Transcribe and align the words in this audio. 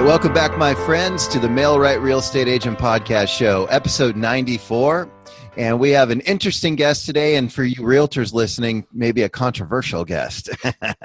right, 0.00 0.06
welcome 0.06 0.32
back, 0.32 0.56
my 0.56 0.74
friends, 0.74 1.28
to 1.28 1.38
the 1.38 1.48
Mail-Right 1.48 2.00
Real 2.00 2.20
Estate 2.20 2.48
Agent 2.48 2.78
Podcast 2.78 3.28
Show, 3.28 3.66
episode 3.66 4.16
94. 4.16 5.10
And 5.56 5.78
we 5.78 5.90
have 5.90 6.10
an 6.10 6.20
interesting 6.20 6.74
guest 6.74 7.04
today, 7.04 7.36
and 7.36 7.52
for 7.52 7.64
you 7.64 7.76
realtors 7.82 8.32
listening, 8.32 8.86
maybe 8.92 9.22
a 9.22 9.28
controversial 9.28 10.04
guest. 10.04 10.48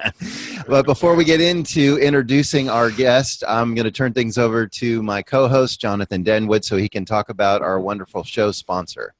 but 0.68 0.86
before 0.86 1.16
we 1.16 1.26
get 1.26 1.42
into 1.42 1.98
introducing 1.98 2.70
our 2.70 2.90
guest, 2.90 3.44
I'm 3.48 3.76
going 3.76 3.86
to 3.86 3.92
turn 3.92 4.14
things 4.14 4.38
over 4.38 4.66
to 4.68 5.04
my 5.04 5.22
co 5.22 5.50
host, 5.50 5.82
Jonathan 5.82 6.24
Denwood, 6.24 6.64
so 6.64 6.78
he 6.78 6.88
can 6.88 7.04
talk 7.04 7.30
about 7.30 7.62
our 7.62 7.80
wonderful 7.80 8.24
show 8.24 8.52
sponsor. 8.52 9.14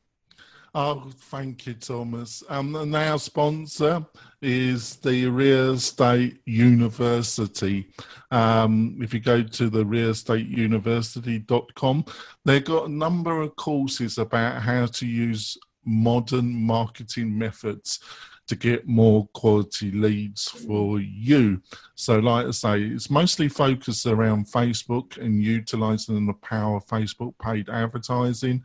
Oh, 0.74 1.10
thank 1.18 1.68
you, 1.68 1.74
Thomas. 1.74 2.44
Um, 2.48 2.76
and 2.76 2.96
our 2.96 3.18
sponsor 3.18 4.06
is 4.46 4.96
the 4.98 5.26
Real 5.28 5.74
Estate 5.74 6.40
University. 6.46 7.90
Um, 8.30 9.00
if 9.02 9.12
you 9.12 9.20
go 9.20 9.42
to 9.42 9.70
the 9.70 9.84
realestateuniversity.com, 9.84 12.06
they've 12.46 12.64
got 12.64 12.88
a 12.88 12.92
number 12.92 13.42
of 13.42 13.56
courses 13.56 14.20
about 14.20 14.62
how 14.62 14.86
to 14.86 15.08
use 15.08 15.58
modern 15.84 16.54
marketing 16.54 17.36
methods 17.36 18.00
to 18.48 18.56
get 18.56 18.88
more 18.88 19.28
quality 19.34 19.90
leads 19.90 20.48
for 20.48 21.00
you. 21.00 21.60
So, 21.96 22.20
like 22.20 22.46
I 22.46 22.52
say, 22.52 22.84
it's 22.84 23.10
mostly 23.10 23.50
focused 23.50 24.06
around 24.06 24.46
Facebook 24.46 25.18
and 25.18 25.42
utilizing 25.42 26.28
the 26.28 26.34
power 26.34 26.78
of 26.78 26.86
Facebook 26.86 27.34
paid 27.42 27.68
advertising. 27.70 28.64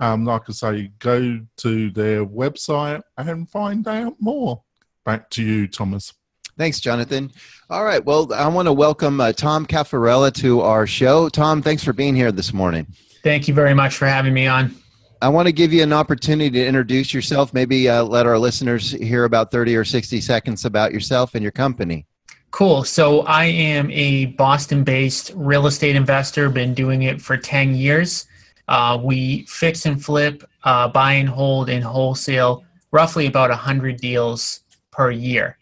Um, 0.00 0.24
like 0.24 0.48
I 0.48 0.52
say, 0.52 0.90
go 0.98 1.38
to 1.58 1.90
their 1.90 2.26
website 2.26 3.02
and 3.16 3.48
find 3.48 3.86
out 3.86 4.16
more. 4.18 4.64
Back 5.04 5.30
to 5.30 5.42
you, 5.42 5.66
Thomas. 5.66 6.12
Thanks, 6.58 6.78
Jonathan. 6.78 7.32
All 7.70 7.84
right. 7.84 8.04
Well, 8.04 8.32
I 8.34 8.46
want 8.48 8.66
to 8.66 8.72
welcome 8.72 9.20
uh, 9.20 9.32
Tom 9.32 9.64
Cafarella 9.64 10.32
to 10.34 10.60
our 10.60 10.86
show. 10.86 11.28
Tom, 11.28 11.62
thanks 11.62 11.82
for 11.82 11.92
being 11.92 12.14
here 12.14 12.32
this 12.32 12.52
morning. 12.52 12.86
Thank 13.22 13.48
you 13.48 13.54
very 13.54 13.72
much 13.72 13.96
for 13.96 14.06
having 14.06 14.34
me 14.34 14.46
on. 14.46 14.74
I 15.22 15.28
want 15.28 15.46
to 15.46 15.52
give 15.52 15.72
you 15.72 15.82
an 15.82 15.92
opportunity 15.92 16.50
to 16.50 16.66
introduce 16.66 17.14
yourself. 17.14 17.54
Maybe 17.54 17.88
uh, 17.88 18.04
let 18.04 18.26
our 18.26 18.38
listeners 18.38 18.90
hear 18.90 19.24
about 19.24 19.50
30 19.50 19.76
or 19.76 19.84
60 19.84 20.20
seconds 20.20 20.64
about 20.64 20.92
yourself 20.92 21.34
and 21.34 21.42
your 21.42 21.52
company. 21.52 22.06
Cool. 22.50 22.84
So, 22.84 23.20
I 23.22 23.44
am 23.44 23.90
a 23.92 24.26
Boston 24.26 24.82
based 24.82 25.32
real 25.36 25.66
estate 25.66 25.94
investor, 25.94 26.50
been 26.50 26.74
doing 26.74 27.02
it 27.02 27.22
for 27.22 27.36
10 27.36 27.74
years. 27.74 28.26
Uh, 28.66 28.98
we 29.02 29.44
fix 29.46 29.86
and 29.86 30.02
flip, 30.02 30.42
uh, 30.64 30.88
buy 30.88 31.12
and 31.12 31.28
hold, 31.28 31.70
and 31.70 31.84
wholesale 31.84 32.64
roughly 32.92 33.26
about 33.26 33.50
100 33.50 33.98
deals 33.98 34.60
per 34.90 35.10
year. 35.10 35.58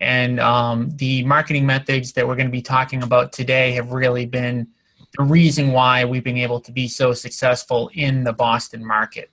And 0.00 0.38
um, 0.40 0.90
the 0.96 1.24
marketing 1.24 1.66
methods 1.66 2.12
that 2.12 2.26
we're 2.26 2.36
going 2.36 2.48
to 2.48 2.52
be 2.52 2.62
talking 2.62 3.02
about 3.02 3.32
today 3.32 3.72
have 3.72 3.92
really 3.92 4.26
been 4.26 4.68
the 5.16 5.24
reason 5.24 5.72
why 5.72 6.04
we've 6.04 6.24
been 6.24 6.36
able 6.36 6.60
to 6.60 6.72
be 6.72 6.88
so 6.88 7.12
successful 7.12 7.90
in 7.94 8.24
the 8.24 8.32
Boston 8.32 8.84
market. 8.84 9.30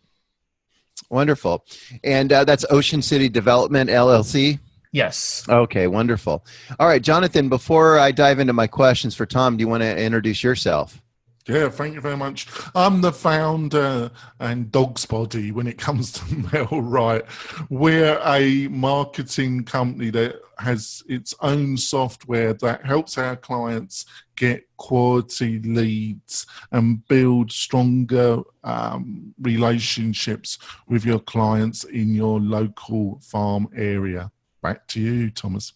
Wonderful. 1.09 1.65
And 2.03 2.31
uh, 2.31 2.45
that's 2.45 2.65
Ocean 2.69 3.01
City 3.01 3.27
Development 3.27 3.89
LLC? 3.89 4.59
Yes. 4.93 5.43
Okay, 5.49 5.87
wonderful. 5.87 6.45
All 6.79 6.87
right, 6.87 7.01
Jonathan, 7.01 7.49
before 7.49 7.99
I 7.99 8.11
dive 8.11 8.39
into 8.39 8.53
my 8.53 8.67
questions 8.67 9.15
for 9.15 9.25
Tom, 9.25 9.57
do 9.57 9.61
you 9.61 9.67
want 9.67 9.81
to 9.81 9.97
introduce 9.97 10.43
yourself? 10.43 11.02
Yeah, 11.45 11.67
thank 11.67 11.93
you 11.93 11.99
very 11.99 12.15
much. 12.15 12.47
I'm 12.73 13.01
the 13.01 13.11
founder 13.11 14.11
and 14.39 14.71
dog's 14.71 15.05
body 15.05 15.51
when 15.51 15.67
it 15.67 15.77
comes 15.77 16.13
to 16.13 16.35
Mail 16.53 16.81
Right. 16.81 17.23
We're 17.69 18.17
a 18.23 18.69
marketing 18.69 19.65
company 19.65 20.09
that 20.11 20.39
has 20.59 21.03
its 21.09 21.35
own 21.41 21.75
software 21.75 22.53
that 22.53 22.85
helps 22.85 23.17
our 23.17 23.35
clients 23.35 24.05
get 24.37 24.65
quality 24.77 25.59
leads 25.59 26.45
and 26.71 27.05
build 27.09 27.51
stronger 27.51 28.39
um, 28.63 29.33
relationships 29.41 30.57
with 30.87 31.05
your 31.05 31.19
clients 31.19 31.83
in 31.83 32.15
your 32.15 32.39
local 32.39 33.19
farm 33.21 33.67
area. 33.75 34.31
Back 34.61 34.87
to 34.89 35.01
you, 35.01 35.29
Thomas. 35.29 35.73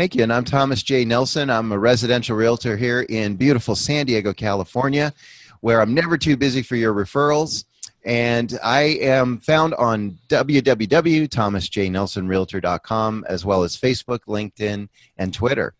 Thank 0.00 0.14
you. 0.14 0.22
And 0.22 0.32
I'm 0.32 0.44
Thomas 0.44 0.82
J. 0.82 1.04
Nelson. 1.04 1.50
I'm 1.50 1.72
a 1.72 1.78
residential 1.78 2.34
realtor 2.34 2.74
here 2.74 3.02
in 3.10 3.36
beautiful 3.36 3.76
San 3.76 4.06
Diego, 4.06 4.32
California, 4.32 5.12
where 5.60 5.82
I'm 5.82 5.92
never 5.92 6.16
too 6.16 6.38
busy 6.38 6.62
for 6.62 6.76
your 6.76 6.94
referrals. 6.94 7.66
And 8.06 8.58
I 8.64 8.96
am 9.02 9.40
found 9.40 9.74
on 9.74 10.18
www.thomasjnelsonrealtor.com 10.28 13.24
as 13.28 13.44
well 13.44 13.62
as 13.62 13.76
Facebook, 13.76 14.20
LinkedIn, 14.20 14.88
and 15.18 15.34
Twitter. 15.34 15.74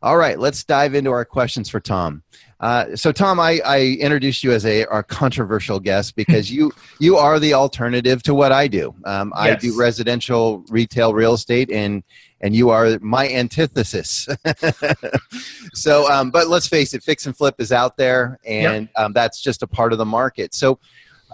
All 0.00 0.16
right, 0.16 0.38
let's 0.38 0.62
dive 0.62 0.94
into 0.94 1.10
our 1.10 1.24
questions 1.24 1.68
for 1.68 1.80
Tom. 1.80 2.22
Uh, 2.60 2.94
so, 2.94 3.10
Tom, 3.10 3.40
I, 3.40 3.60
I, 3.64 3.96
introduced 4.00 4.42
you 4.42 4.52
as 4.52 4.66
a 4.66 4.84
our 4.86 5.02
controversial 5.02 5.78
guest 5.78 6.16
because 6.16 6.50
you 6.52 6.72
you 7.00 7.16
are 7.16 7.38
the 7.38 7.54
alternative 7.54 8.22
to 8.24 8.34
what 8.34 8.52
I 8.52 8.68
do. 8.68 8.94
Um, 9.04 9.32
yes. 9.36 9.44
I 9.44 9.54
do 9.56 9.78
residential 9.78 10.64
retail 10.68 11.14
real 11.14 11.34
estate, 11.34 11.70
and 11.70 12.02
and 12.40 12.54
you 12.54 12.70
are 12.70 12.98
my 13.00 13.28
antithesis. 13.28 14.28
so, 15.74 16.10
um, 16.10 16.30
but 16.30 16.48
let's 16.48 16.68
face 16.68 16.94
it, 16.94 17.02
fix 17.02 17.26
and 17.26 17.36
flip 17.36 17.56
is 17.58 17.72
out 17.72 17.96
there, 17.96 18.38
and 18.44 18.82
yep. 18.82 19.04
um, 19.04 19.12
that's 19.12 19.40
just 19.40 19.62
a 19.62 19.66
part 19.66 19.92
of 19.92 19.98
the 19.98 20.06
market. 20.06 20.54
So, 20.54 20.78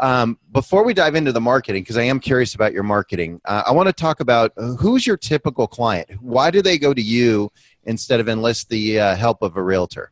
um, 0.01 0.39
before 0.53 0.85
we 0.85 0.93
dive 0.93 1.15
into 1.15 1.33
the 1.33 1.41
marketing, 1.41 1.83
because 1.83 1.97
I 1.97 2.03
am 2.05 2.19
curious 2.19 2.55
about 2.55 2.73
your 2.73 2.83
marketing, 2.83 3.41
uh, 3.45 3.63
I 3.67 3.73
want 3.73 3.87
to 3.89 3.93
talk 3.93 4.21
about 4.21 4.53
uh, 4.57 4.75
who's 4.75 5.07
your 5.07 5.17
typical 5.17 5.67
client. 5.67 6.11
Why 6.21 6.51
do 6.51 6.63
they 6.63 6.79
go 6.79 6.93
to 6.93 7.03
you 7.03 7.51
instead 7.87 8.21
of 8.21 8.29
enlist 8.29 8.69
the 8.69 9.01
uh, 9.01 9.17
help 9.17 9.43
of 9.43 9.57
a 9.57 9.63
realtor? 9.63 10.11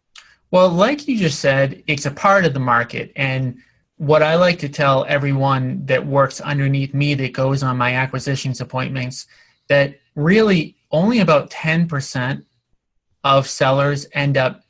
Well, 0.50 0.68
like 0.68 1.08
you 1.08 1.16
just 1.16 1.38
said, 1.38 1.82
it's 1.86 2.06
a 2.06 2.10
part 2.10 2.44
of 2.44 2.54
the 2.54 2.60
market, 2.60 3.12
and 3.16 3.58
what 3.96 4.22
I 4.22 4.34
like 4.34 4.58
to 4.58 4.68
tell 4.68 5.04
everyone 5.08 5.86
that 5.86 6.04
works 6.04 6.40
underneath 6.40 6.92
me 6.92 7.14
that 7.14 7.32
goes 7.32 7.62
on 7.62 7.76
my 7.76 7.94
acquisitions 7.94 8.60
appointments 8.60 9.26
that 9.68 10.00
really 10.16 10.76
only 10.90 11.20
about 11.20 11.50
10% 11.50 12.44
of 13.24 13.48
sellers 13.48 14.06
end 14.12 14.36
up 14.36 14.62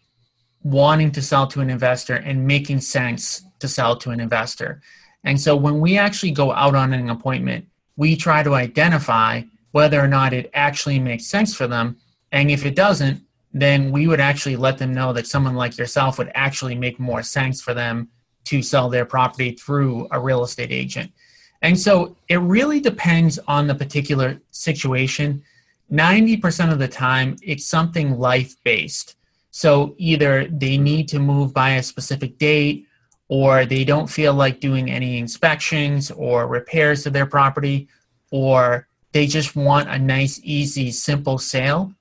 wanting 0.63 1.11
to 1.13 1.23
sell 1.23 1.47
to 1.47 1.61
an 1.61 1.71
investor 1.71 2.17
and 2.17 2.47
making 2.47 2.81
sense 2.81 3.43
to 3.59 3.69
sell 3.69 3.97
to 3.97 4.11
an 4.11 4.21
investor. 4.21 4.81
And 5.25 5.41
so 5.41 5.57
when 5.57 5.81
we 5.81 5.99
actually 5.99 6.33
go 6.33 6.53
out 6.53 6.75
on 6.75 6.93
an 6.93 7.11
appointment, 7.11 7.67
we 7.97 8.17
try 8.17 8.43
to 8.43 8.55
identify 8.55 9.43
whether 9.71 10.01
or 10.01 10.09
not 10.09 10.33
it 10.33 10.51
actually 10.55 10.99
makes 10.99 11.27
sense 11.27 11.55
for 11.55 11.67
them. 11.67 11.97
And 12.33 12.51
if 12.51 12.67
it 12.67 12.75
doesn't, 12.75 13.23
then 13.53 13.93
we 13.93 14.07
would 14.07 14.21
actually 14.21 14.57
let 14.57 14.79
them 14.79 14.95
know 14.95 15.13
that 15.13 15.27
someone 15.27 15.55
like 15.55 15.77
yourself 15.77 16.19
would 16.19 16.33
actually 16.35 16.75
make 16.75 16.99
more 16.99 17.23
sense 17.23 17.61
for 17.61 17.75
them 17.75 18.09
to 18.45 18.63
sell 18.63 18.89
their 18.89 19.05
property 19.05 19.53
through 19.53 20.09
a 20.11 20.19
real 20.19 20.43
estate 20.43 20.73
agent. 20.73 21.13
And 21.61 21.79
so 21.79 22.17
it 22.29 22.39
really 22.39 22.81
depends 22.81 23.39
on 23.47 23.67
the 23.67 23.75
particular 23.75 24.41
situation. 24.51 25.45
90% 25.93 26.73
of 26.73 26.79
the 26.79 26.89
time, 26.89 27.37
it's 27.43 27.67
something 27.67 28.19
life 28.19 28.57
based. 28.65 29.17
So 29.51 29.95
either 29.99 30.49
they 30.49 30.79
need 30.79 31.09
to 31.09 31.19
move 31.19 31.53
by 31.53 31.73
a 31.73 31.83
specific 31.83 32.39
date, 32.39 32.87
or 33.29 33.65
they 33.65 33.85
don't 33.85 34.11
feel 34.11 34.35
like 34.35 34.61
doing 34.61 34.91
any 34.91 35.19
inspections 35.19 36.11
or 36.11 36.47
repairs 36.47 37.03
to 37.03 37.11
their 37.11 37.27
property, 37.27 37.89
or 38.31 38.89
they 39.13 39.27
just 39.27 39.55
want 39.55 39.89
a 39.89 39.99
nice, 39.99 40.41
easy, 40.43 40.91
simple 40.91 41.39
sale. 41.39 41.93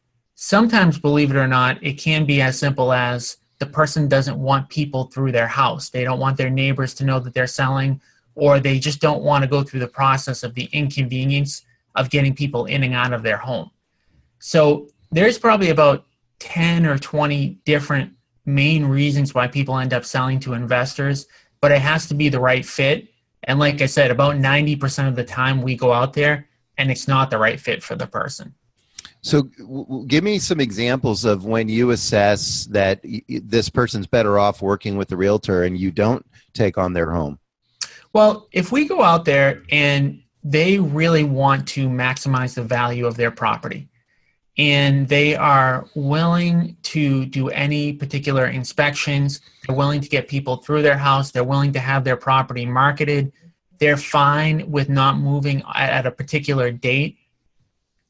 Sometimes, 0.43 0.97
believe 0.97 1.29
it 1.29 1.37
or 1.37 1.47
not, 1.47 1.77
it 1.83 1.99
can 1.99 2.25
be 2.25 2.41
as 2.41 2.57
simple 2.57 2.91
as 2.91 3.37
the 3.59 3.65
person 3.67 4.07
doesn't 4.07 4.39
want 4.39 4.69
people 4.69 5.03
through 5.03 5.31
their 5.31 5.47
house. 5.47 5.89
They 5.91 6.03
don't 6.03 6.19
want 6.19 6.35
their 6.35 6.49
neighbors 6.49 6.95
to 6.95 7.05
know 7.05 7.19
that 7.19 7.35
they're 7.35 7.45
selling, 7.45 8.01
or 8.33 8.59
they 8.59 8.79
just 8.79 8.99
don't 8.99 9.21
want 9.21 9.43
to 9.43 9.47
go 9.47 9.61
through 9.61 9.81
the 9.81 9.87
process 9.87 10.41
of 10.41 10.55
the 10.55 10.67
inconvenience 10.73 11.63
of 11.93 12.09
getting 12.09 12.33
people 12.33 12.65
in 12.65 12.81
and 12.81 12.95
out 12.95 13.13
of 13.13 13.21
their 13.21 13.37
home. 13.37 13.69
So 14.39 14.87
there's 15.11 15.37
probably 15.37 15.69
about 15.69 16.05
10 16.39 16.87
or 16.87 16.97
20 16.97 17.59
different 17.63 18.11
main 18.43 18.85
reasons 18.85 19.35
why 19.35 19.47
people 19.47 19.77
end 19.77 19.93
up 19.93 20.05
selling 20.05 20.39
to 20.39 20.53
investors, 20.53 21.27
but 21.61 21.71
it 21.71 21.83
has 21.83 22.07
to 22.07 22.15
be 22.15 22.29
the 22.29 22.39
right 22.39 22.65
fit. 22.65 23.09
And 23.43 23.59
like 23.59 23.79
I 23.79 23.85
said, 23.85 24.09
about 24.09 24.37
90% 24.37 25.07
of 25.07 25.15
the 25.15 25.23
time 25.23 25.61
we 25.61 25.75
go 25.75 25.93
out 25.93 26.13
there 26.13 26.49
and 26.79 26.89
it's 26.89 27.07
not 27.07 27.29
the 27.29 27.37
right 27.37 27.59
fit 27.59 27.83
for 27.83 27.93
the 27.93 28.07
person. 28.07 28.55
So, 29.21 29.43
w- 29.59 30.05
give 30.07 30.23
me 30.23 30.39
some 30.39 30.59
examples 30.59 31.25
of 31.25 31.45
when 31.45 31.69
you 31.69 31.91
assess 31.91 32.65
that 32.71 33.01
y- 33.03 33.23
this 33.27 33.69
person's 33.69 34.07
better 34.07 34.39
off 34.39 34.61
working 34.61 34.97
with 34.97 35.09
the 35.09 35.17
realtor 35.17 35.63
and 35.63 35.77
you 35.77 35.91
don't 35.91 36.25
take 36.53 36.77
on 36.77 36.93
their 36.93 37.11
home. 37.11 37.39
Well, 38.13 38.47
if 38.51 38.71
we 38.71 38.87
go 38.87 39.01
out 39.03 39.25
there 39.25 39.63
and 39.71 40.21
they 40.43 40.79
really 40.79 41.23
want 41.23 41.67
to 41.69 41.87
maximize 41.87 42.55
the 42.55 42.63
value 42.63 43.05
of 43.05 43.15
their 43.15 43.31
property, 43.31 43.89
and 44.57 45.07
they 45.07 45.35
are 45.35 45.87
willing 45.95 46.75
to 46.83 47.25
do 47.25 47.49
any 47.49 47.93
particular 47.93 48.47
inspections. 48.47 49.41
They're 49.65 49.75
willing 49.75 50.01
to 50.01 50.09
get 50.09 50.27
people 50.27 50.57
through 50.57 50.81
their 50.81 50.97
house. 50.97 51.31
They're 51.31 51.43
willing 51.43 51.73
to 51.73 51.79
have 51.79 52.03
their 52.03 52.17
property 52.17 52.65
marketed. 52.65 53.31
They're 53.79 53.97
fine 53.97 54.69
with 54.69 54.89
not 54.89 55.17
moving 55.17 55.63
at 55.73 56.05
a 56.05 56.11
particular 56.11 56.69
date. 56.71 57.17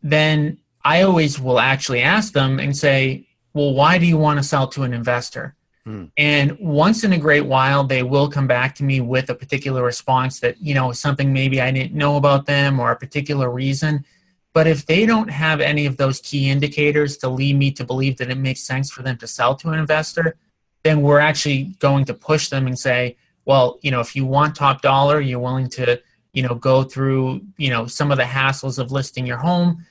Then 0.02 0.58
I 0.84 1.04
always 1.04 1.40
will 1.40 1.60
actually 1.60 2.02
ask 2.02 2.34
them 2.34 2.60
and 2.60 2.76
say, 2.76 3.28
well, 3.54 3.74
why 3.74 3.98
do 3.98 4.06
you 4.06 4.18
want 4.18 4.40
to 4.40 4.44
sell 4.44 4.68
to 4.70 4.84
an 4.84 4.94
investor? 4.94 5.56
Hmm. 5.86 6.06
And 6.18 6.58
once 6.60 7.04
in 7.04 7.14
a 7.14 7.18
great 7.18 7.46
while, 7.46 7.84
they 7.84 8.04
will 8.04 8.30
come 8.30 8.48
back 8.48 8.76
to 8.76 8.84
me 8.84 9.02
with 9.02 9.30
a 9.30 9.36
particular 9.36 9.84
response 9.84 10.40
that, 10.40 10.62
you 10.62 10.74
know, 10.74 10.92
something 10.92 11.34
maybe 11.34 11.60
I 11.60 11.72
didn't 11.72 11.94
know 11.94 12.18
about 12.18 12.46
them 12.46 12.80
or 12.80 12.92
a 12.92 12.96
particular 12.96 13.50
reason. 13.50 14.06
But 14.54 14.68
if 14.68 14.86
they 14.86 15.06
don't 15.06 15.30
have 15.30 15.62
any 15.62 15.86
of 15.86 15.98
those 15.98 16.20
key 16.20 16.50
indicators 16.50 17.18
to 17.18 17.30
lead 17.30 17.58
me 17.58 17.72
to 17.72 17.84
believe 17.84 18.18
that 18.18 18.30
it 18.30 18.38
makes 18.38 18.62
sense 18.62 18.92
for 18.92 19.02
them 19.02 19.18
to 19.18 19.28
sell 19.28 19.56
to 19.56 19.70
an 19.70 19.80
investor, 19.80 20.36
then 20.84 21.02
we're 21.02 21.20
actually 21.20 21.76
going 21.80 22.06
to 22.06 22.14
push 22.14 22.50
them 22.50 22.68
and 22.68 22.78
say, 22.78 23.16
well, 23.46 23.80
you 23.82 23.92
know, 23.92 24.02
if 24.02 24.16
you 24.16 24.26
want 24.26 24.56
top 24.56 24.82
dollar, 24.82 25.20
you're 25.22 25.40
willing 25.40 25.70
to, 25.70 26.00
you 26.34 26.44
know, 26.44 26.54
go 26.54 26.84
through, 26.84 27.42
you 27.58 27.70
know, 27.70 27.88
some 27.88 28.12
of 28.12 28.18
the 28.18 28.24
hassles 28.24 28.78
of 28.78 28.92
listing 28.92 29.26
your 29.26 29.38
home, 29.38 29.86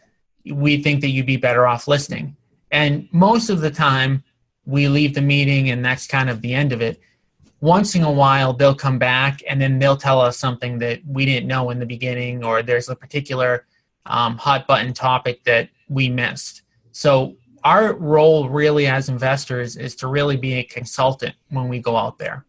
we 0.47 0.83
think 0.83 1.01
that 1.01 1.09
you'd 1.09 1.27
be 1.27 1.37
better 1.37 1.67
off 1.67 1.89
listening. 1.89 2.37
And 2.71 3.09
most 3.13 3.51
of 3.51 3.61
the 3.61 3.71
time, 3.71 4.23
we 4.65 4.89
leave 4.89 5.15
the 5.15 5.21
meeting 5.21 5.71
and 5.71 5.85
that's 5.85 6.07
kind 6.07 6.31
of 6.31 6.41
the 6.41 6.55
end 6.55 6.73
of 6.73 6.81
it. 6.81 7.01
Once 7.61 7.95
in 7.95 8.03
a 8.03 8.11
while, 8.11 8.53
they'll 8.53 8.75
come 8.75 8.99
back 8.99 9.43
and 9.49 9.61
then 9.61 9.79
they'll 9.79 9.97
tell 9.97 10.21
us 10.21 10.39
something 10.39 10.79
that 10.79 11.01
we 11.07 11.27
didn't 11.27 11.47
know 11.47 11.71
in 11.71 11.79
the 11.79 11.85
beginning, 11.85 12.43
or 12.43 12.63
there's 12.63 12.89
a 12.89 12.97
particular 12.97 13.67
um, 14.07 14.39
hot 14.39 14.67
button 14.67 14.95
topic 14.95 15.45
that 15.45 15.69
we 15.89 16.09
missed. 16.09 16.63
So, 16.93 17.37
our 17.63 17.93
role 17.93 18.49
really 18.49 18.87
as 18.87 19.11
investors 19.11 19.77
is 19.77 19.95
to 19.97 20.07
really 20.07 20.39
be 20.39 20.55
a 20.55 20.63
consultant 20.63 21.35
when 21.51 21.69
we 21.69 21.79
go 21.79 21.95
out 21.95 22.19
there. 22.19 22.47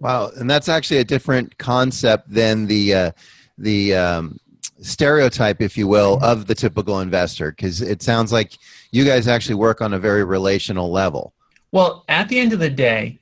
Wow, 0.00 0.32
and 0.36 0.50
that's 0.50 0.68
actually 0.68 0.98
a 0.98 1.04
different 1.04 1.56
concept 1.58 2.28
than 2.28 2.66
the 2.66 2.94
uh, 2.94 3.10
the 3.56 3.94
um, 3.94 4.38
stereotype, 4.80 5.60
if 5.60 5.76
you 5.76 5.86
will, 5.86 6.18
of 6.22 6.46
the 6.46 6.54
typical 6.54 7.00
investor? 7.00 7.52
Because 7.52 7.82
it 7.82 8.02
sounds 8.02 8.32
like 8.32 8.58
you 8.90 9.04
guys 9.04 9.28
actually 9.28 9.56
work 9.56 9.80
on 9.80 9.92
a 9.94 9.98
very 9.98 10.24
relational 10.24 10.90
level. 10.90 11.32
Well, 11.72 12.04
at 12.08 12.28
the 12.28 12.38
end 12.38 12.52
of 12.52 12.58
the 12.58 12.70
day, 12.70 13.18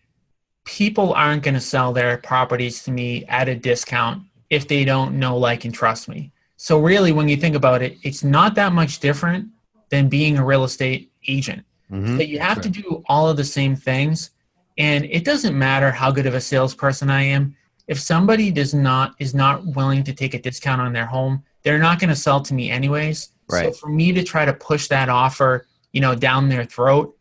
people 0.65 1.13
aren't 1.13 1.43
going 1.43 1.55
to 1.55 1.61
sell 1.61 1.93
their 1.93 2.19
properties 2.19 2.83
to 2.85 2.91
me 2.91 3.25
at 3.27 3.49
a 3.49 3.55
discount 3.55 4.23
if 4.51 4.67
they 4.67 4.85
don't 4.85 5.19
know, 5.19 5.37
like, 5.37 5.65
and 5.65 5.75
trust 5.75 6.09
me. 6.09 6.33
So, 6.57 6.79
really, 6.79 7.13
when 7.13 7.29
you 7.29 7.37
think 7.37 7.55
about 7.55 7.83
it, 7.83 7.99
it's 8.03 8.25
not 8.25 8.55
that 8.57 8.73
much 8.73 9.01
different 9.01 9.49
than 9.91 10.09
being 10.09 10.39
a 10.39 10.45
real 10.45 10.65
estate 10.65 11.11
agent. 11.27 11.65
Mm-hmm. 11.91 12.21
You 12.21 12.39
have 12.39 12.61
to 12.63 12.69
do 12.69 13.03
all 13.09 13.29
of 13.29 13.37
the 13.37 13.45
same 13.45 13.77
things. 13.77 14.31
And 14.77 15.05
it 15.07 15.25
doesn't 15.25 15.59
matter 15.59 15.91
how 15.91 16.11
good 16.11 16.27
of 16.27 16.35
a 16.35 16.41
salesperson 16.41 17.11
I 17.11 17.23
am. 17.23 17.57
If 17.89 17.99
somebody 17.99 18.51
does 18.51 18.75
not 18.75 19.15
is 19.19 19.35
not 19.35 19.67
willing 19.67 20.05
to 20.05 20.13
take 20.13 20.35
a 20.35 20.41
discount 20.41 20.81
on 20.81 20.93
their 20.93 21.07
home, 21.07 21.43
they're 21.63 21.79
not 21.79 21.99
going 21.99 22.11
to 22.11 22.17
sell 22.17 22.41
to 22.43 22.55
me 22.55 22.71
anyways. 22.71 23.31
Right. 23.51 23.67
So 23.67 23.73
for 23.73 23.89
me 23.89 24.13
to 24.13 24.23
try 24.23 24.45
to 24.45 24.53
push 24.53 24.89
that 24.89 25.09
offer, 25.09 25.67
you 25.93 26.01
know, 26.01 26.15
down 26.15 26.49
their 26.49 26.65
throat, 26.65 27.17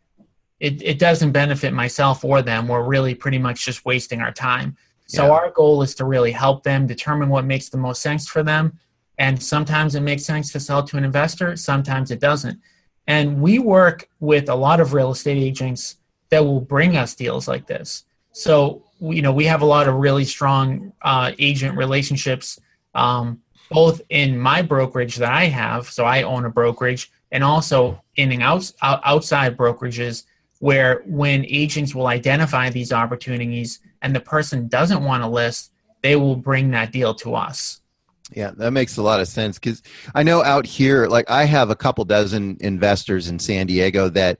it, 0.60 0.82
it 0.82 0.98
doesn't 0.98 1.32
benefit 1.32 1.72
myself 1.72 2.24
or 2.24 2.42
them. 2.42 2.68
We're 2.68 2.82
really 2.82 3.14
pretty 3.14 3.38
much 3.38 3.64
just 3.64 3.84
wasting 3.84 4.20
our 4.20 4.32
time. 4.32 4.76
So 5.06 5.26
yeah. 5.26 5.32
our 5.32 5.50
goal 5.50 5.82
is 5.82 5.94
to 5.96 6.04
really 6.04 6.32
help 6.32 6.64
them 6.64 6.86
determine 6.86 7.30
what 7.30 7.46
makes 7.46 7.70
the 7.70 7.78
most 7.78 8.02
sense 8.02 8.28
for 8.28 8.42
them. 8.42 8.78
And 9.18 9.42
sometimes 9.42 9.94
it 9.94 10.00
makes 10.00 10.24
sense 10.24 10.52
to 10.52 10.60
sell 10.60 10.82
to 10.84 10.96
an 10.96 11.04
investor, 11.04 11.56
sometimes 11.56 12.10
it 12.10 12.20
doesn't. 12.20 12.60
And 13.06 13.40
we 13.40 13.58
work 13.58 14.08
with 14.20 14.48
a 14.50 14.54
lot 14.54 14.80
of 14.80 14.92
real 14.92 15.10
estate 15.12 15.38
agents 15.38 15.96
that 16.28 16.44
will 16.44 16.60
bring 16.60 16.96
us 16.96 17.14
deals 17.14 17.48
like 17.48 17.66
this. 17.66 18.04
So, 18.32 18.84
you 19.00 19.22
know, 19.22 19.32
we 19.32 19.44
have 19.46 19.62
a 19.62 19.66
lot 19.66 19.88
of 19.88 19.94
really 19.94 20.24
strong 20.24 20.92
uh, 21.02 21.32
agent 21.38 21.76
relationships 21.76 22.58
um, 22.94 23.40
both 23.70 24.00
in 24.08 24.38
my 24.38 24.62
brokerage 24.62 25.16
that 25.16 25.30
I 25.30 25.44
have, 25.44 25.88
so 25.88 26.04
I 26.04 26.22
own 26.22 26.44
a 26.44 26.50
brokerage, 26.50 27.10
and 27.30 27.44
also 27.44 28.02
in 28.16 28.40
out, 28.40 28.72
outside 28.82 29.56
brokerages 29.56 30.24
where 30.60 31.02
when 31.06 31.44
agents 31.46 31.94
will 31.94 32.06
identify 32.06 32.70
these 32.70 32.92
opportunities 32.92 33.80
and 34.02 34.14
the 34.14 34.20
person 34.20 34.68
doesn't 34.68 35.02
want 35.02 35.22
to 35.22 35.28
list, 35.28 35.70
they 36.02 36.16
will 36.16 36.36
bring 36.36 36.70
that 36.72 36.90
deal 36.90 37.14
to 37.14 37.34
us. 37.34 37.80
Yeah, 38.34 38.50
that 38.56 38.72
makes 38.72 38.96
a 38.96 39.02
lot 39.02 39.20
of 39.20 39.28
sense 39.28 39.58
because 39.58 39.82
I 40.14 40.22
know 40.22 40.42
out 40.42 40.66
here, 40.66 41.06
like 41.06 41.30
I 41.30 41.44
have 41.44 41.70
a 41.70 41.76
couple 41.76 42.04
dozen 42.04 42.56
investors 42.60 43.28
in 43.28 43.38
San 43.38 43.66
Diego 43.66 44.08
that 44.10 44.38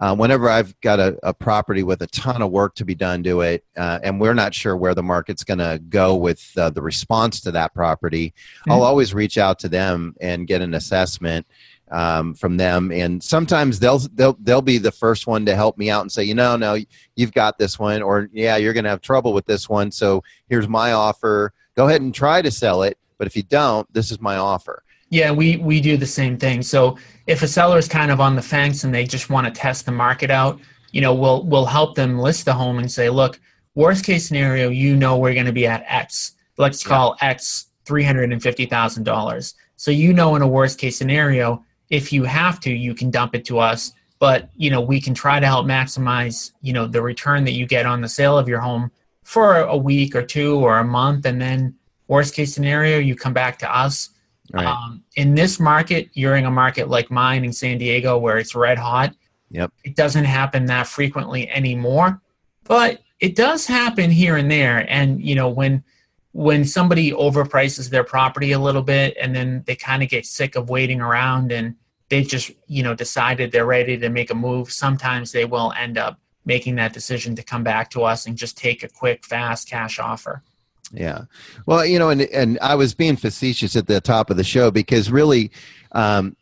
uh, 0.00 0.14
whenever 0.14 0.48
I've 0.48 0.78
got 0.80 1.00
a, 1.00 1.18
a, 1.22 1.34
property 1.34 1.82
with 1.82 2.02
a 2.02 2.06
ton 2.08 2.40
of 2.40 2.50
work 2.50 2.74
to 2.76 2.84
be 2.84 2.94
done 2.94 3.22
to 3.24 3.40
it, 3.40 3.64
uh, 3.76 3.98
and 4.02 4.20
we're 4.20 4.34
not 4.34 4.54
sure 4.54 4.76
where 4.76 4.94
the 4.94 5.02
market's 5.02 5.42
going 5.42 5.58
to 5.58 5.80
go 5.88 6.14
with 6.14 6.52
uh, 6.56 6.70
the 6.70 6.82
response 6.82 7.40
to 7.40 7.50
that 7.52 7.74
property. 7.74 8.32
I'll 8.68 8.82
always 8.82 9.12
reach 9.12 9.38
out 9.38 9.58
to 9.60 9.68
them 9.68 10.14
and 10.20 10.46
get 10.46 10.62
an 10.62 10.74
assessment 10.74 11.46
um, 11.90 12.34
from 12.34 12.56
them. 12.56 12.92
And 12.92 13.22
sometimes 13.22 13.78
they'll 13.78 13.98
they'll 13.98 14.36
they'll 14.40 14.62
be 14.62 14.78
the 14.78 14.92
first 14.92 15.26
one 15.26 15.46
to 15.46 15.56
help 15.56 15.78
me 15.78 15.90
out 15.90 16.02
and 16.02 16.12
say, 16.12 16.24
you 16.24 16.34
know, 16.34 16.56
no, 16.56 16.76
you've 17.16 17.32
got 17.32 17.58
this 17.58 17.78
one, 17.78 18.02
or 18.02 18.28
yeah, 18.32 18.56
you're 18.56 18.72
going 18.72 18.84
to 18.84 18.90
have 18.90 19.00
trouble 19.00 19.32
with 19.32 19.46
this 19.46 19.68
one. 19.68 19.90
So 19.90 20.22
here's 20.48 20.68
my 20.68 20.92
offer. 20.92 21.52
Go 21.76 21.88
ahead 21.88 22.02
and 22.02 22.14
try 22.14 22.42
to 22.42 22.50
sell 22.50 22.82
it, 22.82 22.98
but 23.18 23.26
if 23.26 23.36
you 23.36 23.42
don't, 23.42 23.92
this 23.92 24.10
is 24.10 24.20
my 24.20 24.36
offer. 24.36 24.82
Yeah, 25.10 25.30
we 25.30 25.56
we 25.56 25.80
do 25.80 25.96
the 25.96 26.06
same 26.06 26.36
thing. 26.36 26.62
So 26.62 26.98
if 27.28 27.42
a 27.42 27.46
seller 27.46 27.76
is 27.76 27.86
kind 27.86 28.10
of 28.10 28.20
on 28.20 28.34
the 28.34 28.42
fence 28.42 28.82
and 28.82 28.92
they 28.92 29.04
just 29.04 29.28
want 29.28 29.46
to 29.46 29.52
test 29.52 29.84
the 29.84 29.92
market 29.92 30.30
out, 30.30 30.58
you 30.92 31.02
know, 31.02 31.14
we'll 31.14 31.44
we'll 31.44 31.66
help 31.66 31.94
them 31.94 32.18
list 32.18 32.46
the 32.46 32.54
home 32.54 32.78
and 32.78 32.90
say, 32.90 33.10
look, 33.10 33.38
worst 33.74 34.04
case 34.04 34.26
scenario, 34.26 34.70
you 34.70 34.96
know 34.96 35.18
we're 35.18 35.34
going 35.34 35.46
to 35.46 35.52
be 35.52 35.66
at 35.66 35.84
X. 35.86 36.32
Let's 36.56 36.82
call 36.82 37.16
yeah. 37.20 37.28
X 37.28 37.66
three 37.84 38.02
hundred 38.02 38.32
and 38.32 38.42
fifty 38.42 38.64
thousand 38.64 39.04
dollars. 39.04 39.54
So 39.76 39.90
you 39.90 40.14
know, 40.14 40.34
in 40.36 40.42
a 40.42 40.48
worst 40.48 40.78
case 40.78 40.96
scenario, 40.96 41.62
if 41.90 42.12
you 42.14 42.24
have 42.24 42.60
to, 42.60 42.72
you 42.72 42.94
can 42.94 43.10
dump 43.10 43.34
it 43.34 43.44
to 43.44 43.58
us. 43.58 43.92
But 44.18 44.48
you 44.56 44.70
know, 44.70 44.80
we 44.80 44.98
can 44.98 45.12
try 45.12 45.38
to 45.38 45.46
help 45.46 45.66
maximize 45.66 46.52
you 46.62 46.72
know 46.72 46.86
the 46.86 47.02
return 47.02 47.44
that 47.44 47.52
you 47.52 47.66
get 47.66 47.84
on 47.84 48.00
the 48.00 48.08
sale 48.08 48.38
of 48.38 48.48
your 48.48 48.60
home 48.60 48.90
for 49.22 49.58
a 49.58 49.76
week 49.76 50.16
or 50.16 50.22
two 50.22 50.56
or 50.56 50.78
a 50.78 50.84
month, 50.84 51.26
and 51.26 51.38
then 51.38 51.74
worst 52.06 52.34
case 52.34 52.54
scenario, 52.54 52.98
you 52.98 53.14
come 53.14 53.34
back 53.34 53.58
to 53.58 53.70
us 53.70 54.08
Right. 54.52 54.66
Um, 54.66 55.04
in 55.16 55.34
this 55.34 55.60
market, 55.60 56.08
you're 56.14 56.36
in 56.36 56.46
a 56.46 56.50
market 56.50 56.88
like 56.88 57.10
mine 57.10 57.44
in 57.44 57.52
San 57.52 57.78
Diego 57.78 58.16
where 58.16 58.38
it's 58.38 58.54
red 58.54 58.78
hot. 58.78 59.14
Yep. 59.50 59.72
It 59.84 59.96
doesn't 59.96 60.24
happen 60.24 60.66
that 60.66 60.86
frequently 60.86 61.48
anymore, 61.50 62.20
but 62.64 63.00
it 63.20 63.36
does 63.36 63.66
happen 63.66 64.10
here 64.10 64.36
and 64.36 64.50
there. 64.50 64.86
And 64.88 65.22
you 65.22 65.34
know 65.34 65.48
when 65.48 65.84
when 66.32 66.64
somebody 66.64 67.10
overprices 67.10 67.90
their 67.90 68.04
property 68.04 68.52
a 68.52 68.58
little 68.58 68.82
bit 68.82 69.16
and 69.20 69.34
then 69.34 69.62
they 69.66 69.74
kind 69.74 70.02
of 70.02 70.08
get 70.08 70.26
sick 70.26 70.56
of 70.56 70.68
waiting 70.68 71.00
around 71.00 71.50
and 71.50 71.74
they've 72.10 72.28
just 72.28 72.50
you 72.66 72.82
know 72.82 72.94
decided 72.94 73.50
they're 73.50 73.66
ready 73.66 73.96
to 73.98 74.08
make 74.08 74.30
a 74.30 74.34
move 74.34 74.70
sometimes 74.70 75.32
they 75.32 75.44
will 75.44 75.72
end 75.76 75.98
up 75.98 76.20
making 76.44 76.76
that 76.76 76.92
decision 76.92 77.34
to 77.34 77.42
come 77.42 77.64
back 77.64 77.90
to 77.90 78.02
us 78.04 78.26
and 78.26 78.36
just 78.36 78.56
take 78.56 78.82
a 78.82 78.88
quick 78.88 79.24
fast 79.24 79.68
cash 79.68 79.98
offer 79.98 80.42
yeah. 80.92 81.22
Well, 81.66 81.84
you 81.84 81.98
know, 81.98 82.10
and 82.10 82.22
and 82.22 82.58
I 82.60 82.74
was 82.74 82.94
being 82.94 83.16
facetious 83.16 83.76
at 83.76 83.86
the 83.86 84.00
top 84.00 84.30
of 84.30 84.36
the 84.36 84.44
show 84.44 84.70
because 84.70 85.10
really, 85.10 85.50
um, 85.92 86.36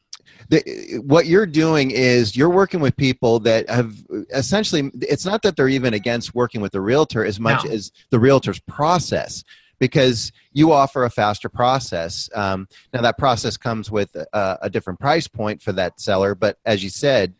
the, 0.48 1.00
what 1.04 1.26
you're 1.26 1.46
doing 1.46 1.90
is 1.90 2.36
you're 2.36 2.50
working 2.50 2.80
with 2.80 2.96
people 2.96 3.40
that 3.40 3.68
have 3.68 3.94
essentially. 4.30 4.90
It's 5.02 5.26
not 5.26 5.42
that 5.42 5.56
they're 5.56 5.68
even 5.68 5.94
against 5.94 6.34
working 6.34 6.60
with 6.60 6.72
the 6.72 6.80
realtor 6.80 7.24
as 7.24 7.40
much 7.40 7.64
no. 7.64 7.72
as 7.72 7.90
the 8.10 8.20
realtor's 8.20 8.60
process, 8.60 9.42
because 9.78 10.30
you 10.52 10.72
offer 10.72 11.04
a 11.04 11.10
faster 11.10 11.48
process. 11.48 12.30
Um, 12.34 12.68
now 12.92 13.02
that 13.02 13.18
process 13.18 13.56
comes 13.56 13.90
with 13.90 14.14
a, 14.14 14.58
a 14.62 14.70
different 14.70 15.00
price 15.00 15.26
point 15.26 15.60
for 15.60 15.72
that 15.72 16.00
seller, 16.00 16.34
but 16.34 16.58
as 16.64 16.84
you 16.84 16.90
said, 16.90 17.34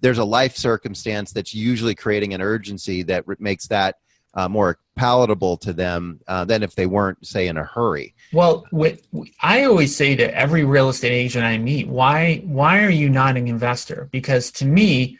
there's 0.00 0.18
a 0.18 0.24
life 0.24 0.56
circumstance 0.56 1.32
that's 1.32 1.54
usually 1.54 1.94
creating 1.94 2.34
an 2.34 2.42
urgency 2.42 3.02
that 3.04 3.24
makes 3.40 3.66
that 3.68 3.96
uh, 4.34 4.48
more 4.48 4.78
palatable 4.96 5.56
to 5.56 5.72
them 5.72 6.20
uh, 6.28 6.44
than 6.44 6.62
if 6.62 6.74
they 6.74 6.86
weren't, 6.86 7.26
say, 7.26 7.48
in 7.48 7.56
a 7.56 7.64
hurry. 7.64 8.14
Well, 8.32 8.66
with, 8.70 9.06
I 9.40 9.64
always 9.64 9.96
say 9.96 10.14
to 10.16 10.34
every 10.36 10.64
real 10.64 10.88
estate 10.88 11.12
agent 11.12 11.44
I 11.44 11.58
meet, 11.58 11.88
why 11.88 12.42
why 12.44 12.82
are 12.84 12.90
you 12.90 13.08
not 13.08 13.36
an 13.36 13.48
investor? 13.48 14.08
Because 14.12 14.50
to 14.52 14.64
me, 14.64 15.18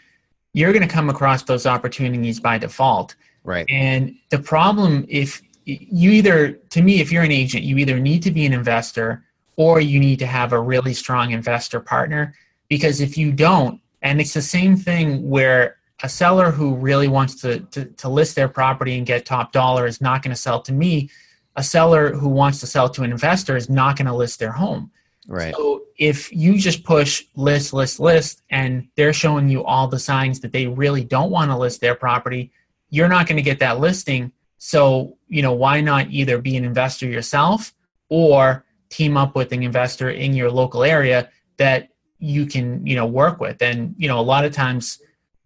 you're 0.53 0.73
going 0.73 0.87
to 0.87 0.95
come 0.95 1.11
across 1.11 1.43
those 1.43 1.67
opportunities 1.67 2.41
by 2.41 2.59
default. 2.59 3.15
Right. 3.43 3.67
And 3.69 4.17
the 4.31 4.39
problem, 4.39 5.07
if 5.09 5.41
you 5.65 6.11
either, 6.11 6.53
to 6.53 6.83
me, 6.83 7.01
if 7.01 7.11
you're 7.11 7.23
an 7.23 7.33
agent, 7.33 7.65
you 7.65 7.79
either 7.79 7.99
need 7.99 8.23
to 8.25 8.31
be 8.31 8.45
an 8.47 8.53
investor 8.53 9.25
or 9.57 9.81
you 9.81 9.99
need 10.01 10.19
to 10.19 10.27
have 10.27 10.53
a 10.53 10.61
really 10.61 10.95
strong 10.95 11.31
investor 11.31 11.81
partner. 11.81 12.35
Because 12.69 13.01
if 13.01 13.17
you 13.17 13.33
don't, 13.33 13.81
and 14.03 14.21
it's 14.21 14.35
the 14.35 14.43
same 14.43 14.77
thing 14.77 15.29
where 15.29 15.77
a 16.03 16.09
seller 16.09 16.51
who 16.51 16.75
really 16.75 17.09
wants 17.09 17.41
to, 17.43 17.61
to, 17.61 17.85
to 17.85 18.09
list 18.09 18.35
their 18.35 18.49
property 18.49 18.97
and 18.97 19.07
get 19.07 19.27
top 19.27 19.53
dollar 19.53 19.87
is 19.87 20.01
not 20.01 20.23
going 20.23 20.35
to 20.35 20.41
sell 20.41 20.61
to 20.63 20.73
me. 20.73 21.11
A 21.57 21.63
seller 21.63 22.15
who 22.15 22.29
wants 22.29 22.61
to 22.61 22.67
sell 22.67 22.89
to 22.91 23.03
an 23.03 23.11
investor 23.11 23.57
is 23.57 23.69
not 23.69 23.97
going 23.97 24.07
to 24.07 24.15
list 24.15 24.39
their 24.39 24.53
home. 24.53 24.91
Right. 25.27 25.55
So 25.55 25.83
if 25.99 26.33
you 26.33 26.59
just 26.59 26.83
push 26.85 27.25
list, 27.37 27.73
list, 27.73 28.01
list, 28.01 28.43
and 28.51 28.89
they're 28.97 29.13
showing 29.13 29.49
you 29.49 29.65
all 29.65 29.87
the 29.87 29.99
signs 29.99 30.41
that 30.41 30.53
they 30.53 30.67
really 30.67 31.05
don't 31.05 31.31
want 31.31 31.51
to 31.51 31.57
list 31.57 31.81
their 31.81 31.95
property, 31.95 32.51
you're 32.89 33.09
not 33.09 33.27
going 33.27 33.37
to 33.37 33.43
get 33.43 33.59
that 33.61 33.81
listing. 33.81 34.33
So, 34.59 35.19
you 35.29 35.43
know, 35.43 35.53
why 35.53 35.81
not 35.81 36.11
either 36.11 36.39
be 36.39 36.57
an 36.57 36.65
investor 36.65 37.07
yourself 37.07 37.75
or 38.09 38.65
team 38.89 39.17
up 39.17 39.37
with 39.37 39.53
an 39.53 39.63
investor 39.63 40.11
in 40.11 40.35
your 40.35 40.51
local 40.51 40.83
area 40.83 41.29
that 41.59 41.91
you 42.19 42.47
can, 42.47 42.87
you 42.87 42.97
know, 42.97 43.07
work 43.07 43.41
with? 43.41 43.61
And, 43.61 43.95
you 43.99 44.09
know, 44.09 44.19
a 44.19 44.23
lot 44.23 44.45
of 44.45 44.53
times 44.53 45.01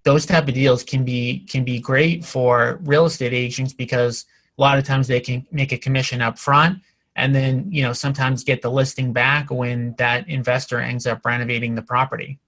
those 0.05 0.27
type 0.27 0.47
of 0.49 0.55
deals 0.55 0.85
can 0.85 1.05
be 1.05 1.41
can 1.49 1.65
be 1.65 1.81
great 1.81 2.25
for 2.25 2.79
real 2.85 3.07
estate 3.07 3.33
agents 3.33 3.73
because 3.73 4.27
a 4.57 4.61
lot 4.61 4.79
of 4.79 4.85
times 4.85 5.09
they 5.09 5.21
can 5.21 5.45
make 5.51 5.73
a 5.73 5.79
commission 5.79 6.23
up 6.23 6.39
front 6.39 6.79
and 7.17 7.35
then 7.35 7.67
you 7.71 7.83
know 7.83 7.93
sometimes 7.93 8.45
get 8.45 8.63
the 8.63 8.71
listing 8.71 9.13
back 9.13 9.51
when 9.51 9.95
that 9.99 10.29
investor 10.29 10.79
ends 10.79 11.07
up 11.07 11.25
renovating 11.25 11.75
the 11.75 11.83
property. 11.83 12.39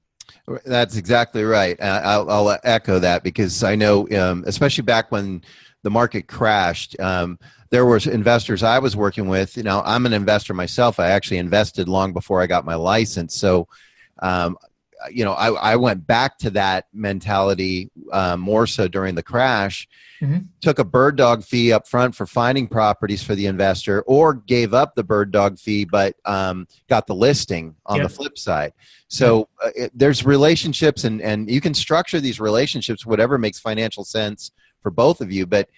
That's 0.64 0.96
exactly 0.96 1.42
right. 1.42 1.80
I'll, 1.82 2.30
I'll, 2.30 2.58
echo 2.62 3.00
that 3.00 3.25
because 3.25 3.64
i 3.64 3.75
know 3.75 4.08
um, 4.16 4.44
especially 4.46 4.82
back 4.82 5.10
when 5.10 5.42
the 5.82 5.90
market 5.90 6.28
crashed 6.28 6.98
um, 7.00 7.38
there 7.70 7.84
was 7.84 8.06
investors 8.06 8.62
i 8.62 8.78
was 8.78 8.96
working 8.96 9.28
with. 9.28 9.56
You 9.56 9.62
know 9.62 9.82
i'm 9.84 10.06
an 10.06 10.12
investor 10.12 10.52
myself. 10.54 11.00
I 11.00 11.08
actually 11.08 11.38
invested 11.38 11.88
long 11.88 12.12
before 12.12 12.42
i 12.42 12.46
got 12.46 12.64
my 12.64 12.75
license. 12.75 13.34
So 13.34 13.68
um, 14.20 14.56
you 15.10 15.24
know, 15.24 15.32
I, 15.32 15.72
I 15.72 15.76
went 15.76 16.06
back 16.06 16.38
to 16.38 16.50
that 16.50 16.86
mentality 16.92 17.90
uh, 18.12 18.36
more 18.36 18.66
so 18.66 18.88
during 18.88 19.14
the 19.14 19.22
crash. 19.22 19.88
Mm-hmm. 20.20 20.38
Took 20.60 20.78
a 20.78 20.84
bird 20.84 21.16
dog 21.16 21.44
fee 21.44 21.72
up 21.72 21.86
front 21.86 22.14
for 22.14 22.26
finding 22.26 22.66
properties 22.66 23.22
for 23.22 23.34
the 23.34 23.46
investor, 23.46 24.02
or 24.02 24.34
gave 24.34 24.72
up 24.74 24.94
the 24.94 25.04
bird 25.04 25.30
dog 25.30 25.58
fee 25.58 25.84
but 25.84 26.14
um, 26.24 26.66
got 26.88 27.06
the 27.06 27.14
listing 27.14 27.76
on 27.84 27.98
yep. 27.98 28.08
the 28.08 28.14
flip 28.14 28.38
side. 28.38 28.72
So 29.08 29.48
uh, 29.62 29.70
it, 29.76 29.92
there's 29.94 30.24
relationships, 30.24 31.04
and 31.04 31.20
and 31.20 31.50
you 31.50 31.60
can 31.60 31.74
structure 31.74 32.20
these 32.20 32.40
relationships 32.40 33.04
whatever 33.04 33.38
makes 33.38 33.58
financial 33.58 34.04
sense 34.04 34.50
for 34.82 34.90
both 34.90 35.20
of 35.20 35.30
you. 35.30 35.46
But 35.46 35.68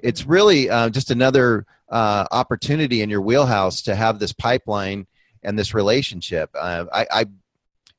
it's 0.00 0.26
really 0.26 0.70
uh, 0.70 0.90
just 0.90 1.10
another 1.10 1.66
uh, 1.88 2.26
opportunity 2.30 3.02
in 3.02 3.10
your 3.10 3.22
wheelhouse 3.22 3.82
to 3.82 3.94
have 3.94 4.18
this 4.18 4.32
pipeline 4.32 5.06
and 5.42 5.58
this 5.58 5.74
relationship. 5.74 6.50
Uh, 6.54 6.84
I, 6.92 7.06
I 7.10 7.26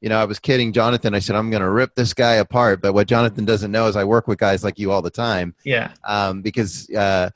you 0.01 0.07
know, 0.09 0.17
I 0.17 0.25
was 0.25 0.39
kidding 0.39 0.71
Jonathan. 0.71 1.13
I 1.13 1.19
said, 1.19 1.35
I'm 1.35 1.49
going 1.49 1.61
to 1.61 1.69
rip 1.69 1.95
this 1.95 2.13
guy 2.13 2.35
apart. 2.35 2.81
But 2.81 2.93
what 2.93 3.07
Jonathan 3.07 3.45
doesn't 3.45 3.71
know 3.71 3.87
is 3.87 3.95
I 3.95 4.03
work 4.03 4.27
with 4.27 4.37
guys 4.37 4.63
like 4.63 4.79
you 4.79 4.91
all 4.91 5.01
the 5.01 5.09
time. 5.09 5.53
Yeah. 5.63 5.91
Um, 6.05 6.41
because, 6.41 6.89
uh, 6.91 7.31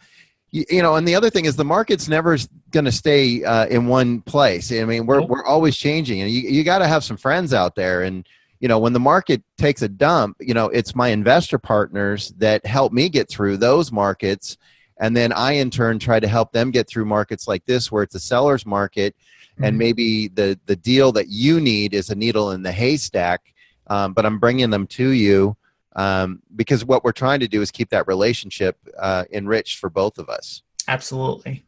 you, 0.51 0.63
you, 0.70 0.82
know, 0.82 0.96
and 0.96 1.08
the 1.08 1.15
other 1.15 1.29
thing 1.29 1.46
is 1.46 1.55
the 1.55 1.65
market's 1.65 2.08
never 2.08 2.38
going 2.72 2.86
to 2.86 2.91
stay 2.91 3.43
uh, 3.43 3.65
in 3.65 3.88
one 3.88 4.22
place. 4.22 4.72
I 4.72 4.86
mean, 4.86 5.05
we're, 5.05 5.20
nope. 5.20 5.29
we're 5.29 5.46
always 5.46 5.75
changing 5.75 6.22
and 6.22 6.32
you, 6.32 6.41
you 6.41 6.63
got 6.63 6.79
to 6.79 6.88
have 6.88 7.03
some 7.03 7.17
friends 7.17 7.53
out 7.53 7.75
there. 7.75 8.03
And, 8.03 8.25
you 8.60 8.70
know, 8.70 8.79
when 8.79 8.93
the 8.93 9.00
market 9.00 9.43
takes 9.58 9.82
a 9.82 9.89
dump, 9.89 10.38
you 10.39 10.53
know, 10.53 10.67
it's 10.67 10.96
my 10.96 11.10
investor 11.10 11.58
partners 11.58 12.29
that 12.38 12.65
help 12.65 12.93
me 12.93 13.10
get 13.10 13.29
through 13.29 13.58
those 13.58 13.91
markets. 13.91 14.58
And 15.00 15.17
then 15.17 15.34
I, 15.34 15.53
in 15.53 15.70
turn, 15.70 16.00
try 16.00 16.20
to 16.22 16.27
help 16.27 16.53
them 16.53 16.72
get 16.72 16.88
through 16.88 17.05
markets 17.05 17.46
like 17.46 17.65
this, 17.65 17.91
where 17.91 18.03
it's 18.03 18.15
a 18.15 18.20
seller's 18.20 18.65
market 18.65 19.15
mm-hmm. 19.53 19.63
and 19.65 19.77
maybe 19.77 20.27
the 20.29 20.60
the 20.65 20.75
deal 20.75 21.12
that 21.12 21.27
you 21.29 21.60
need 21.60 21.93
is 21.93 22.10
a 22.10 22.15
needle 22.15 22.51
in 22.51 22.63
the 22.63 22.72
haystack 22.72 23.53
um, 23.88 24.13
but 24.13 24.25
i'm 24.25 24.39
bringing 24.39 24.69
them 24.69 24.88
to 24.88 25.10
you 25.10 25.55
um, 25.95 26.41
because 26.55 26.83
what 26.86 27.03
we're 27.03 27.12
trying 27.12 27.39
to 27.39 27.48
do 27.48 27.62
is 27.62 27.72
keep 27.72 27.89
that 27.89 28.07
relationship 28.07 28.77
uh, 29.00 29.25
enriched 29.31 29.79
for 29.79 29.89
both 29.89 30.17
of 30.17 30.29
us. 30.29 30.63
Absolutely. 30.88 31.65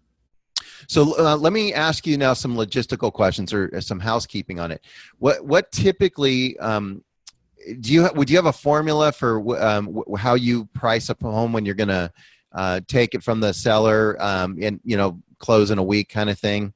So 0.87 1.17
uh, 1.17 1.35
let 1.37 1.53
me 1.53 1.73
ask 1.73 2.05
you 2.05 2.17
now 2.17 2.33
some 2.33 2.55
logistical 2.55 3.11
questions 3.11 3.53
or 3.53 3.69
some 3.81 3.99
housekeeping 3.99 4.59
on 4.59 4.71
it. 4.71 4.85
What 5.19 5.45
what 5.45 5.71
typically 5.71 6.57
um, 6.59 7.03
do 7.79 7.93
you 7.93 8.09
would 8.13 8.29
you 8.29 8.35
have 8.35 8.45
a 8.45 8.53
formula 8.53 9.11
for 9.11 9.61
um, 9.61 10.03
how 10.17 10.35
you 10.35 10.65
price 10.73 11.09
a 11.09 11.15
home 11.21 11.53
when 11.53 11.65
you're 11.65 11.75
going 11.75 11.87
to 11.87 12.11
uh, 12.51 12.81
take 12.87 13.13
it 13.15 13.23
from 13.23 13.39
the 13.39 13.53
seller 13.53 14.21
um, 14.21 14.57
and 14.61 14.79
you 14.83 14.97
know 14.97 15.19
close 15.39 15.71
in 15.71 15.77
a 15.77 15.83
week 15.83 16.09
kind 16.09 16.29
of 16.29 16.37
thing 16.37 16.73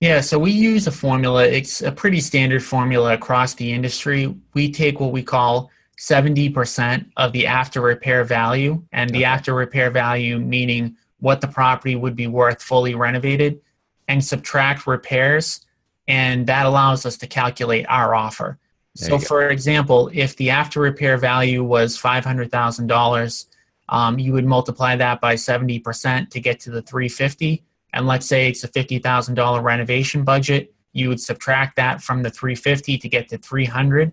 yeah, 0.00 0.20
so 0.20 0.38
we 0.38 0.50
use 0.50 0.86
a 0.86 0.92
formula. 0.92 1.46
It's 1.46 1.80
a 1.82 1.92
pretty 1.92 2.20
standard 2.20 2.62
formula 2.62 3.14
across 3.14 3.54
the 3.54 3.72
industry. 3.72 4.34
We 4.52 4.70
take 4.70 5.00
what 5.00 5.12
we 5.12 5.22
call 5.22 5.70
70% 5.98 7.06
of 7.16 7.32
the 7.32 7.46
after 7.46 7.80
repair 7.80 8.24
value, 8.24 8.82
and 8.92 9.08
the 9.10 9.18
okay. 9.18 9.24
after 9.24 9.54
repair 9.54 9.90
value 9.90 10.38
meaning 10.38 10.96
what 11.20 11.40
the 11.40 11.48
property 11.48 11.94
would 11.94 12.16
be 12.16 12.26
worth 12.26 12.62
fully 12.62 12.94
renovated, 12.94 13.60
and 14.08 14.22
subtract 14.22 14.86
repairs, 14.86 15.64
and 16.08 16.46
that 16.46 16.66
allows 16.66 17.06
us 17.06 17.16
to 17.18 17.26
calculate 17.26 17.86
our 17.88 18.14
offer. 18.14 18.58
There 18.96 19.08
so, 19.08 19.18
for 19.18 19.48
example, 19.48 20.10
if 20.12 20.36
the 20.36 20.50
after 20.50 20.80
repair 20.80 21.16
value 21.16 21.64
was 21.64 21.98
$500,000, 21.98 23.46
um, 23.88 24.18
you 24.18 24.32
would 24.32 24.44
multiply 24.44 24.96
that 24.96 25.20
by 25.20 25.34
70% 25.34 26.30
to 26.30 26.40
get 26.40 26.60
to 26.60 26.70
the 26.70 26.82
350 26.82 27.64
and 27.94 28.06
let's 28.06 28.26
say 28.26 28.48
it's 28.48 28.64
a 28.64 28.68
$50,000 28.68 29.62
renovation 29.62 30.24
budget, 30.24 30.74
you 30.92 31.08
would 31.08 31.20
subtract 31.20 31.76
that 31.76 32.02
from 32.02 32.22
the 32.22 32.30
350 32.30 32.98
to 32.98 33.08
get 33.08 33.28
to 33.28 33.38
300. 33.38 34.12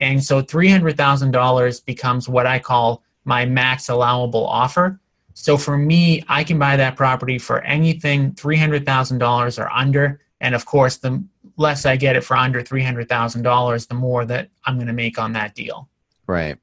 And 0.00 0.22
so 0.22 0.42
$300,000 0.42 1.84
becomes 1.84 2.28
what 2.28 2.46
I 2.46 2.58
call 2.58 3.02
my 3.24 3.44
max 3.44 3.90
allowable 3.90 4.46
offer. 4.46 4.98
So 5.34 5.56
for 5.56 5.76
me, 5.76 6.24
I 6.28 6.42
can 6.42 6.58
buy 6.58 6.76
that 6.76 6.96
property 6.96 7.38
for 7.38 7.60
anything 7.60 8.32
$300,000 8.32 9.62
or 9.62 9.70
under. 9.70 10.20
And 10.40 10.54
of 10.54 10.64
course, 10.64 10.96
the 10.96 11.22
less 11.56 11.84
I 11.84 11.96
get 11.96 12.16
it 12.16 12.24
for 12.24 12.36
under 12.36 12.62
$300,000, 12.62 13.88
the 13.88 13.94
more 13.94 14.24
that 14.24 14.48
I'm 14.64 14.76
going 14.76 14.86
to 14.86 14.92
make 14.92 15.18
on 15.18 15.34
that 15.34 15.54
deal. 15.54 15.88
Right. 16.26 16.56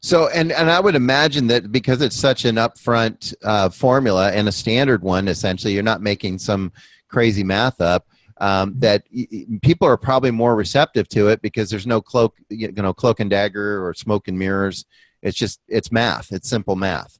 So, 0.00 0.28
and 0.28 0.52
and 0.52 0.70
I 0.70 0.78
would 0.80 0.94
imagine 0.94 1.48
that 1.48 1.72
because 1.72 2.00
it's 2.02 2.16
such 2.16 2.44
an 2.44 2.56
upfront 2.56 3.34
uh, 3.42 3.68
formula 3.68 4.30
and 4.32 4.48
a 4.48 4.52
standard 4.52 5.02
one, 5.02 5.26
essentially, 5.28 5.74
you're 5.74 5.82
not 5.82 6.02
making 6.02 6.38
some 6.38 6.72
crazy 7.08 7.42
math 7.42 7.80
up. 7.80 8.06
Um, 8.40 8.74
that 8.78 9.02
y- 9.12 9.26
people 9.62 9.88
are 9.88 9.96
probably 9.96 10.30
more 10.30 10.54
receptive 10.54 11.08
to 11.08 11.26
it 11.26 11.42
because 11.42 11.70
there's 11.70 11.88
no 11.88 12.00
cloak, 12.00 12.36
you 12.48 12.70
know, 12.70 12.94
cloak 12.94 13.18
and 13.18 13.28
dagger 13.28 13.84
or 13.84 13.92
smoke 13.94 14.28
and 14.28 14.38
mirrors. 14.38 14.84
It's 15.22 15.36
just 15.36 15.60
it's 15.66 15.90
math. 15.90 16.32
It's 16.32 16.48
simple 16.48 16.76
math. 16.76 17.18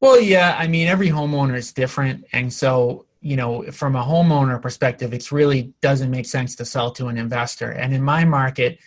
Well, 0.00 0.18
yeah. 0.18 0.56
I 0.58 0.66
mean, 0.66 0.86
every 0.88 1.08
homeowner 1.08 1.56
is 1.56 1.72
different, 1.72 2.24
and 2.32 2.50
so 2.50 3.04
you 3.20 3.36
know, 3.36 3.62
from 3.72 3.96
a 3.96 4.02
homeowner 4.02 4.60
perspective, 4.60 5.14
it's 5.14 5.32
really 5.32 5.72
doesn't 5.80 6.10
make 6.10 6.26
sense 6.26 6.54
to 6.56 6.64
sell 6.64 6.90
to 6.92 7.08
an 7.08 7.16
investor. 7.16 7.70
And 7.70 7.94
in 7.94 8.02
my 8.02 8.24
market 8.24 8.78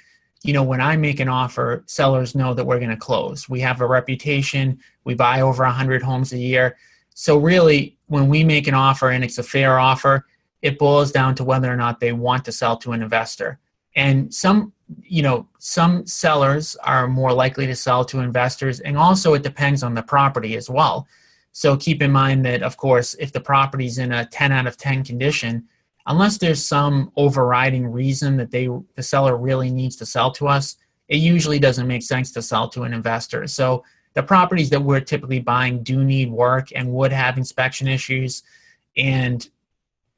you 0.48 0.54
know, 0.54 0.64
when 0.64 0.80
I 0.80 0.96
make 0.96 1.20
an 1.20 1.28
offer, 1.28 1.84
sellers 1.88 2.34
know 2.34 2.54
that 2.54 2.64
we're 2.64 2.80
going 2.80 2.90
to 2.90 2.96
close. 2.96 3.50
We 3.50 3.60
have 3.60 3.82
a 3.82 3.86
reputation. 3.86 4.80
We 5.04 5.14
buy 5.14 5.42
over 5.42 5.64
100 5.64 6.02
homes 6.02 6.32
a 6.32 6.38
year. 6.38 6.78
So, 7.16 7.38
really, 7.38 7.98
when 8.06 8.30
we 8.30 8.46
make 8.46 8.68
an 8.68 8.74
offer 8.74 9.10
and 9.10 9.26
it's 9.26 9.40
a 9.40 9.44
fair 9.44 9.78
offer, 9.78 10.26
it 10.62 10.80
boils 10.80 11.12
down 11.12 11.36
to 11.36 11.44
whether 11.44 11.70
or 11.70 11.76
not 11.76 12.00
they 12.00 12.14
want 12.14 12.46
to 12.46 12.54
sell 12.54 12.78
to 12.78 12.94
an 12.94 13.02
investor. 13.02 13.60
And 13.98 14.34
some, 14.34 14.72
you 15.02 15.22
know, 15.22 15.50
some 15.58 16.06
sellers 16.08 16.78
are 16.78 17.10
more 17.10 17.34
likely 17.34 17.66
to 17.68 17.76
sell 17.76 18.06
to 18.06 18.22
investors. 18.22 18.80
And 18.80 18.98
also, 18.98 19.34
it 19.34 19.44
depends 19.44 19.84
on 19.84 19.96
the 19.96 20.04
property 20.04 20.56
as 20.56 20.70
well. 20.70 21.08
So, 21.52 21.76
keep 21.76 22.02
in 22.02 22.12
mind 22.12 22.46
that, 22.46 22.64
of 22.64 22.78
course, 22.78 23.16
if 23.16 23.34
the 23.34 23.42
property's 23.42 23.98
in 23.98 24.14
a 24.14 24.26
10 24.28 24.54
out 24.54 24.66
of 24.66 24.78
10 24.78 25.04
condition, 25.04 25.68
unless 26.08 26.38
there's 26.38 26.66
some 26.66 27.12
overriding 27.18 27.86
reason 27.86 28.38
that 28.38 28.52
they 28.52 28.70
the 28.96 29.04
seller 29.04 29.38
really 29.38 29.70
needs 29.70 29.96
to 29.98 30.06
sell 30.06 30.32
to 30.32 30.48
us, 30.48 30.78
it 31.10 31.18
usually 31.18 31.60
doesn't 31.60 31.88
make 31.88 32.02
sense 32.02 32.32
to 32.32 32.42
sell 32.42 32.68
to 32.70 32.84
an 32.84 32.94
investor. 32.94 33.46
So 33.48 33.84
the 34.14 34.24
properties 34.24 34.70
that 34.72 34.82
we're 34.82 35.02
typically 35.02 35.40
buying 35.40 35.84
do 35.84 36.04
need 36.04 36.32
work 36.32 36.70
and 36.76 36.92
would 36.94 37.12
have 37.12 37.38
inspection 37.38 37.88
issues 37.88 38.44
and 38.96 39.48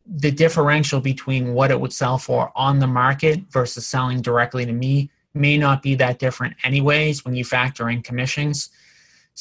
the 0.05 0.31
differential 0.31 0.99
between 0.99 1.53
what 1.53 1.69
it 1.69 1.79
would 1.79 1.93
sell 1.93 2.17
for 2.17 2.51
on 2.55 2.79
the 2.79 2.87
market 2.87 3.41
versus 3.51 3.85
selling 3.85 4.21
directly 4.21 4.65
to 4.65 4.71
me 4.71 5.11
may 5.33 5.57
not 5.57 5.83
be 5.83 5.95
that 5.95 6.17
different 6.17 6.55
anyways 6.63 7.23
when 7.25 7.35
you 7.35 7.43
factor 7.43 7.89
in 7.89 8.01
commissions 8.01 8.69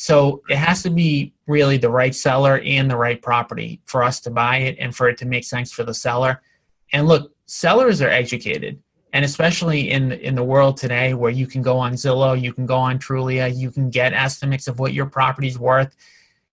so 0.01 0.43
it 0.49 0.57
has 0.57 0.81
to 0.85 0.91
be 0.91 1.35
really 1.49 1.77
the 1.77 1.91
right 1.91 2.15
seller 2.15 2.61
and 2.65 2.89
the 2.89 2.97
right 2.97 3.21
property 3.21 3.81
for 3.85 4.05
us 4.05 4.21
to 4.21 4.31
buy 4.31 4.59
it 4.59 4.77
and 4.79 4.95
for 4.95 5.09
it 5.09 5.19
to 5.19 5.27
make 5.27 5.43
sense 5.43 5.73
for 5.73 5.83
the 5.83 5.93
seller. 5.93 6.41
And 6.93 7.09
look, 7.09 7.33
sellers 7.47 8.01
are 8.01 8.09
educated. 8.09 8.81
And 9.13 9.25
especially 9.25 9.91
in 9.91 10.13
in 10.13 10.37
the 10.37 10.45
world 10.45 10.77
today 10.77 11.15
where 11.15 11.33
you 11.33 11.49
can 11.49 11.63
go 11.63 11.79
on 11.79 11.95
Zillow, 11.95 12.41
you 12.41 12.53
can 12.53 12.65
go 12.65 12.77
on 12.77 13.01
Trulia, 13.01 13.53
you 13.53 13.73
can 13.73 13.91
get 13.91 14.13
estimates 14.13 14.69
of 14.69 14.79
what 14.79 14.93
your 14.93 15.07
property's 15.07 15.59
worth. 15.59 15.97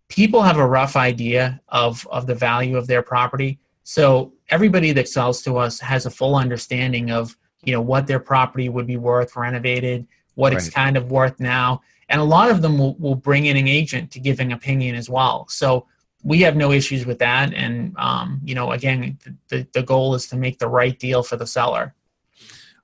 People 0.09 0.41
have 0.41 0.57
a 0.57 0.65
rough 0.65 0.95
idea 0.95 1.61
of, 1.69 2.07
of 2.07 2.25
the 2.25 2.33
value 2.33 2.77
of 2.77 2.87
their 2.87 3.03
property. 3.03 3.59
So 3.83 4.33
everybody 4.49 4.91
that 4.93 5.07
sells 5.07 5.43
to 5.43 5.57
us 5.57 5.79
has 5.81 6.07
a 6.07 6.09
full 6.09 6.35
understanding 6.35 7.11
of, 7.11 7.37
you 7.63 7.73
know, 7.73 7.81
what 7.81 8.07
their 8.07 8.19
property 8.19 8.69
would 8.69 8.87
be 8.87 8.97
worth 8.97 9.35
renovated, 9.35 10.07
what 10.35 10.53
right. 10.53 10.61
it's 10.61 10.69
kind 10.69 10.97
of 10.97 11.11
worth 11.11 11.39
now 11.39 11.81
and 12.07 12.21
a 12.21 12.23
lot 12.23 12.51
of 12.51 12.61
them 12.61 12.77
will, 12.77 12.95
will 12.95 13.15
bring 13.15 13.47
in 13.47 13.57
an 13.57 13.67
agent 13.67 14.11
to 14.11 14.19
give 14.19 14.39
an 14.39 14.51
opinion 14.51 14.95
as 14.95 15.09
well 15.09 15.47
so 15.49 15.85
we 16.23 16.39
have 16.39 16.55
no 16.55 16.71
issues 16.71 17.05
with 17.05 17.19
that 17.19 17.53
and 17.53 17.95
um, 17.97 18.39
you 18.43 18.55
know 18.55 18.71
again 18.71 19.17
the, 19.49 19.67
the 19.73 19.83
goal 19.83 20.15
is 20.15 20.27
to 20.27 20.35
make 20.35 20.59
the 20.59 20.67
right 20.67 20.99
deal 20.99 21.23
for 21.23 21.35
the 21.35 21.47
seller 21.47 21.93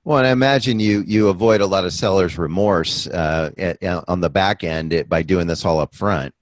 well, 0.04 0.18
and 0.18 0.26
I 0.26 0.30
imagine 0.30 0.80
you 0.80 1.04
you 1.06 1.28
avoid 1.28 1.60
a 1.60 1.66
lot 1.66 1.84
of 1.84 1.92
sellers' 1.92 2.36
remorse 2.36 3.06
uh, 3.06 3.50
at, 3.56 3.78
on 4.08 4.20
the 4.20 4.30
back 4.30 4.64
end 4.64 5.04
by 5.08 5.22
doing 5.22 5.46
this 5.46 5.64
all 5.64 5.78
up 5.78 5.94
front. 5.94 6.34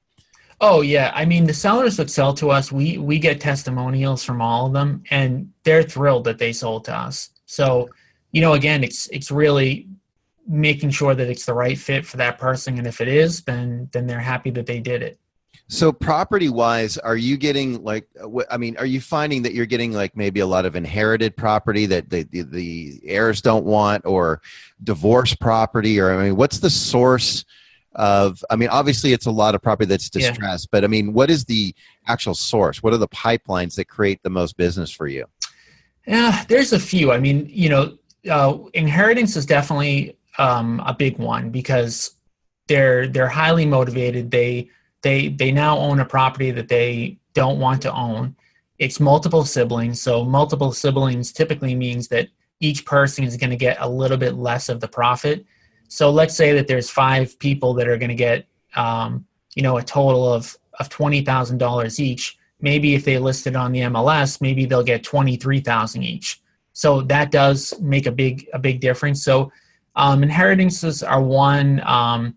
Oh 0.62 0.80
yeah, 0.80 1.10
I 1.14 1.26
mean 1.26 1.44
the 1.44 1.54
sellers 1.54 1.96
that 1.96 2.10
sell 2.10 2.32
to 2.34 2.50
us, 2.50 2.72
we 2.72 2.96
we 2.96 3.18
get 3.18 3.40
testimonials 3.40 4.24
from 4.24 4.40
all 4.40 4.66
of 4.66 4.72
them, 4.72 5.02
and 5.10 5.52
they're 5.64 5.82
thrilled 5.82 6.24
that 6.24 6.38
they 6.38 6.52
sold 6.52 6.84
to 6.86 6.96
us. 6.96 7.30
So, 7.44 7.90
you 8.32 8.40
know, 8.40 8.54
again, 8.54 8.82
it's 8.82 9.06
it's 9.08 9.30
really 9.30 9.88
making 10.50 10.90
sure 10.90 11.14
that 11.14 11.28
it's 11.28 11.46
the 11.46 11.54
right 11.54 11.78
fit 11.78 12.04
for 12.04 12.16
that 12.16 12.36
person 12.36 12.76
and 12.76 12.86
if 12.86 13.00
it 13.00 13.06
is 13.06 13.42
then 13.42 13.88
then 13.92 14.08
they're 14.08 14.18
happy 14.18 14.50
that 14.50 14.66
they 14.66 14.80
did 14.80 15.00
it. 15.00 15.16
So 15.68 15.92
property 15.92 16.48
wise 16.48 16.98
are 16.98 17.16
you 17.16 17.36
getting 17.36 17.84
like 17.84 18.08
i 18.50 18.56
mean 18.56 18.76
are 18.76 18.86
you 18.86 19.00
finding 19.00 19.42
that 19.42 19.54
you're 19.54 19.66
getting 19.66 19.92
like 19.92 20.16
maybe 20.16 20.40
a 20.40 20.46
lot 20.46 20.66
of 20.66 20.74
inherited 20.74 21.36
property 21.36 21.86
that 21.86 22.10
the, 22.10 22.24
the, 22.24 22.42
the 22.42 23.00
heirs 23.04 23.40
don't 23.40 23.64
want 23.64 24.04
or 24.04 24.42
divorce 24.82 25.36
property? 25.36 26.00
Or 26.00 26.12
i 26.12 26.24
mean 26.24 26.34
what's 26.34 26.58
the 26.58 26.70
source 26.70 27.44
of 27.94 28.44
i 28.50 28.56
mean 28.56 28.70
obviously 28.70 29.12
it's 29.12 29.26
a 29.26 29.30
lot 29.30 29.54
of 29.54 29.62
property 29.62 29.86
that's 29.86 30.10
distressed 30.10 30.66
yeah. 30.66 30.72
but 30.72 30.84
i 30.84 30.88
mean 30.88 31.12
what 31.12 31.30
is 31.30 31.44
the 31.44 31.72
actual 32.08 32.34
source? 32.34 32.82
What 32.82 32.92
are 32.92 32.98
the 32.98 33.08
pipelines 33.08 33.76
that 33.76 33.84
create 33.84 34.20
the 34.24 34.30
most 34.30 34.56
business 34.56 34.90
for 34.90 35.06
you? 35.06 35.26
Yeah 36.08 36.44
there's 36.48 36.72
a 36.72 36.80
few. 36.80 37.12
I 37.12 37.20
mean 37.20 37.46
you 37.48 37.68
know 37.68 37.96
uh, 38.28 38.58
inheritance 38.74 39.36
is 39.36 39.46
definitely 39.46 40.16
um, 40.40 40.82
a 40.86 40.94
big 40.94 41.18
one 41.18 41.50
because 41.50 42.12
they're 42.66 43.06
they're 43.06 43.28
highly 43.28 43.66
motivated. 43.66 44.30
They 44.30 44.70
they 45.02 45.28
they 45.28 45.52
now 45.52 45.78
own 45.78 46.00
a 46.00 46.04
property 46.04 46.50
that 46.50 46.68
they 46.68 47.18
don't 47.34 47.60
want 47.60 47.82
to 47.82 47.92
own. 47.92 48.34
It's 48.78 48.98
multiple 48.98 49.44
siblings, 49.44 50.00
so 50.00 50.24
multiple 50.24 50.72
siblings 50.72 51.30
typically 51.32 51.74
means 51.74 52.08
that 52.08 52.28
each 52.60 52.86
person 52.86 53.24
is 53.24 53.36
going 53.36 53.50
to 53.50 53.56
get 53.56 53.76
a 53.80 53.88
little 53.88 54.16
bit 54.16 54.34
less 54.34 54.70
of 54.70 54.80
the 54.80 54.88
profit. 54.88 55.44
So 55.88 56.10
let's 56.10 56.34
say 56.34 56.52
that 56.54 56.66
there's 56.66 56.88
five 56.88 57.38
people 57.38 57.74
that 57.74 57.88
are 57.88 57.98
going 57.98 58.08
to 58.08 58.14
get 58.14 58.46
um, 58.76 59.26
you 59.54 59.62
know 59.62 59.76
a 59.76 59.82
total 59.82 60.32
of 60.32 60.56
of 60.78 60.88
twenty 60.88 61.20
thousand 61.22 61.58
dollars 61.58 62.00
each. 62.00 62.38
Maybe 62.62 62.94
if 62.94 63.04
they 63.04 63.18
listed 63.18 63.56
on 63.56 63.72
the 63.72 63.80
MLS, 63.80 64.40
maybe 64.40 64.64
they'll 64.64 64.82
get 64.82 65.04
twenty 65.04 65.36
three 65.36 65.60
thousand 65.60 66.02
each. 66.04 66.40
So 66.72 67.02
that 67.02 67.30
does 67.30 67.78
make 67.78 68.06
a 68.06 68.12
big 68.12 68.48
a 68.54 68.58
big 68.58 68.80
difference. 68.80 69.22
So 69.22 69.52
um, 70.00 70.22
inheritances 70.22 71.02
are 71.02 71.22
one. 71.22 71.82
Um, 71.84 72.34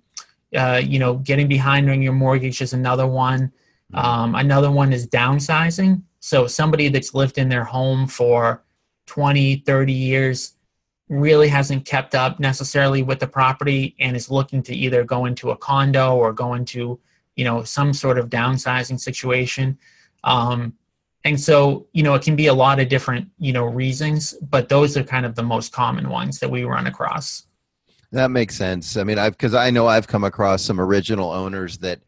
uh, 0.53 0.81
you 0.83 0.99
know, 0.99 1.15
getting 1.15 1.47
behind 1.47 1.89
on 1.89 2.01
your 2.01 2.13
mortgage 2.13 2.61
is 2.61 2.73
another 2.73 3.07
one. 3.07 3.53
Um, 3.93 4.35
another 4.35 4.69
one 4.69 4.91
is 4.91 5.07
downsizing. 5.07 6.01
So 6.19 6.45
somebody 6.45 6.89
that's 6.89 7.13
lived 7.13 7.37
in 7.37 7.47
their 7.47 7.63
home 7.63 8.05
for 8.05 8.63
20, 9.07 9.63
30 9.65 9.93
years 9.93 10.55
really 11.07 11.47
hasn't 11.47 11.85
kept 11.85 12.15
up 12.15 12.39
necessarily 12.39 13.01
with 13.01 13.19
the 13.19 13.27
property 13.27 13.95
and 13.97 14.15
is 14.15 14.29
looking 14.29 14.61
to 14.63 14.75
either 14.75 15.05
go 15.05 15.25
into 15.25 15.51
a 15.51 15.57
condo 15.57 16.15
or 16.15 16.33
go 16.33 16.55
into, 16.55 16.99
you 17.35 17.45
know, 17.45 17.63
some 17.63 17.93
sort 17.93 18.19
of 18.19 18.29
downsizing 18.29 18.99
situation. 18.99 19.77
Um, 20.25 20.73
and 21.23 21.39
so 21.39 21.87
you 21.93 22.03
know 22.03 22.13
it 22.15 22.21
can 22.21 22.35
be 22.35 22.47
a 22.47 22.53
lot 22.53 22.79
of 22.79 22.89
different 22.89 23.29
you 23.39 23.53
know 23.53 23.63
reasons 23.63 24.33
but 24.41 24.67
those 24.67 24.97
are 24.97 25.03
kind 25.03 25.25
of 25.25 25.35
the 25.35 25.43
most 25.43 25.71
common 25.71 26.09
ones 26.09 26.39
that 26.39 26.49
we 26.49 26.65
run 26.65 26.85
across 26.87 27.45
that 28.13 28.31
makes 28.31 28.55
sense. 28.55 28.97
I 28.97 29.03
mean 29.03 29.19
i've 29.19 29.33
because 29.33 29.53
i 29.53 29.69
know 29.69 29.87
i've 29.87 30.07
come 30.07 30.23
across 30.23 30.61
some 30.61 30.79
original 30.79 31.31
owners 31.31 31.77
that 31.79 31.99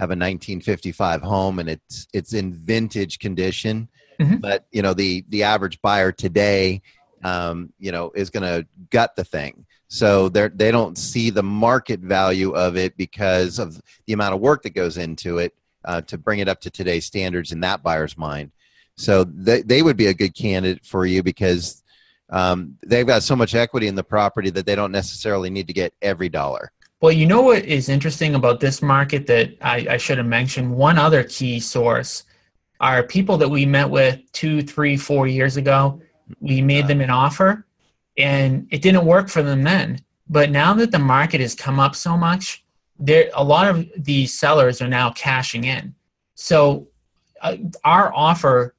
have 0.00 0.10
a 0.10 0.16
1955 0.16 1.22
home 1.22 1.58
and 1.58 1.68
it's 1.68 2.06
it's 2.12 2.32
in 2.32 2.52
vintage 2.52 3.18
condition. 3.18 3.88
Mm-hmm. 4.20 4.36
but 4.36 4.66
you 4.70 4.80
know 4.80 4.94
the 4.94 5.24
the 5.30 5.42
average 5.42 5.82
buyer 5.82 6.12
today 6.12 6.82
um, 7.24 7.72
you 7.78 7.90
know 7.90 8.12
is 8.14 8.30
going 8.30 8.44
to 8.44 8.66
gut 8.90 9.16
the 9.16 9.24
thing. 9.24 9.66
So 9.88 10.28
they 10.28 10.48
they 10.48 10.70
don't 10.70 10.96
see 10.96 11.30
the 11.30 11.42
market 11.42 12.00
value 12.00 12.52
of 12.52 12.76
it 12.76 12.96
because 12.96 13.58
of 13.58 13.80
the 14.06 14.12
amount 14.12 14.34
of 14.34 14.40
work 14.40 14.62
that 14.62 14.74
goes 14.74 14.98
into 14.98 15.38
it 15.38 15.54
uh, 15.84 16.02
to 16.02 16.18
bring 16.18 16.38
it 16.38 16.48
up 16.48 16.60
to 16.62 16.70
today's 16.70 17.06
standards 17.06 17.52
in 17.52 17.60
that 17.60 17.82
buyer's 17.82 18.16
mind. 18.16 18.52
So 18.96 19.24
they, 19.24 19.62
they 19.62 19.82
would 19.82 19.96
be 19.96 20.06
a 20.06 20.14
good 20.14 20.34
candidate 20.34 20.84
for 20.84 21.04
you 21.04 21.22
because 21.22 21.82
um, 22.30 22.76
they've 22.86 23.06
got 23.06 23.22
so 23.22 23.36
much 23.36 23.54
equity 23.54 23.86
in 23.86 23.94
the 23.94 24.04
property 24.04 24.50
that 24.50 24.66
they 24.66 24.74
don't 24.74 24.92
necessarily 24.92 25.50
need 25.50 25.66
to 25.66 25.72
get 25.72 25.92
every 26.02 26.28
dollar. 26.28 26.72
Well, 27.00 27.12
you 27.12 27.26
know 27.26 27.42
what 27.42 27.64
is 27.64 27.88
interesting 27.88 28.34
about 28.34 28.60
this 28.60 28.80
market 28.80 29.26
that 29.26 29.56
I, 29.60 29.86
I 29.90 29.96
should 29.98 30.18
have 30.18 30.26
mentioned? 30.26 30.74
One 30.74 30.98
other 30.98 31.22
key 31.24 31.60
source 31.60 32.24
are 32.80 33.02
people 33.02 33.36
that 33.38 33.48
we 33.48 33.66
met 33.66 33.90
with 33.90 34.20
two, 34.32 34.62
three, 34.62 34.96
four 34.96 35.26
years 35.26 35.56
ago. 35.56 36.00
We 36.40 36.62
made 36.62 36.88
them 36.88 37.00
an 37.00 37.10
offer 37.10 37.66
and 38.16 38.66
it 38.70 38.80
didn't 38.80 39.04
work 39.04 39.28
for 39.28 39.42
them 39.42 39.62
then. 39.62 40.00
But 40.28 40.50
now 40.50 40.72
that 40.74 40.90
the 40.90 40.98
market 40.98 41.40
has 41.40 41.54
come 41.54 41.78
up 41.78 41.94
so 41.94 42.16
much, 42.16 42.64
there 42.98 43.30
a 43.34 43.44
lot 43.44 43.68
of 43.68 43.86
these 43.96 44.32
sellers 44.32 44.80
are 44.80 44.88
now 44.88 45.10
cashing 45.10 45.64
in. 45.64 45.94
So 46.34 46.88
uh, 47.42 47.56
our 47.84 48.14
offer 48.14 48.74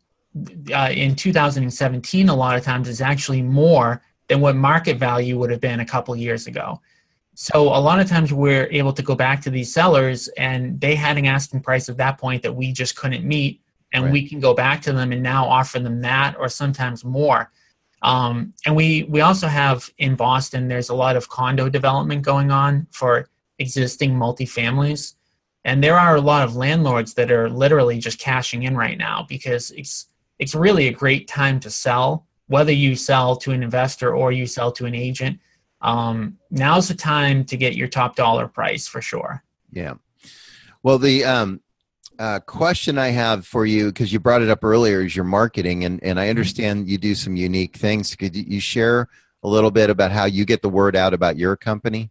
uh, 0.73 0.89
in 0.91 1.15
2017 1.15 2.29
a 2.29 2.35
lot 2.35 2.57
of 2.57 2.63
times 2.63 2.89
is 2.89 3.01
actually 3.01 3.41
more 3.41 4.01
than 4.27 4.41
what 4.41 4.55
market 4.55 4.97
value 4.97 5.37
would 5.37 5.49
have 5.49 5.61
been 5.61 5.79
a 5.79 5.85
couple 5.85 6.15
years 6.15 6.47
ago. 6.47 6.81
So 7.35 7.63
a 7.63 7.79
lot 7.79 7.99
of 7.99 8.07
times 8.07 8.33
we're 8.33 8.67
able 8.71 8.93
to 8.93 9.01
go 9.01 9.13
back 9.13 9.41
to 9.41 9.49
these 9.49 9.73
sellers 9.73 10.29
and 10.29 10.79
they 10.79 10.95
had 10.95 11.17
an 11.17 11.25
asking 11.25 11.61
price 11.61 11.89
at 11.89 11.97
that 11.97 12.17
point 12.17 12.41
that 12.43 12.53
we 12.53 12.71
just 12.71 12.95
couldn't 12.95 13.25
meet 13.25 13.61
and 13.93 14.05
right. 14.05 14.13
we 14.13 14.27
can 14.27 14.39
go 14.39 14.53
back 14.53 14.81
to 14.83 14.93
them 14.93 15.11
and 15.11 15.21
now 15.21 15.45
offer 15.45 15.79
them 15.79 16.01
that 16.01 16.35
or 16.39 16.49
sometimes 16.49 17.03
more. 17.03 17.51
Um, 18.01 18.53
and 18.65 18.75
we 18.75 19.03
we 19.03 19.21
also 19.21 19.47
have 19.47 19.89
in 19.97 20.15
Boston 20.15 20.67
there's 20.67 20.89
a 20.89 20.95
lot 20.95 21.15
of 21.15 21.29
condo 21.29 21.69
development 21.69 22.21
going 22.21 22.51
on 22.51 22.87
for 22.91 23.29
existing 23.59 24.13
multifamilies. 24.13 25.15
And 25.63 25.83
there 25.83 25.97
are 25.97 26.15
a 26.15 26.21
lot 26.21 26.43
of 26.43 26.55
landlords 26.55 27.15
that 27.15 27.31
are 27.31 27.49
literally 27.49 27.97
just 27.97 28.19
cashing 28.19 28.63
in 28.63 28.77
right 28.77 28.97
now 28.97 29.25
because 29.27 29.71
it's 29.71 30.07
it's 30.39 30.55
really 30.55 30.87
a 30.87 30.93
great 30.93 31.27
time 31.27 31.59
to 31.61 31.69
sell, 31.69 32.25
whether 32.47 32.71
you 32.71 32.95
sell 32.95 33.35
to 33.37 33.51
an 33.51 33.63
investor 33.63 34.15
or 34.15 34.31
you 34.31 34.45
sell 34.45 34.71
to 34.73 34.85
an 34.85 34.95
agent. 34.95 35.39
Um, 35.81 36.37
now's 36.49 36.87
the 36.87 36.95
time 36.95 37.45
to 37.45 37.57
get 37.57 37.75
your 37.75 37.87
top 37.87 38.15
dollar 38.15 38.47
price 38.47 38.87
for 38.87 39.01
sure. 39.01 39.43
Yeah. 39.71 39.95
Well, 40.83 40.97
the 40.97 41.25
um, 41.25 41.61
uh, 42.19 42.39
question 42.39 42.97
I 42.97 43.09
have 43.09 43.45
for 43.45 43.65
you, 43.65 43.87
because 43.87 44.11
you 44.11 44.19
brought 44.19 44.41
it 44.41 44.49
up 44.49 44.63
earlier, 44.63 45.01
is 45.01 45.15
your 45.15 45.25
marketing, 45.25 45.83
and 45.83 46.01
and 46.03 46.19
I 46.19 46.23
mm-hmm. 46.23 46.29
understand 46.29 46.89
you 46.89 46.97
do 46.97 47.15
some 47.15 47.35
unique 47.35 47.75
things. 47.75 48.15
Could 48.15 48.35
you 48.35 48.59
share 48.59 49.07
a 49.43 49.47
little 49.47 49.71
bit 49.71 49.89
about 49.89 50.11
how 50.11 50.25
you 50.25 50.45
get 50.45 50.61
the 50.61 50.69
word 50.69 50.95
out 50.95 51.13
about 51.13 51.37
your 51.37 51.55
company? 51.55 52.09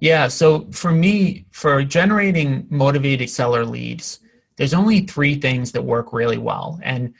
Yeah. 0.00 0.28
So 0.28 0.68
for 0.70 0.92
me, 0.92 1.46
for 1.50 1.82
generating 1.82 2.66
motivated 2.70 3.30
seller 3.30 3.64
leads, 3.64 4.20
there's 4.56 4.74
only 4.74 5.00
three 5.00 5.34
things 5.34 5.72
that 5.72 5.82
work 5.82 6.12
really 6.12 6.38
well, 6.38 6.78
and 6.82 7.14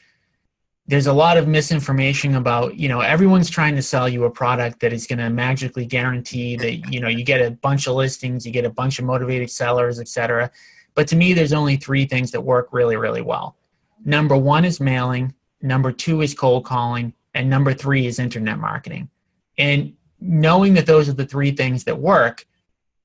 there's 0.89 1.07
a 1.07 1.13
lot 1.13 1.37
of 1.37 1.47
misinformation 1.47 2.35
about 2.35 2.77
you 2.77 2.89
know 2.89 3.01
everyone's 3.01 3.51
trying 3.51 3.77
to 3.77 3.83
sell 3.83 4.09
you 4.09 4.25
a 4.25 4.31
product 4.31 4.81
that 4.81 4.93
is 4.93 5.07
going 5.07 5.19
to 5.19 5.31
magically 5.31 5.87
guarantee 5.87 6.57
that 6.57 6.93
you 6.93 6.99
know 6.99 7.09
you 7.09 7.23
get 7.23 7.41
a 7.41 7.51
bunch 7.51 7.87
of 7.87 7.95
listings 7.95 8.45
you 8.45 8.53
get 8.53 8.65
a 8.65 8.71
bunch 8.71 8.99
of 8.99 9.05
motivated 9.05 9.51
sellers 9.51 10.01
etc 10.01 10.51
but 10.95 11.07
to 11.07 11.15
me 11.15 11.35
there's 11.35 11.53
only 11.53 11.77
three 11.77 12.07
things 12.07 12.33
that 12.33 12.41
work 12.41 12.73
really 12.73 12.97
really 12.97 13.23
well. 13.23 13.57
Number 14.05 14.37
one 14.37 14.65
is 14.65 14.81
mailing 14.81 15.35
number 15.63 15.93
two 15.93 16.23
is 16.23 16.35
cold 16.35 16.65
calling 16.65 17.15
and 17.35 17.49
number 17.49 17.75
three 17.75 18.07
is 18.07 18.19
internet 18.19 18.59
marketing. 18.59 19.09
And 19.59 19.95
knowing 20.21 20.75
that 20.75 20.87
those 20.87 21.09
are 21.09 21.13
the 21.13 21.27
three 21.27 21.53
things 21.53 21.85
that 21.85 21.99
work 21.99 22.47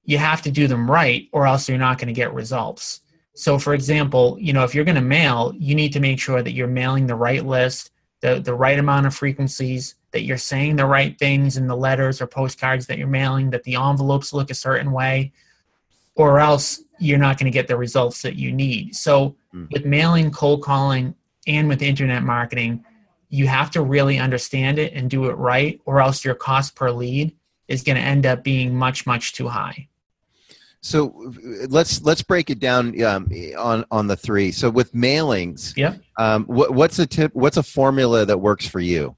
you 0.05 0.17
have 0.17 0.41
to 0.41 0.51
do 0.51 0.67
them 0.67 0.89
right 0.89 1.29
or 1.31 1.45
else 1.45 1.69
you're 1.69 1.77
not 1.77 1.97
going 1.97 2.07
to 2.07 2.13
get 2.13 2.33
results 2.33 3.01
so, 3.35 3.57
for 3.57 3.73
example, 3.73 4.37
you 4.39 4.53
know, 4.53 4.63
if 4.63 4.75
you're 4.75 4.85
going 4.85 4.95
to 4.95 5.01
mail, 5.01 5.53
you 5.57 5.73
need 5.73 5.93
to 5.93 5.99
make 5.99 6.19
sure 6.19 6.43
that 6.43 6.53
you're 6.53 6.67
mailing 6.67 7.07
the 7.07 7.15
right 7.15 7.43
list, 7.43 7.91
the, 8.21 8.39
the 8.39 8.53
right 8.53 8.77
amount 8.77 9.07
of 9.07 9.15
frequencies, 9.15 9.95
that 10.11 10.23
you're 10.23 10.37
saying 10.37 10.75
the 10.75 10.85
right 10.85 11.17
things 11.17 11.57
in 11.57 11.67
the 11.67 11.75
letters 11.75 12.21
or 12.21 12.27
postcards 12.27 12.85
that 12.87 12.99
you're 12.99 13.07
mailing, 13.07 13.49
that 13.49 13.63
the 13.63 13.75
envelopes 13.75 14.33
look 14.33 14.51
a 14.51 14.55
certain 14.55 14.91
way, 14.91 15.31
or 16.15 16.39
else 16.39 16.83
you're 16.99 17.17
not 17.17 17.39
going 17.39 17.51
to 17.51 17.55
get 17.55 17.67
the 17.67 17.75
results 17.75 18.21
that 18.21 18.35
you 18.35 18.51
need. 18.51 18.95
So, 18.95 19.35
mm. 19.53 19.67
with 19.71 19.85
mailing, 19.85 20.29
cold 20.29 20.61
calling, 20.61 21.15
and 21.47 21.67
with 21.67 21.81
internet 21.81 22.23
marketing, 22.23 22.85
you 23.29 23.47
have 23.47 23.71
to 23.71 23.81
really 23.81 24.19
understand 24.19 24.77
it 24.77 24.93
and 24.93 25.09
do 25.09 25.25
it 25.25 25.33
right, 25.33 25.81
or 25.85 25.99
else 25.99 26.23
your 26.23 26.35
cost 26.35 26.75
per 26.75 26.91
lead 26.91 27.35
is 27.67 27.81
going 27.81 27.95
to 27.95 28.01
end 28.01 28.27
up 28.27 28.43
being 28.43 28.75
much, 28.75 29.07
much 29.07 29.33
too 29.33 29.47
high. 29.47 29.87
So 30.83 31.33
let's 31.69 32.01
let's 32.03 32.21
break 32.21 32.49
it 32.49 32.59
down 32.59 33.01
um, 33.03 33.31
on 33.57 33.85
on 33.89 34.07
the 34.07 34.17
three. 34.17 34.51
So 34.51 34.69
with 34.69 34.93
mailings, 34.93 35.73
yeah, 35.77 35.95
um, 36.17 36.43
what, 36.43 36.73
what's 36.73 36.99
a 36.99 37.07
tip? 37.07 37.33
What's 37.33 37.55
a 37.55 37.63
formula 37.63 38.25
that 38.25 38.37
works 38.37 38.67
for 38.67 38.81
you? 38.81 39.15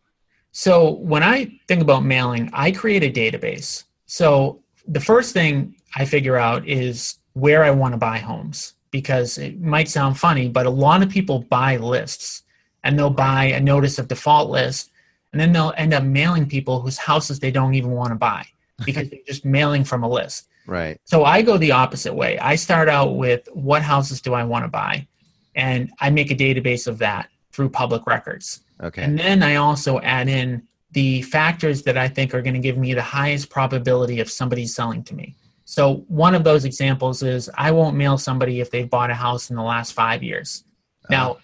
So 0.51 0.91
when 0.91 1.23
I 1.23 1.59
think 1.67 1.81
about 1.81 2.05
mailing, 2.05 2.51
I 2.53 2.71
create 2.71 3.03
a 3.03 3.11
database. 3.11 3.83
So 4.05 4.61
the 4.87 4.99
first 4.99 5.33
thing 5.33 5.75
I 5.95 6.05
figure 6.05 6.37
out 6.37 6.67
is 6.67 7.17
where 7.33 7.63
I 7.63 7.71
want 7.71 7.93
to 7.93 7.97
buy 7.97 8.19
homes 8.19 8.75
because 8.91 9.39
it 9.39 9.59
might 9.59 9.89
sound 9.89 10.19
funny, 10.19 10.47
but 10.47 10.67
a 10.67 10.69
lot 10.69 11.01
of 11.01 11.09
people 11.09 11.39
buy 11.49 11.77
lists 11.77 12.43
and 12.83 12.97
they'll 12.97 13.09
buy 13.09 13.45
a 13.45 13.59
notice 13.59 13.97
of 13.97 14.07
default 14.07 14.51
list 14.51 14.91
and 15.33 15.41
then 15.41 15.51
they'll 15.51 15.73
end 15.77 15.95
up 15.95 16.03
mailing 16.03 16.47
people 16.47 16.79
whose 16.79 16.97
houses 16.97 17.39
they 17.39 17.51
don't 17.51 17.73
even 17.73 17.91
want 17.91 18.11
to 18.11 18.15
buy 18.15 18.45
because 18.85 19.09
they're 19.09 19.19
just 19.25 19.43
mailing 19.45 19.83
from 19.83 20.03
a 20.03 20.07
list. 20.07 20.47
Right. 20.67 20.99
So 21.05 21.23
I 21.23 21.41
go 21.41 21.57
the 21.57 21.71
opposite 21.71 22.13
way. 22.13 22.39
I 22.39 22.55
start 22.55 22.89
out 22.89 23.15
with 23.15 23.47
what 23.53 23.81
houses 23.81 24.21
do 24.21 24.33
I 24.33 24.43
want 24.43 24.65
to 24.65 24.69
buy? 24.69 25.07
And 25.55 25.91
I 25.99 26.09
make 26.09 26.31
a 26.31 26.35
database 26.35 26.87
of 26.87 26.97
that 26.99 27.29
through 27.51 27.69
public 27.69 28.07
records. 28.07 28.61
Okay. 28.81 29.03
And 29.03 29.17
then 29.17 29.41
I 29.41 29.55
also 29.55 29.99
add 30.01 30.27
in 30.27 30.63
the 30.91 31.21
factors 31.23 31.83
that 31.83 31.97
I 31.97 32.07
think 32.07 32.33
are 32.33 32.41
going 32.41 32.53
to 32.53 32.59
give 32.59 32.77
me 32.77 32.93
the 32.93 33.01
highest 33.01 33.49
probability 33.49 34.19
of 34.19 34.29
somebody 34.29 34.65
selling 34.65 35.03
to 35.03 35.15
me. 35.15 35.35
So 35.65 36.05
one 36.07 36.35
of 36.35 36.43
those 36.43 36.63
examples 36.63 37.23
is 37.23 37.49
I 37.55 37.71
won't 37.71 37.95
mail 37.95 38.17
somebody 38.17 38.59
if 38.59 38.69
they've 38.71 38.89
bought 38.89 39.09
a 39.09 39.15
house 39.15 39.49
in 39.49 39.55
the 39.55 39.63
last 39.63 39.93
five 39.93 40.23
years. 40.23 40.63
Now, 41.09 41.31
uh-huh. 41.31 41.39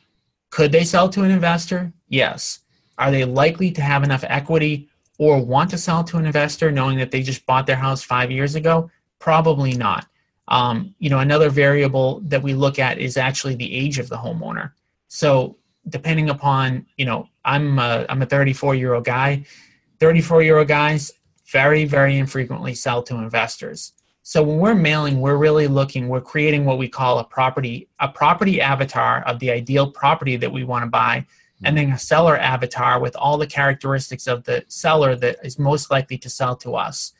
could 0.52 0.72
they 0.72 0.84
sell 0.84 1.10
to 1.10 1.24
an 1.24 1.32
investor? 1.32 1.92
Yes. 2.08 2.60
Are 2.98 3.12
they 3.12 3.26
likely 3.26 3.72
to 3.72 3.82
have 3.82 4.04
enough 4.04 4.24
equity 4.28 4.90
or 5.18 5.44
want 5.44 5.70
to 5.72 5.78
sell 5.78 6.04
to 6.06 6.18
an 6.18 6.26
investor 6.26 6.72
knowing 6.72 6.98
that 7.00 7.12
they 7.12 7.24
just 7.24 7.46
bought 7.46 7.66
their 7.66 7.76
house 7.76 8.04
five 8.04 8.32
years 8.32 8.56
ago? 8.56 8.90
Probably 9.22 9.74
not. 9.74 10.08
Um, 10.48 10.96
you 10.98 11.10
know, 11.12 11.20
another 11.20 11.50
variable 11.50 12.22
that 12.26 12.42
we 12.42 12.56
look 12.56 12.80
at 12.80 12.98
is 12.98 13.16
actually 13.16 13.56
the 13.56 13.74
age 13.74 14.00
of 14.00 14.10
the 14.10 14.18
homeowner. 14.18 14.72
So 15.08 15.58
depending 15.88 16.32
upon, 16.32 16.88
you 16.98 17.06
know, 17.06 17.30
I'm 17.46 17.78
a, 17.78 18.06
I'm 18.10 18.24
a 18.24 18.26
34 18.26 18.74
year 18.76 18.96
old 18.96 19.06
guy. 19.06 19.46
34 20.00 20.42
year 20.42 20.58
old 20.58 20.68
guys 20.68 21.14
very, 21.46 21.86
very 21.86 22.18
infrequently 22.18 22.74
sell 22.74 23.04
to 23.04 23.16
investors. 23.18 23.94
So 24.24 24.42
when 24.42 24.58
we're 24.58 24.76
mailing, 24.76 25.22
we're 25.22 25.38
really 25.38 25.68
looking, 25.68 26.08
we're 26.08 26.22
creating 26.22 26.66
what 26.66 26.80
we 26.80 26.88
call 26.88 27.20
a 27.20 27.24
property, 27.24 27.90
a 28.00 28.08
property 28.08 28.60
avatar 28.60 29.24
of 29.28 29.38
the 29.38 29.52
ideal 29.52 29.92
property 29.92 30.36
that 30.38 30.52
we 30.52 30.64
want 30.64 30.84
to 30.84 30.90
buy, 30.90 31.28
and 31.64 31.78
then 31.78 31.92
a 31.92 32.00
seller 32.00 32.38
avatar 32.38 33.00
with 33.00 33.16
all 33.16 33.38
the 33.38 33.46
characteristics 33.46 34.26
of 34.26 34.44
the 34.46 34.66
seller 34.68 35.16
that 35.16 35.38
is 35.44 35.60
most 35.60 35.92
likely 35.92 36.18
to 36.18 36.30
sell 36.30 36.56
to 36.56 36.76
us. 36.76 37.14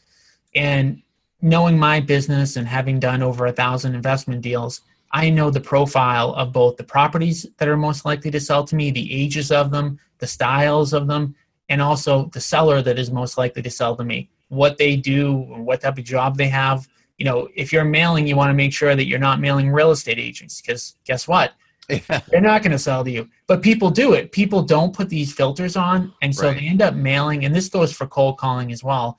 And 0.56 1.04
knowing 1.42 1.78
my 1.78 2.00
business 2.00 2.56
and 2.56 2.68
having 2.68 3.00
done 3.00 3.22
over 3.24 3.46
a 3.46 3.52
thousand 3.52 3.96
investment 3.96 4.42
deals, 4.42 4.82
I 5.12 5.30
know 5.30 5.50
the 5.50 5.60
profile 5.60 6.34
of 6.34 6.54
both 6.54 6.78
the 6.78 6.84
properties 6.84 7.46
that 7.58 7.68
are 7.68 7.78
most 7.78 8.06
likely 8.06 8.32
to 8.32 8.40
sell 8.40 8.64
to 8.66 8.76
me, 8.76 8.92
the 8.92 9.12
ages 9.12 9.52
of 9.52 9.72
them, 9.72 10.00
the 10.20 10.28
styles 10.28 10.94
of 10.94 11.08
them, 11.08 11.36
and 11.70 11.82
also 11.82 12.26
the 12.34 12.42
seller 12.42 12.82
that 12.82 13.00
is 13.00 13.12
most 13.12 13.38
likely 13.38 13.62
to 13.62 13.70
sell 13.70 13.96
to 13.96 14.04
me 14.04 14.30
what 14.50 14.78
they 14.78 14.96
do, 14.96 15.34
what 15.34 15.82
type 15.82 15.98
of 15.98 16.04
job 16.04 16.38
they 16.38 16.48
have. 16.50 16.88
You 17.18 17.26
know, 17.26 17.48
if 17.56 17.72
you're 17.72 17.86
mailing, 17.86 18.28
you 18.28 18.36
want 18.36 18.50
to 18.50 18.54
make 18.54 18.74
sure 18.74 18.96
that 18.96 19.06
you're 19.06 19.20
not 19.20 19.40
mailing 19.40 19.70
real 19.70 19.92
estate 19.92 20.20
agents 20.20 20.62
because 20.62 20.96
guess 21.06 21.28
what? 21.28 21.54
Yeah. 21.90 22.22
They're 22.30 22.42
not 22.42 22.62
going 22.62 22.72
to 22.72 22.80
sell 22.80 23.04
to 23.04 23.12
you. 23.12 23.30
But 23.48 23.62
people 23.62 23.90
do 23.90 24.14
it. 24.14 24.32
People 24.32 24.62
don't 24.62 24.94
put 24.94 25.10
these 25.10 25.34
filters 25.34 25.76
on. 25.76 26.14
And 26.22 26.36
so 26.36 26.48
right. 26.48 26.60
they 26.60 26.68
end 26.68 26.82
up 26.82 26.94
mailing, 26.94 27.46
and 27.46 27.56
this 27.56 27.70
goes 27.70 27.94
for 27.94 28.08
cold 28.08 28.38
calling 28.38 28.72
as 28.72 28.84
well. 28.84 29.18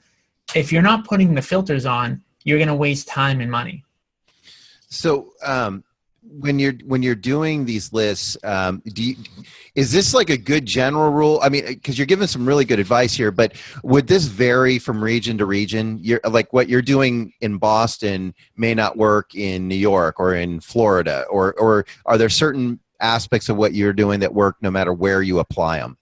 If 0.54 0.72
you're 0.72 0.82
not 0.82 1.06
putting 1.06 1.34
the 1.34 1.42
filters 1.42 1.86
on, 1.86 2.22
you're 2.44 2.58
going 2.58 2.68
to 2.68 2.74
waste 2.74 3.08
time 3.08 3.40
and 3.40 3.50
money. 3.50 3.84
So, 4.88 5.32
um, 5.44 5.84
when 6.38 6.58
you're 6.58 6.74
when 6.84 7.02
you're 7.02 7.14
doing 7.14 7.64
these 7.64 7.92
lists 7.92 8.36
um, 8.44 8.82
do 8.86 9.02
you, 9.02 9.16
is 9.74 9.92
this 9.92 10.14
like 10.14 10.30
a 10.30 10.36
good 10.36 10.64
general 10.64 11.10
rule? 11.10 11.40
I 11.42 11.48
mean 11.48 11.66
because 11.66 11.98
you're 11.98 12.06
giving 12.06 12.26
some 12.26 12.46
really 12.46 12.64
good 12.64 12.78
advice 12.78 13.14
here 13.14 13.30
but 13.30 13.54
would 13.82 14.06
this 14.06 14.24
vary 14.24 14.78
from 14.78 15.02
region 15.02 15.36
to 15.38 15.46
region? 15.46 15.98
You're 16.00 16.20
like 16.24 16.52
what 16.52 16.68
you're 16.68 16.82
doing 16.82 17.32
in 17.40 17.58
boston 17.58 18.34
may 18.56 18.74
not 18.74 18.96
work 18.96 19.34
in 19.34 19.68
new 19.68 19.74
york 19.74 20.20
or 20.20 20.34
in 20.34 20.60
florida 20.60 21.24
or 21.28 21.54
or 21.54 21.84
are 22.06 22.16
there 22.16 22.28
certain 22.28 22.78
aspects 23.00 23.48
of 23.48 23.56
what 23.56 23.74
you're 23.74 23.92
doing 23.92 24.20
that 24.20 24.32
work 24.32 24.56
no 24.62 24.70
matter 24.70 24.92
where 24.92 25.22
you 25.22 25.38
apply 25.40 25.78
them 25.78 25.98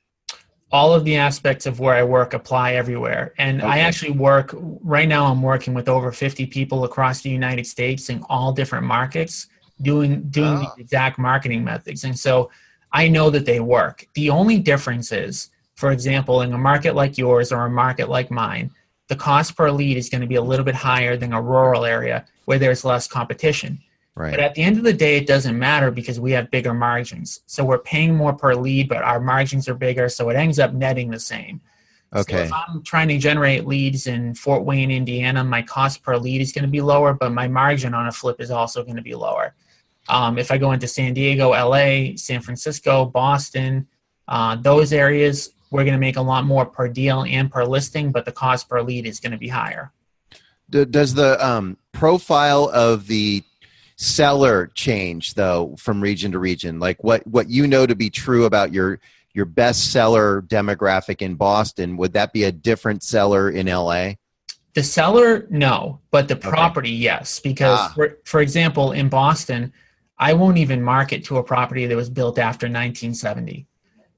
all 0.73 0.95
of 0.95 1.05
the 1.05 1.17
aspects 1.17 1.67
of 1.67 1.81
where 1.81 1.95
I 1.95 2.05
work 2.05 2.33
apply 2.33 2.75
everywhere. 2.75 3.35
And 3.39 3.61
okay. 3.61 3.69
I 3.69 3.79
actually 3.79 4.13
work 4.13 4.55
right 4.55 5.09
now, 5.09 5.27
I'm 5.27 5.43
working 5.43 5.75
with 5.75 5.89
over 5.89 6.13
50 6.13 6.47
people 6.47 6.85
across 6.85 7.23
the 7.23 7.31
United 7.31 7.67
States 7.67 8.09
in 8.09 8.23
all 8.29 8.53
different 8.53 8.87
markets 8.87 9.49
doing 9.83 10.23
doing 10.31 10.57
oh. 10.57 10.61
the 10.61 10.67
ah. 10.67 10.75
exact 10.79 11.19
marketing 11.19 11.65
methods 11.65 12.05
and 12.05 12.19
so 12.19 12.51
i 12.93 13.09
know 13.09 13.31
that 13.31 13.47
they 13.47 13.61
work 13.61 14.07
the 14.15 14.31
only 14.31 14.59
difference 14.59 15.13
is 15.13 15.51
for 15.75 15.91
example 15.91 16.43
in 16.43 16.53
a 16.53 16.59
market 16.59 16.95
like 16.95 17.17
yours 17.17 17.53
or 17.53 17.67
a 17.67 17.71
market 17.71 18.09
like 18.09 18.31
mine 18.31 18.71
the 19.09 19.17
cost 19.17 19.57
per 19.57 19.71
lead 19.71 19.97
is 19.97 20.09
going 20.09 20.21
to 20.21 20.27
be 20.27 20.37
a 20.37 20.43
little 20.43 20.65
bit 20.65 20.75
higher 20.75 21.17
than 21.17 21.33
a 21.33 21.43
rural 21.43 21.85
area 21.85 22.25
where 22.45 22.59
there's 22.59 22.85
less 22.85 23.07
competition 23.07 23.79
right. 24.21 24.31
but 24.31 24.41
at 24.41 24.55
the 24.55 24.63
end 24.63 24.77
of 24.77 24.85
the 24.85 24.93
day 24.93 25.17
it 25.17 25.27
doesn't 25.27 25.59
matter 25.59 25.91
because 25.91 26.21
we 26.21 26.33
have 26.33 26.51
bigger 26.51 26.75
margins 26.75 27.41
so 27.47 27.65
we're 27.65 27.79
paying 27.79 28.15
more 28.15 28.33
per 28.33 28.55
lead 28.55 28.89
but 28.89 28.99
our 28.99 29.21
margins 29.21 29.69
are 29.69 29.75
bigger 29.75 30.09
so 30.09 30.29
it 30.29 30.37
ends 30.37 30.59
up 30.59 30.73
netting 30.73 31.11
the 31.11 31.21
same 31.21 31.61
Okay. 32.15 32.37
So 32.39 32.43
if 32.43 32.53
I'm 32.53 32.83
trying 32.83 33.09
to 33.09 33.19
generate 33.19 33.67
leads 33.67 34.07
in 34.07 34.35
Fort 34.35 34.65
Wayne, 34.65 34.91
Indiana, 34.91 35.45
my 35.45 35.63
cost 35.63 36.03
per 36.03 36.17
lead 36.17 36.41
is 36.41 36.53
going 36.53 36.65
to 36.65 36.71
be 36.71 36.81
lower, 36.81 37.13
but 37.13 37.33
my 37.33 37.47
margin 37.47 37.95
on 37.95 38.09
a 38.09 38.13
flip 38.13 38.41
is 38.41 38.51
also 38.51 38.83
going 38.83 38.97
to 38.97 39.03
be 39.03 39.15
lower. 39.15 39.55
Um, 40.09 40.39
if 40.39 40.51
I 40.51 40.59
go 40.59 40.73
into 40.73 40.89
San 40.89 41.15
Diego, 41.15 41.51
LA, 41.51 42.17
San 42.17 42.41
Francisco, 42.41 43.05
Boston, 43.05 43.87
uh, 44.27 44.57
those 44.57 44.93
areas, 44.93 45.51
we're 45.71 45.85
going 45.85 45.95
to 45.95 46.01
make 46.01 46.17
a 46.17 46.23
lot 46.23 46.45
more 46.45 46.67
per 46.67 46.89
deal 46.89 47.23
and 47.23 47.51
per 47.51 47.65
listing, 47.65 48.11
but 48.11 48.25
the 48.25 48.33
cost 48.33 48.69
per 48.69 48.83
lead 48.83 49.07
is 49.07 49.21
going 49.21 49.33
to 49.33 49.39
be 49.39 49.49
higher. 49.49 49.93
Does 50.69 51.15
the 51.15 51.45
um, 51.45 51.77
profile 51.93 52.71
of 52.73 53.07
the 53.07 53.45
seller 54.01 54.71
change 54.75 55.35
though 55.35 55.77
from 55.79 56.01
region 56.01 56.33
to 56.33 56.39
region? 56.39 56.81
Like 56.81 57.03
what 57.05 57.27
what 57.27 57.51
you 57.51 57.67
know 57.67 57.87
to 57.87 57.95
be 57.95 58.11
true 58.11 58.47
about 58.47 58.73
your 58.73 59.01
your 59.33 59.45
best 59.45 59.93
seller 59.93 60.43
demographic 60.43 61.23
in 61.23 61.35
Boston, 61.35 61.97
would 61.97 62.13
that 62.15 62.33
be 62.33 62.45
a 62.45 62.53
different 62.53 63.03
seller 63.03 63.51
in 63.51 63.67
LA? 63.67 64.13
The 64.75 64.83
seller, 64.83 65.47
no, 65.51 66.01
but 66.11 66.29
the 66.29 66.37
property, 66.37 66.91
okay. 66.91 66.97
yes. 66.97 67.41
Because 67.41 67.79
ah. 67.81 67.93
for, 67.95 68.19
for 68.25 68.41
example, 68.41 68.93
in 68.93 69.09
Boston, 69.09 69.73
I 70.19 70.33
won't 70.33 70.59
even 70.59 70.83
market 70.83 71.25
to 71.27 71.39
a 71.39 71.43
property 71.43 71.87
that 71.87 71.97
was 71.97 72.11
built 72.11 72.39
after 72.39 72.67
1970 72.67 73.67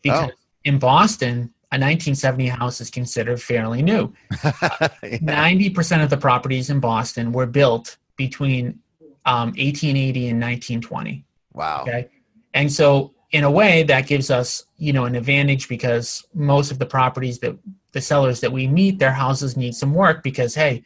because 0.03 0.31
oh. 0.31 0.37
in 0.65 0.79
Boston, 0.79 1.53
a 1.71 1.79
1970 1.79 2.49
house 2.49 2.81
is 2.81 2.91
considered 2.91 3.41
fairly 3.41 3.83
new. 3.83 4.13
yeah. 4.43 4.89
90% 5.01 6.03
of 6.03 6.11
the 6.11 6.19
properties 6.19 6.69
in 6.69 6.81
Boston 6.81 7.33
were 7.33 7.47
built 7.47 7.97
between 8.17 8.79
um, 9.25 9.49
1880 9.49 10.29
and 10.29 10.41
1920. 10.41 11.25
Wow. 11.53 11.83
Okay. 11.83 12.09
And 12.55 12.71
so, 12.71 13.15
in 13.31 13.45
a 13.45 13.51
way, 13.51 13.83
that 13.85 14.07
gives 14.07 14.31
us, 14.31 14.67
you 14.77 14.93
know, 14.93 15.05
an 15.05 15.15
advantage 15.15 15.69
because 15.69 16.25
most 16.35 16.71
of 16.71 16.79
the 16.79 16.85
properties 16.87 17.39
that 17.39 17.57
the 17.93 18.01
sellers 18.01 18.41
that 18.41 18.53
we 18.53 18.67
meet, 18.67 18.99
their 18.99 19.13
houses 19.13 19.57
need 19.57 19.75
some 19.75 19.95
work 19.95 20.23
because, 20.23 20.55
hey, 20.55 20.85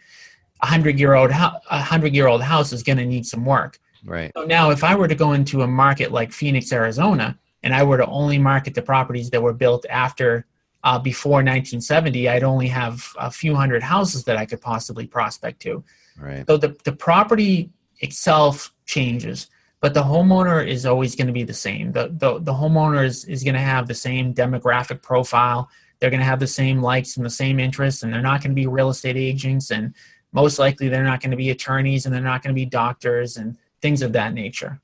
a 0.63 0.67
hundred 0.67 0.99
year 0.99 1.15
old 1.15 1.31
a 1.31 1.83
hundred 1.83 2.15
year 2.15 2.29
old 2.29 2.43
house 2.43 2.73
is 2.73 2.83
going 2.83 2.99
to 2.99 3.07
need 3.07 3.27
some 3.27 3.45
work. 3.45 3.79
Right. 4.05 4.31
So 4.37 4.45
now, 4.45 4.71
if 4.71 4.85
I 4.85 4.95
were 4.95 5.09
to 5.09 5.15
go 5.15 5.33
into 5.33 5.63
a 5.63 5.67
market 5.67 6.13
like 6.13 6.33
Phoenix, 6.33 6.73
Arizona, 6.73 7.39
and 7.63 7.75
I 7.75 7.83
were 7.83 7.97
to 7.97 8.07
only 8.07 8.39
market 8.39 8.75
the 8.75 8.83
properties 8.83 9.31
that 9.31 9.43
were 9.43 9.53
built 9.53 9.85
after 9.91 10.47
uh, 10.85 10.99
before 10.99 11.39
1970, 11.39 12.29
I'd 12.29 12.45
only 12.45 12.69
have 12.69 13.05
a 13.19 13.31
few 13.31 13.57
hundred 13.57 13.83
houses 13.83 14.23
that 14.25 14.37
I 14.37 14.47
could 14.47 14.61
possibly 14.61 15.07
prospect 15.07 15.61
to. 15.63 15.83
Right. 16.17 16.47
So 16.47 16.57
the, 16.57 16.77
the 16.85 16.93
property 16.93 17.71
itself 18.01 18.73
changes, 18.85 19.49
but 19.81 19.95
the 19.95 20.03
homeowner 20.03 20.67
is 20.67 20.87
always 20.87 21.15
going 21.15 21.27
to 21.27 21.33
be 21.33 21.45
the 21.45 21.55
same. 21.55 21.93
The, 21.93 22.09
the, 22.09 22.39
the 22.41 22.53
homeowner 22.53 23.05
is, 23.05 23.25
is 23.25 23.45
going 23.45 23.55
to 23.55 23.61
have 23.61 23.87
the 23.87 23.95
same 23.95 24.35
demographic 24.35 25.03
profile. 25.03 25.69
They're 25.99 26.11
going 26.11 26.21
to 26.21 26.27
have 26.27 26.41
the 26.41 26.47
same 26.47 26.83
likes 26.83 27.17
and 27.17 27.25
the 27.25 27.31
same 27.31 27.59
interests, 27.59 28.03
and 28.03 28.13
they're 28.13 28.23
not 28.23 28.43
going 28.43 28.51
to 28.53 28.61
be 28.61 28.67
real 28.67 28.91
estate 28.91 29.17
agents, 29.17 29.71
and 29.71 29.95
most 30.33 30.59
likely 30.59 30.89
they're 30.89 31.05
not 31.05 31.21
going 31.21 31.31
to 31.31 31.37
be 31.37 31.51
attorneys, 31.51 32.07
and 32.07 32.15
they're 32.15 32.23
not 32.23 32.43
going 32.43 32.55
to 32.55 32.59
be 32.59 32.67
doctors, 32.67 33.37
and 33.37 33.57
things 33.81 34.03
of 34.03 34.13
that 34.13 34.35
nature. 34.35 34.81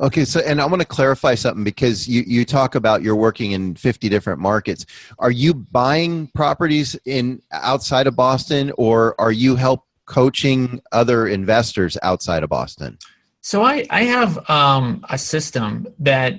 Okay, 0.00 0.24
so 0.24 0.40
and 0.40 0.62
I 0.62 0.66
want 0.66 0.80
to 0.80 0.86
clarify 0.86 1.34
something 1.34 1.62
because 1.62 2.08
you, 2.08 2.22
you 2.26 2.46
talk 2.46 2.74
about 2.74 3.02
you're 3.02 3.16
working 3.16 3.52
in 3.52 3.74
50 3.74 4.08
different 4.08 4.40
markets. 4.40 4.86
Are 5.18 5.30
you 5.30 5.52
buying 5.52 6.28
properties 6.28 6.98
in 7.04 7.42
outside 7.52 8.06
of 8.06 8.16
Boston 8.16 8.72
or 8.78 9.14
are 9.20 9.30
you 9.30 9.56
help 9.56 9.84
coaching 10.10 10.82
other 10.90 11.28
investors 11.28 11.96
outside 12.02 12.42
of 12.42 12.50
Boston? 12.50 12.98
So 13.42 13.62
I, 13.62 13.86
I 13.90 14.02
have 14.02 14.50
um, 14.50 15.04
a 15.08 15.16
system 15.16 15.86
that 16.00 16.34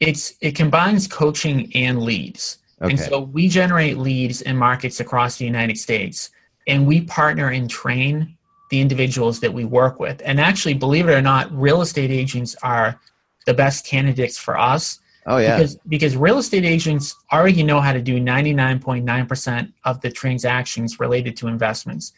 it's 0.00 0.34
it 0.40 0.56
combines 0.56 1.06
coaching 1.06 1.70
and 1.74 2.02
leads. 2.02 2.58
Okay. 2.80 2.90
And 2.90 2.98
so 2.98 3.20
we 3.20 3.48
generate 3.48 3.98
leads 3.98 4.40
in 4.40 4.56
markets 4.56 4.98
across 4.98 5.36
the 5.36 5.44
United 5.44 5.78
States 5.78 6.30
and 6.66 6.86
we 6.86 7.02
partner 7.02 7.48
and 7.48 7.68
train 7.68 8.36
the 8.70 8.80
individuals 8.80 9.40
that 9.40 9.52
we 9.52 9.64
work 9.64 10.00
with. 10.00 10.22
And 10.24 10.40
actually, 10.40 10.74
believe 10.74 11.08
it 11.08 11.12
or 11.12 11.22
not, 11.22 11.52
real 11.52 11.82
estate 11.82 12.10
agents 12.10 12.56
are 12.62 12.98
the 13.46 13.52
best 13.52 13.86
candidates 13.86 14.38
for 14.38 14.58
us. 14.58 15.00
Oh 15.26 15.36
yeah. 15.36 15.56
Because 15.56 15.76
because 15.86 16.16
real 16.16 16.38
estate 16.38 16.64
agents 16.64 17.14
already 17.30 17.62
know 17.62 17.80
how 17.80 17.92
to 17.92 18.00
do 18.00 18.18
99.9% 18.18 19.72
of 19.84 20.00
the 20.00 20.10
transactions 20.10 20.98
related 20.98 21.36
to 21.36 21.48
investments. 21.48 22.12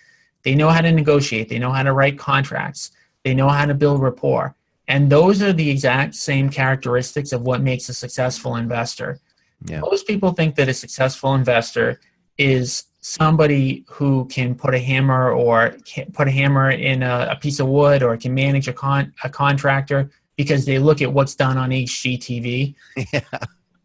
They 0.44 0.54
know 0.54 0.68
how 0.68 0.80
to 0.80 0.92
negotiate, 0.92 1.48
they 1.48 1.58
know 1.58 1.72
how 1.72 1.82
to 1.82 1.92
write 1.92 2.18
contracts, 2.18 2.92
they 3.24 3.34
know 3.34 3.48
how 3.48 3.66
to 3.66 3.74
build 3.74 4.00
rapport. 4.00 4.54
And 4.86 5.10
those 5.10 5.42
are 5.42 5.52
the 5.52 5.70
exact 5.70 6.14
same 6.14 6.50
characteristics 6.50 7.32
of 7.32 7.42
what 7.42 7.62
makes 7.62 7.88
a 7.88 7.94
successful 7.94 8.56
investor. 8.56 9.18
Yeah. 9.64 9.80
Most 9.80 10.06
people 10.06 10.32
think 10.32 10.56
that 10.56 10.68
a 10.68 10.74
successful 10.74 11.34
investor 11.34 12.00
is 12.36 12.84
somebody 13.00 13.84
who 13.88 14.26
can 14.26 14.54
put 14.54 14.74
a 14.74 14.78
hammer 14.78 15.30
or 15.30 15.76
put 16.12 16.28
a 16.28 16.30
hammer 16.30 16.70
in 16.70 17.02
a, 17.02 17.28
a, 17.32 17.36
piece 17.36 17.60
of 17.60 17.68
wood 17.68 18.02
or 18.02 18.16
can 18.16 18.34
manage 18.34 18.66
a 18.68 18.72
con 18.72 19.12
a 19.22 19.28
contractor 19.28 20.10
because 20.36 20.64
they 20.64 20.78
look 20.78 21.00
at 21.00 21.12
what's 21.12 21.34
done 21.34 21.56
on 21.56 21.70
HGTV. 21.70 22.74
Yeah. 23.12 23.20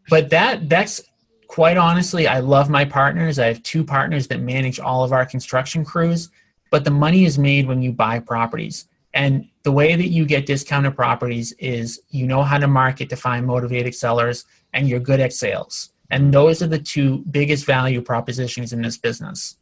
But 0.08 0.30
that 0.30 0.68
that's 0.68 1.00
quite 1.46 1.76
honestly, 1.76 2.26
I 2.26 2.40
love 2.40 2.68
my 2.68 2.84
partners. 2.84 3.38
I 3.38 3.46
have 3.46 3.62
two 3.62 3.84
partners 3.84 4.26
that 4.28 4.40
manage 4.40 4.80
all 4.80 5.04
of 5.04 5.12
our 5.12 5.24
construction 5.24 5.84
crews, 5.84 6.30
but 6.70 6.84
the 6.84 6.90
money 6.90 7.24
is 7.24 7.38
made 7.38 7.66
when 7.66 7.82
you 7.82 7.92
buy 7.92 8.18
properties. 8.18 8.86
And 9.12 9.48
the 9.64 9.72
way 9.72 9.96
that 9.96 10.08
you 10.08 10.24
get 10.24 10.46
discounted 10.46 10.94
properties 10.94 11.52
is 11.58 12.00
you 12.10 12.26
know 12.26 12.42
how 12.42 12.58
to 12.58 12.68
market 12.68 13.10
to 13.10 13.16
find 13.16 13.46
motivated 13.46 13.94
sellers 13.94 14.44
and 14.72 14.88
you're 14.88 15.00
good 15.00 15.20
at 15.20 15.32
sales. 15.32 15.90
And 16.10 16.32
those 16.32 16.62
are 16.62 16.66
the 16.66 16.78
two 16.78 17.18
biggest 17.30 17.66
value 17.66 18.00
propositions 18.00 18.72
in 18.72 18.82
this 18.82 18.96
business. 18.96 19.56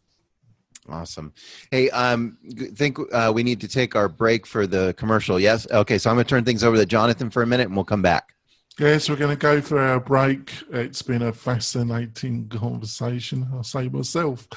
Awesome. 0.89 1.35
Hey, 1.71 1.91
um, 1.91 2.39
think 2.75 2.99
uh, 3.13 3.31
we 3.35 3.43
need 3.43 3.61
to 3.61 3.69
take 3.69 3.95
our 3.95 4.09
break 4.09 4.47
for 4.47 4.67
the 4.67 4.95
commercial. 4.95 5.39
Yes. 5.39 5.71
Okay. 5.71 5.99
So 5.99 6.09
I'm 6.09 6.17
going 6.17 6.25
to 6.25 6.29
turn 6.29 6.45
things 6.45 6.65
over 6.65 6.77
to 6.77 6.87
Jonathan 6.87 7.29
for 7.29 7.43
a 7.43 7.47
minute, 7.47 7.67
and 7.67 7.77
we'll 7.77 7.85
come 7.85 8.01
back. 8.01 8.35
Yes, 8.79 9.11
we're 9.11 9.17
going 9.17 9.37
to 9.37 9.41
go 9.41 9.61
for 9.61 9.81
our 9.81 10.01
break. 10.01 10.53
It's 10.71 11.03
been 11.03 11.23
a 11.23 11.33
fascinating 11.33 12.49
conversation. 12.49 13.49
I'll 13.53 13.65
say 13.65 13.89
myself. 13.89 14.49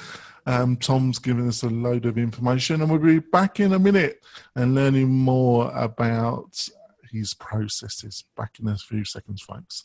Um, 0.46 0.76
Tom's 0.76 1.18
given 1.18 1.48
us 1.48 1.62
a 1.62 1.68
load 1.68 2.06
of 2.06 2.18
information, 2.18 2.80
and 2.80 2.90
we'll 2.90 3.00
be 3.00 3.20
back 3.20 3.60
in 3.60 3.72
a 3.72 3.78
minute 3.78 4.24
and 4.56 4.74
learning 4.74 5.10
more 5.10 5.70
about 5.74 6.68
his 7.10 7.34
processes. 7.34 8.24
Back 8.36 8.58
in 8.60 8.68
a 8.68 8.76
few 8.76 9.04
seconds, 9.04 9.42
folks. 9.42 9.84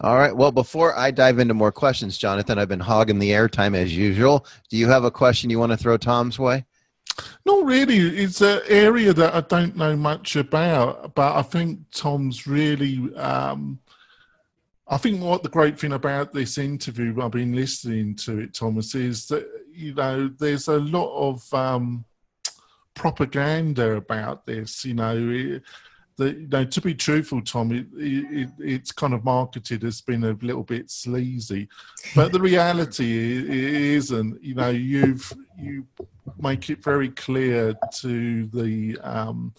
All 0.00 0.16
right. 0.16 0.34
Well, 0.34 0.52
before 0.52 0.96
I 0.98 1.10
dive 1.10 1.38
into 1.38 1.54
more 1.54 1.72
questions, 1.72 2.18
Jonathan, 2.18 2.58
I've 2.58 2.68
been 2.68 2.80
hogging 2.80 3.18
the 3.18 3.30
airtime 3.30 3.76
as 3.76 3.96
usual. 3.96 4.46
Do 4.70 4.76
you 4.76 4.88
have 4.88 5.04
a 5.04 5.10
question 5.10 5.50
you 5.50 5.58
want 5.58 5.72
to 5.72 5.78
throw 5.78 5.96
Tom's 5.96 6.38
way? 6.38 6.64
Not 7.44 7.64
really. 7.64 7.96
It's 7.96 8.40
an 8.40 8.60
area 8.68 9.12
that 9.12 9.34
I 9.34 9.40
don't 9.40 9.76
know 9.76 9.96
much 9.96 10.36
about, 10.36 11.14
but 11.14 11.36
I 11.36 11.42
think 11.42 11.80
Tom's 11.92 12.46
really. 12.46 13.14
Um, 13.16 13.80
I 14.90 14.96
think 14.96 15.20
what 15.20 15.42
the 15.42 15.50
great 15.50 15.78
thing 15.78 15.92
about 15.92 16.32
this 16.32 16.56
interview, 16.56 17.20
I've 17.20 17.32
been 17.32 17.54
listening 17.54 18.14
to 18.16 18.38
it, 18.38 18.54
Thomas, 18.54 18.94
is 18.94 19.26
that 19.26 19.46
you 19.70 19.94
know 19.94 20.28
there's 20.38 20.68
a 20.68 20.78
lot 20.78 21.14
of 21.14 21.54
um, 21.54 22.04
propaganda 22.94 23.96
about 23.96 24.46
this. 24.46 24.84
You 24.84 24.94
know, 24.94 25.60
the, 26.18 26.32
you 26.32 26.48
know, 26.48 26.64
to 26.64 26.80
be 26.80 26.94
truthful, 26.94 27.40
Tom, 27.40 27.70
it, 27.70 27.86
it, 27.96 28.50
it's 28.58 28.90
kind 28.90 29.14
of 29.14 29.24
marketed 29.24 29.84
as 29.84 30.00
being 30.00 30.24
a 30.24 30.32
little 30.42 30.64
bit 30.64 30.90
sleazy, 30.90 31.68
but 32.14 32.32
the 32.32 32.40
reality 32.40 33.94
isn't. 33.94 34.42
You 34.42 34.54
know, 34.56 34.70
you've 34.70 35.32
you 35.56 35.86
make 36.40 36.70
it 36.70 36.82
very 36.82 37.10
clear 37.10 37.74
to 38.00 38.46
the 38.46 38.98
um, 39.02 39.54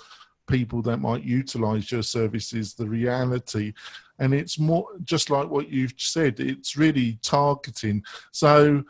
people 0.47 0.81
that 0.81 0.97
might 0.97 1.23
utilize 1.23 1.91
your 1.93 2.03
services 2.03 2.73
the 2.73 2.87
reality, 2.87 3.73
and 4.19 4.33
it's 4.33 4.59
more 4.59 4.85
just 5.05 5.29
like 5.29 5.49
what 5.49 5.69
you've 5.69 5.93
said. 5.97 6.41
It's 6.41 6.75
really 6.75 7.19
targeting. 7.23 8.03
So, 8.31 8.83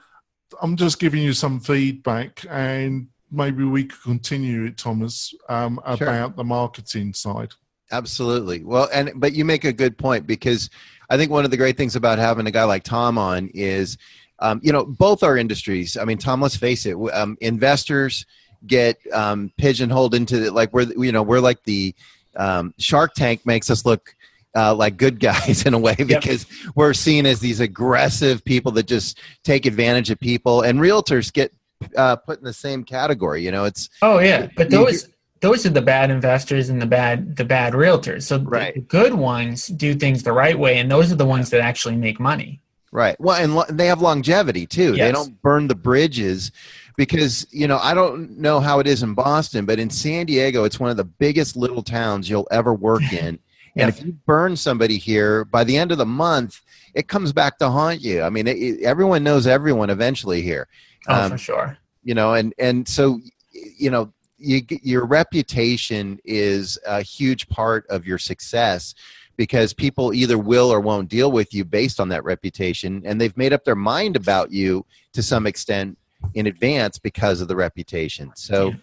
I'm 0.59 0.75
just 0.75 0.99
giving 0.99 1.21
you 1.21 1.33
some 1.33 1.59
feedback 1.59 2.43
and 2.49 3.09
maybe 3.31 3.63
we 3.63 3.85
could 3.85 4.01
continue 4.01 4.65
it, 4.65 4.77
Thomas, 4.77 5.33
um, 5.49 5.79
about 5.85 5.97
sure. 5.97 6.33
the 6.35 6.43
marketing 6.43 7.13
side. 7.13 7.49
Absolutely. 7.91 8.63
Well, 8.63 8.89
and 8.93 9.11
but 9.15 9.33
you 9.33 9.45
make 9.45 9.63
a 9.63 9.73
good 9.73 9.97
point 9.97 10.27
because 10.27 10.69
I 11.09 11.17
think 11.17 11.31
one 11.31 11.45
of 11.45 11.51
the 11.51 11.57
great 11.57 11.77
things 11.77 11.95
about 11.95 12.19
having 12.19 12.45
a 12.45 12.51
guy 12.51 12.63
like 12.63 12.83
Tom 12.83 13.17
on 13.17 13.49
is, 13.53 13.97
um, 14.39 14.59
you 14.63 14.71
know, 14.71 14.85
both 14.85 15.23
our 15.23 15.37
industries. 15.37 15.97
I 15.97 16.05
mean, 16.05 16.19
Tom, 16.19 16.41
let's 16.41 16.55
face 16.55 16.85
it, 16.85 16.95
um, 17.13 17.37
investors 17.41 18.25
get 18.67 18.97
um, 19.13 19.51
pigeonholed 19.57 20.13
into 20.13 20.39
the, 20.39 20.51
like 20.51 20.73
we're 20.73 20.91
you 20.93 21.11
know 21.11 21.23
we're 21.23 21.39
like 21.39 21.63
the 21.63 21.95
um, 22.35 22.73
Shark 22.77 23.13
Tank 23.15 23.45
makes 23.45 23.69
us 23.69 23.85
look 23.85 24.15
uh, 24.55 24.73
like 24.75 24.97
good 24.97 25.19
guys 25.19 25.65
in 25.65 25.73
a 25.73 25.79
way 25.79 25.95
because 25.95 26.45
yep. 26.49 26.75
we're 26.75 26.93
seen 26.93 27.25
as 27.25 27.39
these 27.39 27.59
aggressive 27.59 28.43
people 28.43 28.71
that 28.73 28.87
just 28.87 29.19
take 29.43 29.65
advantage 29.65 30.09
of 30.09 30.19
people, 30.19 30.61
and 30.61 30.79
realtors 30.79 31.33
get 31.33 31.53
uh, 31.95 32.15
put 32.15 32.39
in 32.39 32.43
the 32.43 32.53
same 32.53 32.83
category. 32.83 33.43
You 33.43 33.51
know, 33.51 33.65
it's 33.65 33.89
oh 34.01 34.19
yeah, 34.19 34.47
but 34.55 34.69
those 34.69 35.07
those 35.41 35.65
are 35.65 35.69
the 35.69 35.81
bad 35.81 36.11
investors 36.11 36.69
and 36.69 36.81
the 36.81 36.85
bad 36.85 37.35
the 37.35 37.45
bad 37.45 37.73
realtors. 37.73 38.23
So 38.23 38.39
right. 38.39 38.73
the 38.73 38.81
good 38.81 39.13
ones 39.13 39.67
do 39.67 39.95
things 39.95 40.23
the 40.23 40.33
right 40.33 40.57
way, 40.57 40.79
and 40.79 40.91
those 40.91 41.11
are 41.11 41.15
the 41.15 41.25
ones 41.25 41.49
that 41.51 41.61
actually 41.61 41.95
make 41.95 42.19
money. 42.19 42.61
Right. 42.91 43.15
Well, 43.19 43.41
and 43.41 43.55
lo- 43.55 43.65
they 43.69 43.85
have 43.85 44.01
longevity 44.01 44.65
too. 44.65 44.95
Yes. 44.95 45.07
They 45.07 45.11
don't 45.11 45.41
burn 45.41 45.67
the 45.67 45.75
bridges 45.75 46.51
because 46.97 47.45
you 47.51 47.67
know 47.67 47.77
I 47.77 47.93
don't 47.93 48.37
know 48.37 48.59
how 48.59 48.79
it 48.79 48.87
is 48.87 49.03
in 49.03 49.13
Boston, 49.13 49.65
but 49.65 49.79
in 49.79 49.89
San 49.89 50.25
Diego, 50.25 50.63
it's 50.63 50.79
one 50.79 50.89
of 50.89 50.97
the 50.97 51.05
biggest 51.05 51.55
little 51.55 51.83
towns 51.83 52.29
you'll 52.29 52.47
ever 52.51 52.73
work 52.73 53.01
in. 53.13 53.39
And 53.75 53.87
if 53.87 54.03
you 54.03 54.11
burn 54.25 54.57
somebody 54.57 54.97
here, 54.97 55.45
by 55.45 55.63
the 55.63 55.77
end 55.77 55.93
of 55.93 55.99
the 55.99 56.05
month, 56.05 56.59
it 56.93 57.07
comes 57.07 57.31
back 57.31 57.57
to 57.59 57.69
haunt 57.69 58.01
you. 58.01 58.23
I 58.23 58.29
mean, 58.29 58.47
it, 58.47 58.57
it, 58.57 58.83
everyone 58.83 59.23
knows 59.23 59.47
everyone 59.47 59.89
eventually 59.89 60.41
here. 60.41 60.67
Oh, 61.09 61.23
um, 61.23 61.31
for 61.31 61.37
sure. 61.37 61.77
You 62.03 62.13
know, 62.13 62.33
and 62.33 62.53
and 62.57 62.87
so 62.87 63.19
you 63.51 63.89
know 63.89 64.13
you, 64.39 64.61
your 64.81 65.05
reputation 65.05 66.19
is 66.23 66.79
a 66.85 67.01
huge 67.01 67.47
part 67.49 67.85
of 67.87 68.05
your 68.07 68.17
success 68.17 68.95
because 69.35 69.73
people 69.73 70.13
either 70.13 70.37
will 70.37 70.71
or 70.71 70.79
won't 70.79 71.09
deal 71.09 71.31
with 71.31 71.53
you 71.53 71.63
based 71.63 71.99
on 71.99 72.09
that 72.09 72.23
reputation 72.23 73.01
and 73.05 73.19
they've 73.19 73.37
made 73.37 73.53
up 73.53 73.63
their 73.63 73.75
mind 73.75 74.15
about 74.15 74.51
you 74.51 74.85
to 75.13 75.21
some 75.21 75.45
extent 75.45 75.97
in 76.33 76.47
advance 76.47 76.97
because 76.97 77.39
of 77.39 77.47
the 77.47 77.55
reputation 77.55 78.31
so 78.35 78.73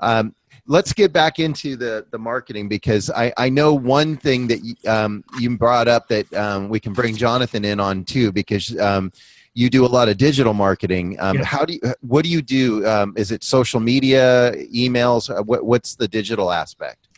um, 0.00 0.34
let's 0.66 0.92
get 0.92 1.12
back 1.12 1.38
into 1.38 1.76
the, 1.76 2.04
the 2.10 2.18
marketing 2.18 2.68
because 2.68 3.08
I, 3.10 3.32
I 3.36 3.48
know 3.48 3.72
one 3.72 4.16
thing 4.16 4.48
that 4.48 4.64
you, 4.64 4.74
um, 4.88 5.22
you 5.38 5.56
brought 5.56 5.86
up 5.86 6.08
that 6.08 6.32
um, 6.34 6.68
we 6.68 6.80
can 6.80 6.92
bring 6.92 7.14
jonathan 7.16 7.64
in 7.64 7.78
on 7.78 8.04
too 8.04 8.32
because 8.32 8.76
um, 8.80 9.12
you 9.54 9.70
do 9.70 9.86
a 9.86 9.88
lot 9.88 10.08
of 10.08 10.16
digital 10.16 10.52
marketing. 10.52 11.16
Um, 11.20 11.38
yeah. 11.38 11.44
How 11.44 11.64
do 11.64 11.74
you? 11.74 11.80
What 12.00 12.24
do 12.24 12.30
you 12.30 12.42
do? 12.42 12.86
Um, 12.86 13.14
is 13.16 13.30
it 13.30 13.44
social 13.44 13.80
media, 13.80 14.52
emails? 14.72 15.30
Uh, 15.30 15.42
what, 15.42 15.64
what's 15.64 15.94
the 15.94 16.08
digital 16.08 16.50
aspect? 16.50 17.08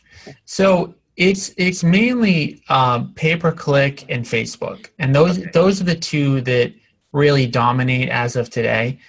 So 0.45 0.93
it's 1.15 1.53
it's 1.57 1.83
mainly 1.83 2.63
um, 2.69 3.13
pay 3.15 3.35
per 3.35 3.51
click 3.51 4.05
and 4.09 4.23
Facebook, 4.23 4.89
and 4.99 5.13
those 5.15 5.39
okay. 5.39 5.49
those 5.51 5.81
are 5.81 5.85
the 5.85 5.95
two 5.95 6.41
that 6.41 6.73
really 7.11 7.47
dominate 7.47 8.09
as 8.09 8.35
of 8.35 8.49
today. 8.49 8.99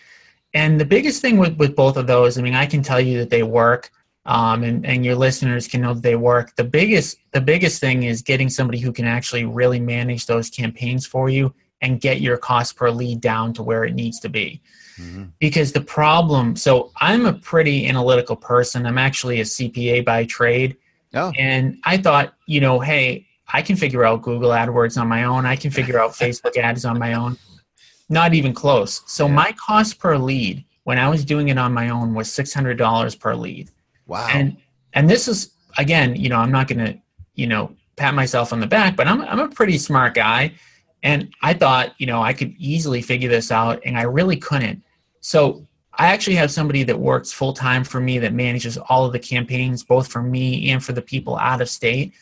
And 0.54 0.80
the 0.80 0.86
biggest 0.86 1.20
thing 1.20 1.36
with, 1.36 1.58
with 1.58 1.76
both 1.76 1.98
of 1.98 2.06
those, 2.06 2.38
I 2.38 2.42
mean, 2.42 2.54
I 2.54 2.64
can 2.64 2.82
tell 2.82 3.00
you 3.00 3.18
that 3.18 3.28
they 3.28 3.42
work, 3.42 3.90
um, 4.24 4.62
and 4.62 4.86
and 4.86 5.04
your 5.04 5.16
listeners 5.16 5.68
can 5.68 5.82
know 5.82 5.92
that 5.92 6.02
they 6.02 6.16
work. 6.16 6.56
The 6.56 6.64
biggest 6.64 7.18
the 7.32 7.42
biggest 7.42 7.78
thing 7.78 8.04
is 8.04 8.22
getting 8.22 8.48
somebody 8.48 8.78
who 8.78 8.90
can 8.90 9.04
actually 9.04 9.44
really 9.44 9.80
manage 9.80 10.24
those 10.24 10.48
campaigns 10.48 11.04
for 11.04 11.28
you 11.28 11.52
and 11.80 12.00
get 12.00 12.20
your 12.20 12.36
cost 12.36 12.76
per 12.76 12.90
lead 12.90 13.20
down 13.20 13.52
to 13.54 13.62
where 13.62 13.84
it 13.84 13.94
needs 13.94 14.18
to 14.20 14.28
be. 14.28 14.60
Mm-hmm. 14.98 15.24
Because 15.38 15.72
the 15.72 15.80
problem, 15.80 16.56
so 16.56 16.90
I'm 16.96 17.26
a 17.26 17.32
pretty 17.32 17.86
analytical 17.86 18.36
person. 18.36 18.84
I'm 18.86 18.98
actually 18.98 19.40
a 19.40 19.44
CPA 19.44 20.04
by 20.04 20.24
trade. 20.24 20.76
Oh. 21.14 21.32
And 21.38 21.78
I 21.84 21.96
thought, 21.96 22.34
you 22.46 22.60
know, 22.60 22.80
hey, 22.80 23.26
I 23.52 23.62
can 23.62 23.76
figure 23.76 24.04
out 24.04 24.22
Google 24.22 24.50
AdWords 24.50 25.00
on 25.00 25.08
my 25.08 25.24
own. 25.24 25.46
I 25.46 25.56
can 25.56 25.70
figure 25.70 26.00
out 26.00 26.10
Facebook 26.14 26.56
ads 26.56 26.84
on 26.84 26.98
my 26.98 27.14
own. 27.14 27.38
Not 28.08 28.34
even 28.34 28.52
close. 28.52 29.02
So 29.06 29.26
yeah. 29.26 29.34
my 29.34 29.52
cost 29.52 29.98
per 29.98 30.16
lead 30.18 30.64
when 30.84 30.98
I 30.98 31.08
was 31.08 31.24
doing 31.24 31.48
it 31.48 31.58
on 31.58 31.72
my 31.72 31.90
own 31.90 32.14
was 32.14 32.28
$600 32.28 33.20
per 33.20 33.34
lead. 33.34 33.70
Wow. 34.06 34.26
And 34.32 34.56
and 34.94 35.08
this 35.08 35.28
is 35.28 35.52
again, 35.76 36.16
you 36.16 36.30
know, 36.30 36.38
I'm 36.38 36.50
not 36.50 36.66
going 36.66 36.78
to, 36.78 36.98
you 37.34 37.46
know, 37.46 37.74
pat 37.96 38.14
myself 38.14 38.54
on 38.54 38.60
the 38.60 38.66
back, 38.66 38.96
but 38.96 39.06
I'm 39.06 39.20
I'm 39.20 39.38
a 39.38 39.48
pretty 39.48 39.76
smart 39.76 40.14
guy 40.14 40.54
and 41.02 41.32
I 41.42 41.54
thought, 41.54 41.94
you 41.98 42.06
know, 42.06 42.22
I 42.22 42.32
could 42.32 42.54
easily 42.58 43.02
figure 43.02 43.28
this 43.28 43.50
out, 43.50 43.80
and 43.84 43.96
I 43.96 44.02
really 44.02 44.36
couldn't. 44.36 44.82
So 45.20 45.66
I 45.94 46.06
actually 46.06 46.36
have 46.36 46.50
somebody 46.50 46.84
that 46.84 46.98
works 46.98 47.32
full 47.32 47.52
time 47.52 47.82
for 47.82 48.00
me 48.00 48.18
that 48.20 48.32
manages 48.32 48.78
all 48.78 49.04
of 49.04 49.12
the 49.12 49.18
campaigns, 49.18 49.82
both 49.82 50.06
for 50.06 50.22
me 50.22 50.70
and 50.70 50.82
for 50.82 50.92
the 50.92 51.02
people 51.02 51.36
out 51.36 51.60
of 51.60 51.68
state. 51.68 52.14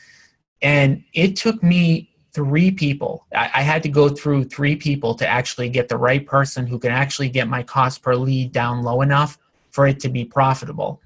And 0.63 1.05
it 1.13 1.37
took 1.37 1.63
me 1.63 2.11
three 2.33 2.71
people. 2.71 3.27
I, 3.35 3.51
I 3.55 3.63
had 3.63 3.83
to 3.83 3.91
go 3.91 4.09
through 4.09 4.45
three 4.45 4.77
people 4.77 5.15
to 5.17 5.29
actually 5.29 5.69
get 5.69 5.89
the 5.89 5.99
right 5.99 6.27
person 6.27 6.67
who 6.67 6.79
can 6.79 6.91
actually 6.91 7.29
get 7.29 7.49
my 7.49 7.63
cost 7.63 8.03
per 8.03 8.15
lead 8.15 8.53
down 8.53 8.83
low 8.83 9.03
enough 9.03 9.39
for 9.71 9.87
it 9.87 10.01
to 10.01 10.09
be 10.09 10.25
profitable. 10.25 11.03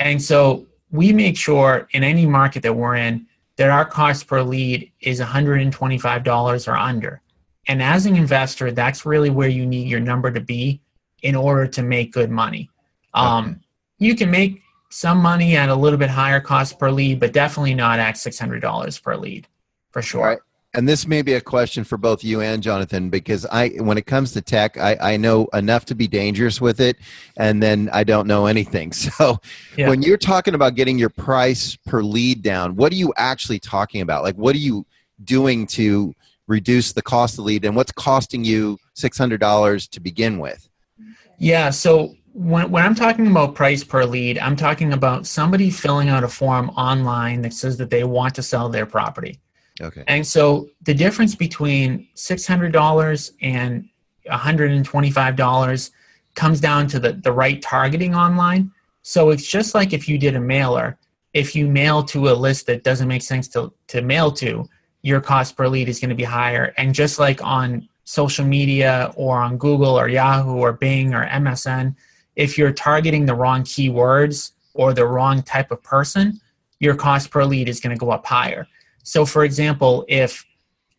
And 0.00 0.20
so 0.20 0.66
we 0.90 1.12
make 1.12 1.36
sure 1.36 1.88
in 1.92 2.02
any 2.02 2.26
market 2.26 2.64
that 2.64 2.72
we're 2.72 2.96
in 2.96 3.27
that 3.58 3.70
our 3.70 3.84
cost 3.84 4.26
per 4.26 4.40
lead 4.40 4.90
is 5.00 5.20
$125 5.20 6.68
or 6.68 6.76
under. 6.76 7.20
And 7.66 7.82
as 7.82 8.06
an 8.06 8.16
investor, 8.16 8.70
that's 8.70 9.04
really 9.04 9.30
where 9.30 9.48
you 9.48 9.66
need 9.66 9.88
your 9.88 10.00
number 10.00 10.30
to 10.30 10.40
be 10.40 10.80
in 11.22 11.34
order 11.34 11.66
to 11.66 11.82
make 11.82 12.12
good 12.12 12.30
money. 12.30 12.70
Um, 13.14 13.60
You 13.98 14.14
can 14.14 14.30
make 14.30 14.62
some 14.90 15.18
money 15.18 15.56
at 15.56 15.68
a 15.68 15.74
little 15.74 15.98
bit 15.98 16.08
higher 16.08 16.40
cost 16.40 16.78
per 16.78 16.90
lead, 16.90 17.18
but 17.18 17.32
definitely 17.32 17.74
not 17.74 17.98
at 17.98 18.14
$600 18.14 19.02
per 19.02 19.16
lead 19.16 19.48
for 19.90 20.02
sure. 20.02 20.24
Right. 20.24 20.38
And 20.74 20.86
this 20.86 21.06
may 21.06 21.22
be 21.22 21.32
a 21.32 21.40
question 21.40 21.82
for 21.82 21.96
both 21.96 22.22
you 22.22 22.42
and 22.42 22.62
Jonathan 22.62 23.08
because 23.08 23.46
I, 23.46 23.68
when 23.78 23.96
it 23.96 24.04
comes 24.04 24.32
to 24.32 24.42
tech, 24.42 24.76
I, 24.76 24.96
I 25.00 25.16
know 25.16 25.46
enough 25.54 25.86
to 25.86 25.94
be 25.94 26.06
dangerous 26.06 26.60
with 26.60 26.78
it, 26.78 26.98
and 27.38 27.62
then 27.62 27.88
I 27.92 28.04
don't 28.04 28.26
know 28.26 28.46
anything. 28.46 28.92
So, 28.92 29.38
Yeah. 29.76 29.88
when 29.88 30.02
you're 30.02 30.18
talking 30.18 30.54
about 30.54 30.74
getting 30.74 30.98
your 30.98 31.08
price 31.08 31.74
per 31.86 32.02
lead 32.02 32.42
down, 32.42 32.76
what 32.76 32.92
are 32.92 32.96
you 32.96 33.14
actually 33.16 33.58
talking 33.60 34.02
about? 34.02 34.22
Like, 34.22 34.36
what 34.36 34.54
are 34.54 34.58
you 34.58 34.84
doing 35.24 35.66
to 35.68 36.14
reduce 36.46 36.92
the 36.92 37.02
cost 37.02 37.34
of 37.34 37.36
the 37.38 37.42
lead, 37.44 37.64
and 37.64 37.74
what's 37.74 37.92
costing 37.92 38.44
you 38.44 38.78
six 38.94 39.16
hundred 39.16 39.40
dollars 39.40 39.88
to 39.88 40.00
begin 40.00 40.38
with? 40.38 40.68
Yeah. 41.38 41.70
So 41.70 42.14
when, 42.32 42.70
when 42.70 42.84
I'm 42.84 42.94
talking 42.94 43.26
about 43.26 43.54
price 43.54 43.82
per 43.82 44.04
lead, 44.04 44.38
I'm 44.38 44.54
talking 44.56 44.92
about 44.92 45.26
somebody 45.26 45.70
filling 45.70 46.08
out 46.10 46.24
a 46.24 46.28
form 46.28 46.68
online 46.70 47.40
that 47.42 47.54
says 47.54 47.78
that 47.78 47.90
they 47.90 48.04
want 48.04 48.34
to 48.34 48.42
sell 48.42 48.68
their 48.68 48.86
property. 48.86 49.40
Okay. 49.80 50.04
And 50.06 50.26
so 50.26 50.68
the 50.82 50.94
difference 50.94 51.34
between 51.34 52.08
$600 52.16 53.32
and 53.42 53.88
$125 54.26 55.90
comes 56.34 56.60
down 56.60 56.86
to 56.88 57.00
the, 57.00 57.12
the 57.12 57.32
right 57.32 57.60
targeting 57.60 58.14
online. 58.14 58.70
So 59.02 59.30
it's 59.30 59.46
just 59.46 59.74
like 59.74 59.92
if 59.92 60.08
you 60.08 60.18
did 60.18 60.36
a 60.36 60.40
mailer, 60.40 60.98
if 61.32 61.54
you 61.54 61.68
mail 61.68 62.02
to 62.04 62.28
a 62.28 62.34
list 62.34 62.66
that 62.66 62.84
doesn't 62.84 63.08
make 63.08 63.22
sense 63.22 63.48
to, 63.48 63.72
to 63.88 64.02
mail 64.02 64.30
to, 64.32 64.68
your 65.02 65.20
cost 65.20 65.56
per 65.56 65.68
lead 65.68 65.88
is 65.88 66.00
going 66.00 66.10
to 66.10 66.16
be 66.16 66.24
higher. 66.24 66.74
And 66.76 66.94
just 66.94 67.18
like 67.18 67.42
on 67.42 67.88
social 68.04 68.44
media 68.44 69.12
or 69.16 69.38
on 69.38 69.58
Google 69.58 69.98
or 69.98 70.08
Yahoo 70.08 70.56
or 70.56 70.72
Bing 70.72 71.14
or 71.14 71.26
MSN, 71.26 71.94
if 72.36 72.56
you're 72.56 72.72
targeting 72.72 73.26
the 73.26 73.34
wrong 73.34 73.62
keywords 73.62 74.52
or 74.74 74.92
the 74.92 75.06
wrong 75.06 75.42
type 75.42 75.70
of 75.70 75.82
person, 75.82 76.40
your 76.80 76.94
cost 76.94 77.30
per 77.30 77.44
lead 77.44 77.68
is 77.68 77.80
going 77.80 77.94
to 77.94 77.98
go 77.98 78.10
up 78.10 78.26
higher. 78.26 78.66
So, 79.02 79.24
for 79.24 79.44
example, 79.44 80.04
if 80.08 80.44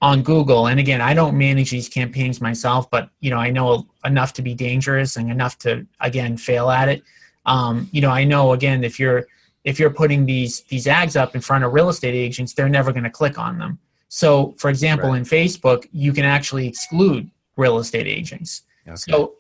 on 0.02 0.24
Google, 0.24 0.68
and 0.68 0.80
again, 0.80 1.02
I 1.02 1.14
don't 1.14 1.38
manage 1.38 1.72
these 1.72 1.90
campaigns 1.90 2.40
myself, 2.40 2.90
but 2.90 3.10
you 3.20 3.30
know, 3.30 3.38
I 3.38 3.50
know 3.50 3.88
enough 4.06 4.34
to 4.34 4.42
be 4.42 4.54
dangerous 4.54 5.18
and 5.18 5.30
enough 5.30 5.58
to 5.60 5.86
again 6.00 6.38
fail 6.38 6.70
at 6.70 6.90
it. 6.90 7.04
Um, 7.46 7.90
you 7.92 8.02
know, 8.02 8.10
I 8.12 8.24
know 8.24 8.54
again 8.54 8.84
if 8.84 9.00
you're 9.00 9.26
if 9.66 9.80
you're 9.80 9.90
putting 9.90 10.26
these 10.26 10.62
these 10.70 10.88
ads 10.88 11.16
up 11.16 11.36
in 11.36 11.42
front 11.42 11.64
of 11.64 11.74
real 11.74 11.90
estate 11.90 12.16
agents, 12.16 12.54
they're 12.54 12.70
never 12.70 12.92
going 12.92 13.04
to 13.04 13.10
click 13.10 13.38
on 13.38 13.58
them. 13.58 13.80
So, 14.08 14.56
for 14.58 14.70
example, 14.70 15.10
Right. 15.10 15.20
in 15.20 15.24
Facebook, 15.24 15.88
you 15.92 16.14
can 16.14 16.26
actually 16.26 16.68
exclude 16.68 17.30
real 17.58 17.78
estate 17.78 18.08
agents. 18.08 18.64
Okay. 18.88 18.96
So 18.96 19.34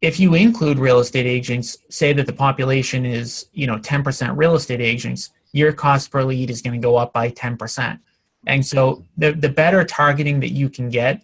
if 0.00 0.20
you 0.20 0.34
include 0.34 0.78
real 0.78 1.00
estate 1.00 1.26
agents, 1.26 1.78
say 1.90 2.12
that 2.12 2.26
the 2.26 2.32
population 2.32 3.04
is, 3.04 3.46
you 3.52 3.66
know, 3.66 3.76
10% 3.78 4.36
real 4.36 4.54
estate 4.54 4.80
agents, 4.80 5.30
your 5.56 5.72
cost 5.72 6.10
per 6.10 6.22
lead 6.22 6.50
is 6.50 6.62
going 6.62 6.80
to 6.80 6.84
go 6.84 6.96
up 6.96 7.12
by 7.12 7.30
10%. 7.30 7.98
And 8.46 8.64
so 8.64 9.04
the, 9.16 9.32
the 9.32 9.48
better 9.48 9.84
targeting 9.84 10.40
that 10.40 10.52
you 10.52 10.68
can 10.68 10.88
get, 10.88 11.22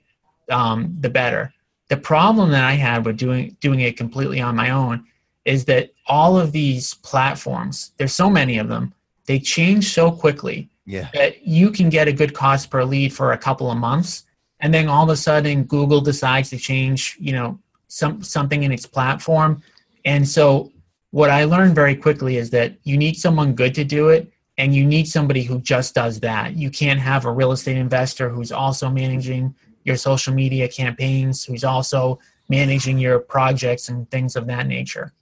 um, 0.50 0.96
the 1.00 1.10
better. 1.10 1.52
The 1.88 1.96
problem 1.96 2.50
that 2.50 2.64
I 2.64 2.72
had 2.72 3.04
with 3.04 3.16
doing 3.18 3.56
doing 3.60 3.80
it 3.80 3.96
completely 3.96 4.40
on 4.40 4.56
my 4.56 4.70
own 4.70 5.04
is 5.44 5.66
that 5.66 5.92
all 6.06 6.38
of 6.38 6.52
these 6.52 6.94
platforms, 6.94 7.92
there's 7.98 8.14
so 8.14 8.30
many 8.30 8.58
of 8.58 8.68
them, 8.68 8.94
they 9.26 9.38
change 9.38 9.92
so 9.92 10.10
quickly 10.10 10.70
yeah. 10.86 11.08
that 11.14 11.46
you 11.46 11.70
can 11.70 11.88
get 11.88 12.08
a 12.08 12.12
good 12.12 12.34
cost 12.34 12.70
per 12.70 12.84
lead 12.84 13.12
for 13.12 13.32
a 13.32 13.38
couple 13.38 13.70
of 13.70 13.78
months 13.78 14.24
and 14.60 14.72
then 14.72 14.88
all 14.88 15.04
of 15.04 15.10
a 15.10 15.16
sudden 15.16 15.64
google 15.64 16.00
decides 16.00 16.50
to 16.50 16.56
change 16.56 17.16
you 17.20 17.32
know 17.32 17.58
some 17.88 18.22
something 18.22 18.62
in 18.62 18.72
its 18.72 18.86
platform 18.86 19.62
and 20.04 20.28
so 20.28 20.71
what 21.12 21.30
i 21.30 21.44
learned 21.44 21.74
very 21.74 21.94
quickly 21.94 22.36
is 22.36 22.50
that 22.50 22.74
you 22.82 22.96
need 22.96 23.16
someone 23.16 23.54
good 23.54 23.74
to 23.74 23.84
do 23.84 24.08
it 24.08 24.32
and 24.58 24.74
you 24.74 24.84
need 24.84 25.06
somebody 25.08 25.42
who 25.42 25.60
just 25.60 25.94
does 25.94 26.20
that 26.20 26.56
you 26.56 26.70
can't 26.70 27.00
have 27.00 27.24
a 27.24 27.30
real 27.30 27.52
estate 27.52 27.76
investor 27.76 28.28
who's 28.28 28.50
also 28.50 28.90
managing 28.90 29.54
your 29.84 29.96
social 29.96 30.34
media 30.34 30.68
campaigns 30.68 31.44
who's 31.44 31.64
also 31.64 32.18
managing 32.48 32.98
your 32.98 33.18
projects 33.20 33.88
and 33.88 34.10
things 34.10 34.36
of 34.36 34.46
that 34.46 34.66
nature 34.66 35.12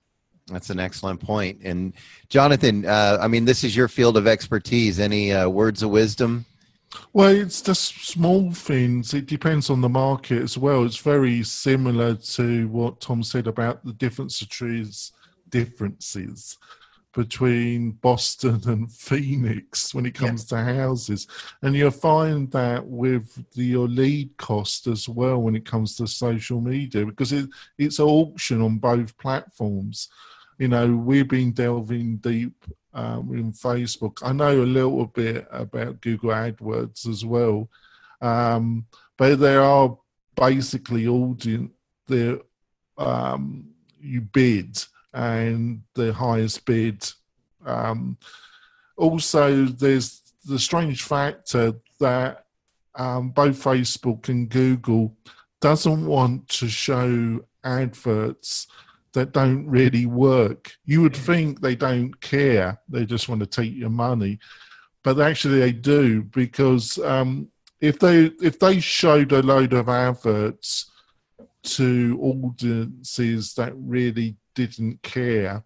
That's 0.50 0.70
an 0.70 0.80
excellent 0.80 1.20
point. 1.20 1.60
And 1.62 1.92
Jonathan, 2.28 2.84
uh, 2.84 3.18
I 3.20 3.28
mean, 3.28 3.44
this 3.44 3.62
is 3.62 3.76
your 3.76 3.86
field 3.86 4.16
of 4.16 4.26
expertise. 4.26 4.98
Any 4.98 5.32
uh, 5.32 5.48
words 5.48 5.82
of 5.84 5.90
wisdom? 5.90 6.44
Well, 7.12 7.30
it's 7.30 7.62
just 7.62 8.04
small 8.04 8.52
things. 8.52 9.14
It 9.14 9.26
depends 9.26 9.70
on 9.70 9.80
the 9.80 9.88
market 9.88 10.42
as 10.42 10.58
well. 10.58 10.84
It's 10.84 10.96
very 10.96 11.44
similar 11.44 12.16
to 12.16 12.66
what 12.68 13.00
Tom 13.00 13.22
said 13.22 13.46
about 13.46 13.84
the 13.84 13.92
differences 13.92 15.12
differences 15.50 16.58
between 17.12 17.90
Boston 17.92 18.60
and 18.68 18.90
Phoenix 18.90 19.92
when 19.92 20.06
it 20.06 20.14
comes 20.14 20.44
to 20.46 20.56
houses. 20.56 21.26
And 21.62 21.74
you'll 21.74 21.90
find 21.90 22.50
that 22.52 22.86
with 22.86 23.44
the, 23.52 23.64
your 23.64 23.88
lead 23.88 24.36
cost 24.36 24.86
as 24.86 25.08
well 25.08 25.42
when 25.42 25.56
it 25.56 25.64
comes 25.64 25.96
to 25.96 26.06
social 26.06 26.60
media 26.60 27.04
because 27.04 27.32
it, 27.32 27.48
it's 27.78 27.98
an 27.98 28.06
auction 28.06 28.62
on 28.62 28.78
both 28.78 29.16
platforms. 29.18 30.08
You 30.58 30.68
know, 30.68 30.94
we've 30.94 31.28
been 31.28 31.52
delving 31.52 32.18
deep 32.18 32.64
um, 32.94 33.34
in 33.34 33.52
Facebook. 33.52 34.18
I 34.22 34.32
know 34.32 34.62
a 34.62 34.64
little 34.64 35.06
bit 35.06 35.48
about 35.50 36.00
Google 36.00 36.30
AdWords 36.30 37.08
as 37.08 37.24
well, 37.24 37.68
um, 38.20 38.86
but 39.16 39.40
there 39.40 39.62
are 39.62 39.96
basically 40.36 41.08
audience. 41.08 41.72
There, 42.06 42.38
um, 42.98 43.70
you 44.00 44.20
bid, 44.20 44.82
and 45.12 45.82
the 45.94 46.12
highest 46.12 46.64
bid. 46.64 47.06
Um, 47.64 48.16
also, 48.96 49.64
there's 49.64 50.22
the 50.44 50.58
strange 50.58 51.02
factor 51.02 51.74
that 51.98 52.46
um, 52.94 53.30
both 53.30 53.62
Facebook 53.62 54.28
and 54.28 54.48
Google 54.48 55.16
doesn't 55.60 56.06
want 56.06 56.48
to 56.48 56.68
show 56.68 57.40
adverts 57.64 58.66
that 59.12 59.32
don't 59.32 59.66
really 59.66 60.06
work. 60.06 60.72
You 60.84 61.02
would 61.02 61.16
think 61.16 61.60
they 61.60 61.74
don't 61.74 62.18
care; 62.20 62.78
they 62.88 63.04
just 63.04 63.28
want 63.28 63.40
to 63.40 63.46
take 63.46 63.74
your 63.74 63.90
money, 63.90 64.38
but 65.02 65.20
actually 65.20 65.60
they 65.60 65.72
do 65.72 66.22
because 66.22 66.98
um, 66.98 67.48
if 67.80 67.98
they 67.98 68.26
if 68.42 68.58
they 68.58 68.80
showed 68.80 69.32
a 69.32 69.42
load 69.42 69.72
of 69.72 69.88
adverts 69.88 70.90
to 71.62 72.18
audiences 72.22 73.54
that 73.54 73.72
really 73.76 74.36
didn't 74.66 75.02
care, 75.02 75.64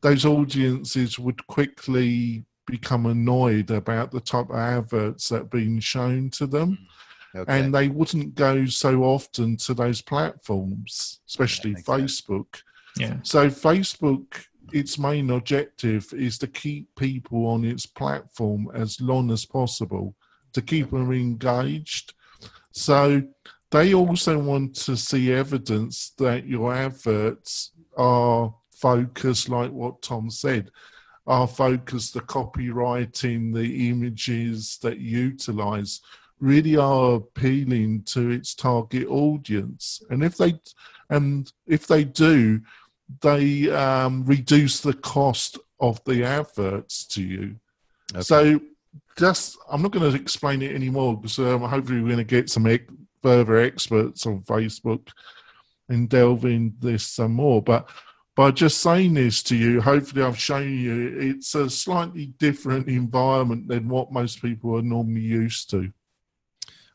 those 0.00 0.24
audiences 0.24 1.18
would 1.18 1.46
quickly 1.46 2.44
become 2.66 3.06
annoyed 3.06 3.70
about 3.70 4.10
the 4.10 4.20
type 4.20 4.50
of 4.50 4.56
adverts 4.56 5.28
that 5.28 5.42
are 5.42 5.44
being 5.44 5.80
shown 5.80 6.30
to 6.30 6.46
them 6.46 6.72
mm. 6.72 7.40
Okay. 7.40 7.60
and 7.60 7.74
they 7.74 7.88
wouldn't 7.88 8.34
go 8.36 8.64
so 8.66 9.02
often 9.02 9.56
to 9.58 9.74
those 9.74 10.00
platforms, 10.00 11.20
especially 11.28 11.72
makes 11.72 11.84
sense. 11.84 12.20
Facebook. 12.20 12.62
yeah 12.96 13.16
So 13.22 13.48
Facebook, 13.48 14.44
its 14.72 14.98
main 14.98 15.30
objective 15.30 16.12
is 16.12 16.38
to 16.38 16.46
keep 16.46 16.94
people 16.94 17.46
on 17.46 17.64
its 17.64 17.86
platform 17.86 18.70
as 18.72 19.00
long 19.00 19.32
as 19.32 19.44
possible, 19.44 20.14
to 20.52 20.62
keep 20.62 20.90
them 20.90 21.10
engaged. 21.10 22.14
So 22.70 23.22
they 23.72 23.94
also 23.94 24.38
want 24.38 24.76
to 24.76 24.96
see 24.96 25.32
evidence 25.32 26.12
that 26.18 26.46
your 26.46 26.72
adverts 26.72 27.72
are 27.96 28.54
focus, 28.70 29.48
like 29.48 29.70
what 29.70 30.02
Tom 30.02 30.30
said, 30.30 30.70
our 31.26 31.46
focus, 31.46 32.10
the 32.10 32.20
copywriting, 32.20 33.54
the 33.54 33.88
images 33.88 34.78
that 34.82 34.98
utilize 34.98 36.00
really 36.40 36.76
are 36.76 37.14
appealing 37.14 38.02
to 38.02 38.30
its 38.30 38.54
target 38.54 39.06
audience. 39.08 40.02
And 40.10 40.22
if 40.22 40.36
they 40.36 40.60
and 41.10 41.50
if 41.66 41.86
they 41.86 42.04
do, 42.04 42.60
they 43.20 43.70
um, 43.70 44.24
reduce 44.24 44.80
the 44.80 44.94
cost 44.94 45.58
of 45.80 46.02
the 46.04 46.24
adverts 46.24 47.04
to 47.06 47.22
you. 47.22 47.56
Okay. 48.12 48.22
So 48.22 48.60
just 49.18 49.56
I'm 49.70 49.82
not 49.82 49.92
going 49.92 50.10
to 50.10 50.20
explain 50.20 50.62
it 50.62 50.74
anymore 50.74 51.16
because 51.16 51.38
um, 51.38 51.62
hopefully 51.62 52.00
we're 52.00 52.08
going 52.08 52.18
to 52.18 52.24
get 52.24 52.50
some 52.50 52.66
ex- 52.66 52.92
further 53.22 53.56
experts 53.56 54.26
on 54.26 54.42
Facebook 54.42 55.08
and 55.88 56.08
delve 56.08 56.44
in 56.44 56.74
this 56.80 57.06
some 57.06 57.32
more. 57.32 57.62
But 57.62 57.88
by 58.36 58.50
just 58.50 58.80
saying 58.80 59.14
this 59.14 59.42
to 59.44 59.56
you, 59.56 59.80
hopefully 59.80 60.22
I've 60.22 60.38
shown 60.38 60.76
you 60.78 61.18
it's 61.20 61.54
a 61.54 61.70
slightly 61.70 62.26
different 62.38 62.88
environment 62.88 63.68
than 63.68 63.88
what 63.88 64.12
most 64.12 64.42
people 64.42 64.76
are 64.76 64.82
normally 64.82 65.20
used 65.20 65.70
to. 65.70 65.92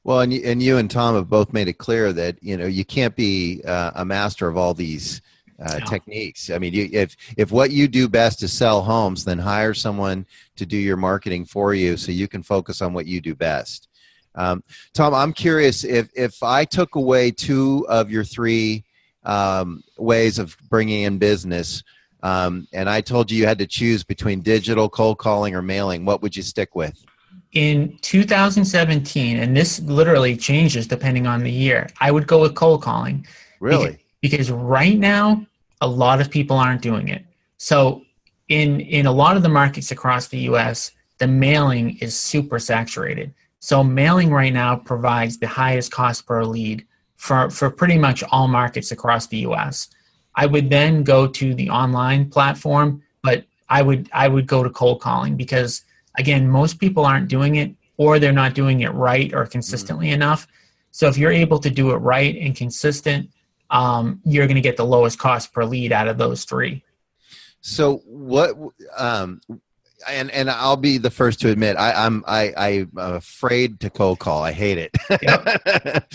Well, 0.04 0.22
and 0.22 0.34
you, 0.34 0.42
and 0.46 0.64
you 0.64 0.78
and 0.78 0.90
Tom 0.90 1.16
have 1.16 1.30
both 1.30 1.54
made 1.54 1.68
it 1.68 1.78
clear 1.78 2.14
that 2.14 2.42
you 2.42 2.58
know 2.58 2.66
you 2.66 2.86
can't 2.86 3.16
be 3.16 3.62
uh, 3.66 3.92
a 3.96 4.06
master 4.06 4.48
of 4.48 4.58
all 4.58 4.74
these 4.74 5.22
uh, 5.64 5.80
No. 5.80 5.86
techniques. 5.86 6.50
I 6.50 6.58
mean, 6.58 6.74
you, 6.74 6.90
if 6.92 7.16
if 7.38 7.52
what 7.52 7.72
you 7.72 7.88
do 7.88 8.08
best 8.08 8.42
is 8.42 8.54
sell 8.54 8.82
homes, 8.82 9.26
then 9.26 9.38
hire 9.40 9.74
someone 9.74 10.26
to 10.56 10.66
do 10.66 10.78
your 10.78 10.98
marketing 10.98 11.46
for 11.46 11.74
you, 11.74 11.98
so 11.98 12.12
you 12.12 12.28
can 12.28 12.44
focus 12.44 12.82
on 12.82 12.94
what 12.94 13.08
you 13.08 13.20
do 13.20 13.36
best. 13.36 13.89
Um, 14.36 14.64
Tom, 14.94 15.14
I'm 15.14 15.34
curious 15.34 15.84
if 15.84 16.10
if 16.16 16.44
I 16.44 16.66
took 16.66 16.96
away 16.96 17.32
two 17.32 17.86
of 17.90 18.12
your 18.12 18.24
three 18.24 18.84
um, 19.24 19.84
ways 19.98 20.40
of 20.40 20.56
bringing 20.70 21.04
in 21.04 21.18
business, 21.18 21.84
um, 22.24 22.68
and 22.74 22.90
I 22.90 23.02
told 23.02 23.32
you 23.32 23.38
you 23.38 23.46
had 23.46 23.60
to 23.60 23.68
choose 23.68 24.04
between 24.04 24.42
digital, 24.42 24.90
cold 24.90 25.18
calling, 25.18 25.56
or 25.56 25.62
mailing, 25.62 26.06
what 26.06 26.22
would 26.22 26.36
you 26.36 26.44
stick 26.44 26.76
with? 26.76 27.06
In 27.54 27.98
2017, 28.02 29.38
and 29.38 29.58
this 29.58 29.80
literally 29.82 30.38
changes 30.38 30.86
depending 30.86 31.26
on 31.26 31.44
the 31.44 31.52
year, 31.52 31.88
I 32.00 32.12
would 32.12 32.28
go 32.28 32.42
with 32.42 32.54
cold 32.54 32.84
calling. 32.84 33.26
Really? 33.60 33.98
Because, 34.22 34.50
because 34.50 34.52
right 34.52 34.98
now, 34.98 35.46
a 35.82 35.88
lot 35.88 36.22
of 36.22 36.30
people 36.30 36.58
aren't 36.58 36.82
doing 36.82 37.08
it. 37.08 37.26
So, 37.58 38.04
in 38.50 38.82
in 38.82 39.06
a 39.06 39.12
lot 39.12 39.38
of 39.38 39.44
the 39.44 39.50
markets 39.50 39.92
across 39.92 40.28
the 40.28 40.40
U.S., 40.40 40.92
the 41.18 41.28
mailing 41.28 41.98
is 42.00 42.18
super 42.20 42.60
saturated. 42.60 43.34
So, 43.60 43.84
mailing 43.84 44.32
right 44.32 44.54
now 44.54 44.78
provides 44.78 45.38
the 45.38 45.48
highest 45.48 45.92
cost 45.92 46.26
per 46.26 46.44
lead 46.44 46.86
for 47.18 47.50
for 47.50 47.70
pretty 47.70 47.98
much 47.98 48.24
all 48.32 48.48
markets 48.48 48.92
across 48.92 49.28
the 49.28 49.40
U.S. 49.40 49.90
I 50.36 50.46
would 50.46 50.70
then 50.70 51.04
go 51.04 51.28
to 51.28 51.54
the 51.54 51.70
online 51.70 52.30
platform, 52.30 53.04
but 53.22 53.46
I 53.68 53.82
would 53.82 54.10
I 54.14 54.28
would 54.28 54.48
go 54.48 54.64
to 54.64 54.70
cold 54.70 55.02
calling 55.02 55.36
because 55.36 55.84
again, 56.18 56.48
most 56.48 56.80
people 56.80 57.06
aren't 57.06 57.28
doing 57.28 57.56
it 57.56 57.76
or 57.98 58.18
they're 58.18 58.32
not 58.32 58.54
doing 58.54 58.82
it 58.82 58.94
right 58.94 59.34
or 59.34 59.46
consistently 59.46 60.08
mm-hmm. 60.08 60.16
enough. 60.16 60.48
So 60.92 61.08
if 61.08 61.18
you're 61.18 61.32
able 61.32 61.60
to 61.60 61.70
do 61.70 61.92
it 61.92 61.98
right 61.98 62.36
and 62.36 62.56
consistent, 62.56 63.30
um, 63.70 64.22
you're 64.24 64.48
going 64.48 64.56
to 64.56 64.62
get 64.62 64.78
the 64.78 64.86
lowest 64.86 65.20
cost 65.20 65.54
per 65.54 65.64
lead 65.64 65.92
out 65.92 66.08
of 66.08 66.18
those 66.18 66.46
three. 66.46 66.84
So 67.62 67.98
what 68.06 68.56
um, 68.98 69.42
and 70.08 70.32
and 70.32 70.50
I'll 70.50 70.78
be 70.78 70.98
the 70.98 71.10
first 71.10 71.40
to 71.42 71.50
admit 71.50 71.78
I, 71.78 71.92
I'm 71.92 72.24
I, 72.28 72.54
I'm 72.56 72.92
afraid 72.96 73.80
to 73.82 73.90
cold 73.90 74.20
call. 74.20 74.44
I 74.44 74.52
hate 74.52 74.78
it. 74.78 74.96
Yep. 75.22 76.12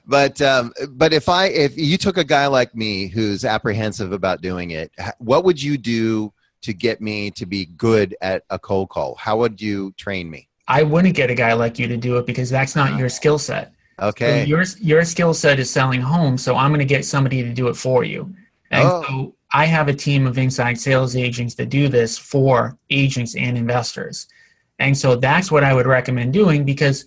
but 0.06 0.40
um, 0.42 0.72
but 0.90 1.12
if 1.12 1.28
I 1.28 1.46
if 1.46 1.76
you 1.76 1.98
took 1.98 2.16
a 2.16 2.24
guy 2.24 2.46
like 2.46 2.74
me 2.74 3.08
who's 3.08 3.44
apprehensive 3.44 4.12
about 4.12 4.40
doing 4.40 4.70
it, 4.70 4.92
what 5.18 5.44
would 5.44 5.62
you 5.62 5.78
do 5.78 6.32
to 6.62 6.72
get 6.72 7.00
me 7.00 7.30
to 7.32 7.46
be 7.46 7.66
good 7.66 8.16
at 8.20 8.42
a 8.50 8.58
cold 8.58 8.88
call? 8.88 9.14
How 9.14 9.38
would 9.38 9.60
you 9.60 9.92
train 9.92 10.30
me? 10.30 10.48
I 10.66 10.82
wouldn't 10.82 11.14
get 11.14 11.30
a 11.30 11.34
guy 11.34 11.54
like 11.54 11.78
you 11.78 11.88
to 11.88 11.96
do 11.96 12.18
it 12.18 12.26
because 12.26 12.50
that's 12.50 12.76
not 12.76 12.98
your 12.98 13.08
skill 13.08 13.38
set. 13.38 13.72
Okay. 14.00 14.42
So 14.42 14.46
your 14.46 14.64
your 14.80 15.04
skill 15.04 15.34
set 15.34 15.58
is 15.58 15.70
selling 15.70 16.00
homes, 16.00 16.42
so 16.42 16.56
I'm 16.56 16.70
going 16.70 16.80
to 16.80 16.84
get 16.84 17.04
somebody 17.04 17.42
to 17.42 17.52
do 17.52 17.68
it 17.68 17.74
for 17.74 18.04
you. 18.04 18.34
And 18.70 18.88
oh. 18.88 19.04
so 19.08 19.34
I 19.52 19.64
have 19.66 19.88
a 19.88 19.94
team 19.94 20.26
of 20.26 20.38
inside 20.38 20.78
sales 20.78 21.16
agents 21.16 21.54
that 21.54 21.70
do 21.70 21.88
this 21.88 22.18
for 22.18 22.76
agents 22.90 23.34
and 23.34 23.56
investors. 23.56 24.26
And 24.78 24.96
so 24.96 25.16
that's 25.16 25.50
what 25.50 25.64
I 25.64 25.74
would 25.74 25.86
recommend 25.86 26.32
doing 26.32 26.64
because, 26.64 27.06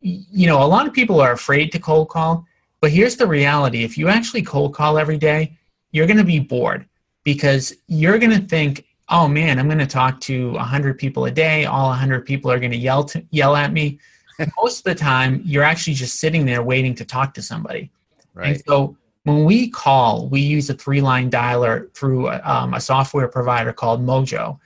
you 0.00 0.46
know, 0.46 0.62
a 0.62 0.66
lot 0.66 0.86
of 0.86 0.92
people 0.92 1.20
are 1.20 1.32
afraid 1.32 1.72
to 1.72 1.78
cold 1.78 2.08
call. 2.08 2.44
But 2.80 2.90
here's 2.90 3.16
the 3.16 3.26
reality 3.26 3.84
if 3.84 3.96
you 3.96 4.08
actually 4.08 4.42
cold 4.42 4.74
call 4.74 4.98
every 4.98 5.16
day, 5.16 5.56
you're 5.92 6.06
going 6.06 6.18
to 6.18 6.24
be 6.24 6.40
bored 6.40 6.86
because 7.24 7.72
you're 7.86 8.18
going 8.18 8.38
to 8.38 8.46
think, 8.46 8.84
oh 9.08 9.28
man, 9.28 9.58
I'm 9.58 9.66
going 9.66 9.78
to 9.78 9.86
talk 9.86 10.20
to 10.22 10.52
100 10.52 10.98
people 10.98 11.26
a 11.26 11.30
day. 11.30 11.64
All 11.64 11.88
100 11.88 12.26
people 12.26 12.50
are 12.50 12.58
going 12.58 12.72
to 12.72 12.76
yell, 12.76 13.04
to, 13.04 13.24
yell 13.30 13.56
at 13.56 13.72
me. 13.72 13.98
Most 14.60 14.78
of 14.78 14.84
the 14.84 14.94
time, 14.94 15.40
you're 15.44 15.62
actually 15.62 15.94
just 15.94 16.20
sitting 16.20 16.44
there 16.44 16.62
waiting 16.62 16.94
to 16.96 17.04
talk 17.04 17.32
to 17.34 17.42
somebody. 17.42 17.90
Right. 18.34 18.48
And 18.48 18.62
so 18.66 18.96
when 19.26 19.44
we 19.44 19.68
call, 19.68 20.28
we 20.28 20.40
use 20.40 20.70
a 20.70 20.74
three 20.74 21.00
line 21.00 21.28
dialer 21.28 21.92
through 21.94 22.30
um, 22.44 22.74
a 22.74 22.80
software 22.80 23.26
provider 23.26 23.72
called 23.72 24.00
Mojo. 24.00 24.38
Oh, 24.38 24.60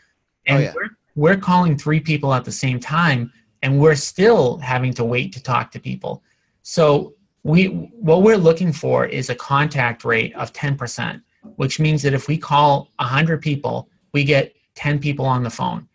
and 0.47 0.59
oh, 0.59 0.61
yeah. 0.61 0.73
we're, 0.75 0.91
we're 1.15 1.37
calling 1.39 1.79
three 1.79 1.99
people 1.99 2.35
at 2.35 2.45
the 2.45 2.53
same 2.53 2.79
time, 2.79 3.33
and 3.63 3.81
we're 3.81 3.95
still 3.95 4.59
having 4.59 4.93
to 4.95 5.03
wait 5.03 5.33
to 5.33 5.43
talk 5.43 5.71
to 5.71 5.81
people. 5.81 6.23
So 6.63 7.15
we 7.43 7.69
what 7.69 8.21
we're 8.21 8.37
looking 8.37 8.71
for 8.71 9.07
is 9.07 9.31
a 9.31 9.35
contact 9.35 10.05
rate 10.05 10.37
of 10.37 10.53
10%, 10.53 11.23
which 11.57 11.81
means 11.81 12.03
that 12.03 12.13
if 12.13 12.29
we 12.29 12.37
call 12.37 12.91
100 12.97 13.41
people, 13.41 13.89
we 14.13 14.25
get 14.25 14.55
10 14.75 14.99
people 14.99 15.25
on 15.25 15.43
the 15.43 15.49
phone. 15.49 15.89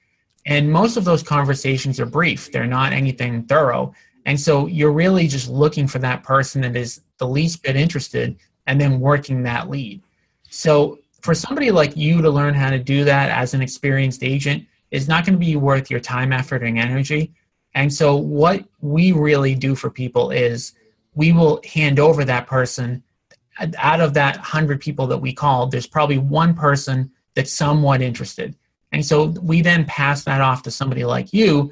And 0.47 0.71
most 0.71 0.97
of 0.97 1.05
those 1.05 1.21
conversations 1.21 1.99
are 1.99 2.07
brief. 2.07 2.51
They're 2.51 2.65
not 2.65 2.93
anything 2.93 3.43
thorough. 3.43 3.93
And 4.25 4.39
so 4.39 4.65
you're 4.65 4.91
really 4.91 5.27
just 5.27 5.49
looking 5.49 5.85
for 5.85 5.99
that 5.99 6.23
person 6.23 6.61
that 6.61 6.75
is 6.75 7.01
the 7.19 7.27
least 7.27 7.61
bit 7.61 7.75
interested 7.75 8.37
and 8.67 8.79
then 8.79 8.99
working 8.99 9.43
that 9.43 9.69
lead. 9.69 10.01
So 10.49 10.99
for 11.21 11.33
somebody 11.33 11.71
like 11.71 11.95
you 11.97 12.21
to 12.21 12.29
learn 12.29 12.53
how 12.53 12.69
to 12.69 12.79
do 12.79 13.03
that 13.03 13.29
as 13.31 13.53
an 13.53 13.61
experienced 13.61 14.23
agent 14.23 14.65
is 14.91 15.07
not 15.07 15.25
going 15.25 15.33
to 15.33 15.45
be 15.45 15.55
worth 15.55 15.89
your 15.89 15.99
time, 15.99 16.31
effort, 16.31 16.63
and 16.63 16.77
energy. 16.77 17.33
And 17.73 17.93
so 17.93 18.15
what 18.15 18.63
we 18.79 19.11
really 19.11 19.55
do 19.55 19.75
for 19.75 19.89
people 19.89 20.31
is 20.31 20.73
we 21.15 21.31
will 21.31 21.61
hand 21.65 21.99
over 21.99 22.23
that 22.25 22.47
person 22.47 23.03
out 23.77 24.01
of 24.01 24.13
that 24.13 24.35
100 24.35 24.81
people 24.81 25.07
that 25.07 25.17
we 25.17 25.33
called 25.33 25.71
there's 25.71 25.87
probably 25.87 26.17
one 26.17 26.53
person 26.53 27.09
that's 27.35 27.51
somewhat 27.51 28.01
interested 28.01 28.55
and 28.91 29.05
so 29.05 29.25
we 29.41 29.61
then 29.61 29.85
pass 29.85 30.23
that 30.23 30.41
off 30.41 30.61
to 30.63 30.71
somebody 30.71 31.05
like 31.05 31.33
you 31.33 31.71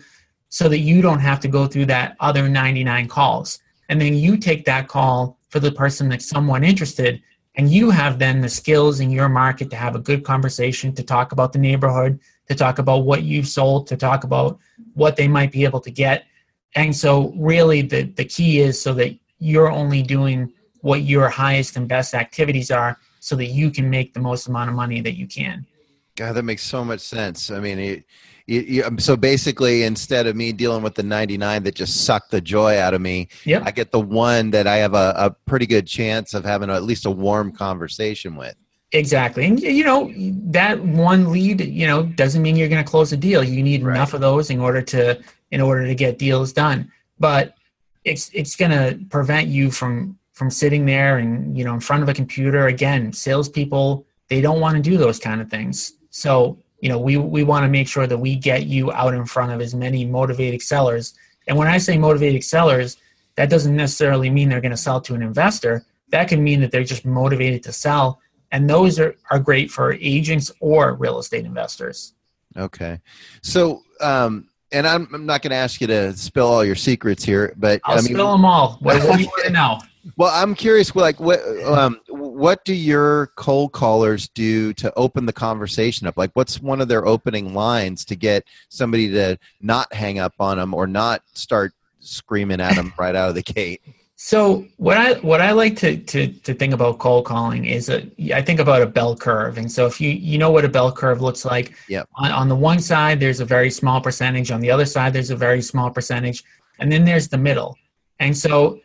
so 0.49 0.69
that 0.69 0.79
you 0.79 1.01
don't 1.01 1.19
have 1.19 1.39
to 1.39 1.47
go 1.47 1.67
through 1.67 1.85
that 1.85 2.15
other 2.19 2.47
99 2.47 3.07
calls 3.07 3.59
and 3.89 3.99
then 3.99 4.13
you 4.13 4.37
take 4.37 4.65
that 4.65 4.87
call 4.87 5.37
for 5.53 5.59
the 5.59 5.71
person 5.71 6.09
that's 6.09 6.27
somewhat 6.27 6.63
interested 6.63 7.21
and 7.53 7.69
you 7.69 7.91
have 7.91 8.17
then 8.17 8.41
the 8.41 8.49
skills 8.49 8.99
in 9.01 9.11
your 9.11 9.29
market 9.29 9.69
to 9.69 9.75
have 9.75 9.93
a 9.95 9.99
good 9.99 10.23
conversation 10.23 10.91
to 10.95 11.03
talk 11.03 11.31
about 11.31 11.53
the 11.53 11.59
neighborhood 11.59 12.19
to 12.47 12.55
talk 12.55 12.79
about 12.79 13.05
what 13.05 13.21
you've 13.21 13.47
sold 13.47 13.85
to 13.85 13.95
talk 13.95 14.23
about 14.23 14.57
what 14.95 15.15
they 15.15 15.27
might 15.27 15.51
be 15.51 15.63
able 15.63 15.79
to 15.79 15.91
get. 15.91 16.25
And 16.73 16.95
so 16.95 17.31
really 17.37 17.83
the, 17.83 18.01
the 18.01 18.25
key 18.25 18.61
is 18.61 18.81
so 18.81 18.95
that 18.95 19.15
you're 19.37 19.71
only 19.71 20.01
doing 20.01 20.51
what 20.81 21.03
your 21.03 21.29
highest 21.29 21.77
and 21.77 21.87
best 21.87 22.15
activities 22.15 22.71
are 22.71 22.97
so 23.19 23.35
that 23.35 23.45
you 23.45 23.69
can 23.69 23.87
make 23.87 24.15
the 24.15 24.19
most 24.19 24.47
amount 24.47 24.71
of 24.71 24.75
money 24.75 25.01
that 25.01 25.15
you 25.15 25.27
can. 25.27 25.67
God 26.15 26.33
that 26.33 26.41
makes 26.41 26.63
so 26.63 26.83
much 26.83 27.01
sense. 27.01 27.51
I 27.51 27.59
mean 27.59 27.77
it, 27.77 28.05
you, 28.45 28.61
you, 28.61 28.83
um, 28.83 28.99
so 28.99 29.15
basically, 29.15 29.83
instead 29.83 30.27
of 30.27 30.35
me 30.35 30.51
dealing 30.51 30.83
with 30.83 30.95
the 30.95 31.03
99 31.03 31.63
that 31.63 31.75
just 31.75 32.03
sucked 32.03 32.31
the 32.31 32.41
joy 32.41 32.77
out 32.77 32.93
of 32.93 33.01
me, 33.01 33.29
yep. 33.45 33.63
I 33.65 33.71
get 33.71 33.91
the 33.91 33.99
one 33.99 34.51
that 34.51 34.67
I 34.67 34.77
have 34.77 34.93
a, 34.93 35.13
a 35.17 35.31
pretty 35.45 35.65
good 35.65 35.87
chance 35.87 36.33
of 36.33 36.43
having 36.43 36.69
a, 36.69 36.73
at 36.73 36.83
least 36.83 37.05
a 37.05 37.11
warm 37.11 37.51
conversation 37.51 38.35
with. 38.35 38.55
Exactly. 38.91 39.45
And, 39.45 39.59
you 39.59 39.83
know, 39.83 40.11
that 40.51 40.79
one 40.79 41.31
lead, 41.31 41.61
you 41.61 41.87
know, 41.87 42.03
doesn't 42.03 42.41
mean 42.41 42.55
you're 42.55 42.69
going 42.69 42.83
to 42.83 42.89
close 42.89 43.11
a 43.11 43.17
deal. 43.17 43.43
You 43.43 43.63
need 43.63 43.81
right. 43.81 43.95
enough 43.95 44.13
of 44.13 44.21
those 44.21 44.51
in 44.51 44.59
order 44.59 44.81
to, 44.83 45.19
in 45.51 45.61
order 45.61 45.87
to 45.87 45.95
get 45.95 46.19
deals 46.19 46.53
done. 46.53 46.91
But 47.19 47.55
it's, 48.03 48.29
it's 48.33 48.55
going 48.55 48.71
to 48.71 49.03
prevent 49.09 49.47
you 49.47 49.71
from, 49.71 50.19
from 50.33 50.51
sitting 50.51 50.85
there 50.85 51.17
and, 51.17 51.57
you 51.57 51.63
know, 51.63 51.73
in 51.73 51.79
front 51.79 52.03
of 52.03 52.09
a 52.09 52.13
computer. 52.13 52.67
Again, 52.67 53.11
salespeople, 53.11 54.05
they 54.27 54.41
don't 54.41 54.59
want 54.59 54.75
to 54.75 54.81
do 54.81 54.97
those 54.97 55.17
kind 55.17 55.41
of 55.41 55.49
things. 55.49 55.93
So 56.11 56.59
you 56.83 56.89
know 56.89 56.99
we 56.99 57.15
we 57.15 57.45
want 57.45 57.63
to 57.63 57.69
make 57.69 57.87
sure 57.87 58.07
that 58.07 58.17
we 58.17 58.35
get 58.35 58.65
you 58.65 58.91
out 58.91 59.13
in 59.13 59.25
front 59.25 59.53
of 59.53 59.61
as 59.61 59.73
many 59.73 60.03
motivated 60.03 60.61
sellers 60.61 61.13
and 61.47 61.57
when 61.57 61.67
i 61.67 61.77
say 61.77 61.97
motivated 61.97 62.43
sellers 62.43 62.97
that 63.35 63.49
doesn't 63.49 63.75
necessarily 63.75 64.29
mean 64.29 64.49
they're 64.49 64.59
going 64.59 64.69
to 64.69 64.85
sell 64.89 64.99
to 64.99 65.15
an 65.15 65.23
investor 65.23 65.85
that 66.09 66.27
can 66.27 66.43
mean 66.43 66.59
that 66.59 66.71
they're 66.71 66.83
just 66.83 67.05
motivated 67.05 67.63
to 67.63 67.71
sell 67.71 68.19
and 68.51 68.69
those 68.69 68.99
are, 68.99 69.15
are 69.31 69.39
great 69.39 69.71
for 69.71 69.93
agents 69.93 70.51
or 70.59 70.95
real 70.95 71.19
estate 71.19 71.45
investors 71.45 72.15
okay 72.57 72.99
so 73.41 73.81
um 74.01 74.49
and 74.73 74.87
I'm, 74.87 75.07
I'm 75.13 75.27
not 75.27 75.43
going 75.43 75.51
to 75.51 75.55
ask 75.55 75.79
you 75.81 75.87
to 75.87 76.17
spill 76.17 76.47
all 76.47 76.65
your 76.65 76.75
secrets 76.75 77.23
here, 77.23 77.53
but 77.57 77.79
I'll 77.83 77.99
I 77.99 78.01
mean, 78.01 78.15
spill 78.15 78.31
them 78.31 78.43
all. 78.43 78.79
What, 78.81 79.03
what 79.03 79.17
do 79.17 79.21
you 79.21 79.27
want 79.27 79.45
to 79.45 79.51
know? 79.53 79.79
Well, 80.17 80.31
I'm 80.33 80.55
curious. 80.55 80.95
Like, 80.95 81.19
what 81.19 81.39
um, 81.63 82.01
what 82.33 82.65
do 82.65 82.73
your 82.73 83.27
cold 83.35 83.71
callers 83.71 84.27
do 84.29 84.73
to 84.73 84.93
open 84.95 85.25
the 85.25 85.33
conversation 85.33 86.07
up? 86.07 86.17
Like, 86.17 86.31
what's 86.33 86.59
one 86.61 86.81
of 86.81 86.87
their 86.87 87.05
opening 87.05 87.53
lines 87.53 88.03
to 88.05 88.15
get 88.15 88.45
somebody 88.69 89.09
to 89.11 89.37
not 89.61 89.93
hang 89.93 90.19
up 90.19 90.33
on 90.39 90.57
them 90.57 90.73
or 90.73 90.87
not 90.87 91.21
start 91.33 91.73
screaming 91.99 92.59
at 92.59 92.75
them 92.75 92.93
right 92.97 93.15
out 93.15 93.29
of 93.29 93.35
the 93.35 93.43
gate? 93.43 93.81
So 94.15 94.65
what 94.77 94.95
I 94.95 95.15
what 95.15 95.41
I 95.41 95.51
like 95.51 95.75
to 95.79 95.97
to 95.97 96.27
to 96.27 96.53
think 96.53 96.73
about 96.73 96.97
cold 96.97 97.25
calling 97.25 97.65
is 97.65 97.89
a 97.89 98.09
I 98.33 98.41
think 98.41 98.61
about 98.61 98.81
a 98.81 98.85
bell 98.85 99.17
curve, 99.17 99.57
and 99.57 99.69
so 99.69 99.85
if 99.85 99.99
you 99.99 100.11
you 100.11 100.37
know 100.37 100.49
what 100.49 100.63
a 100.63 100.69
bell 100.69 100.93
curve 100.93 101.21
looks 101.21 101.43
like, 101.43 101.73
yeah. 101.89 102.03
On, 102.15 102.31
on 102.31 102.47
the 102.47 102.55
one 102.55 102.79
side 102.79 103.19
there's 103.19 103.41
a 103.41 103.45
very 103.45 103.69
small 103.69 103.99
percentage, 103.99 104.49
on 104.49 104.61
the 104.61 104.71
other 104.71 104.85
side 104.85 105.11
there's 105.11 105.31
a 105.31 105.35
very 105.35 105.61
small 105.61 105.89
percentage, 105.89 106.41
and 106.79 106.89
then 106.89 107.03
there's 107.03 107.27
the 107.27 107.37
middle, 107.37 107.75
and 108.19 108.37
so 108.37 108.79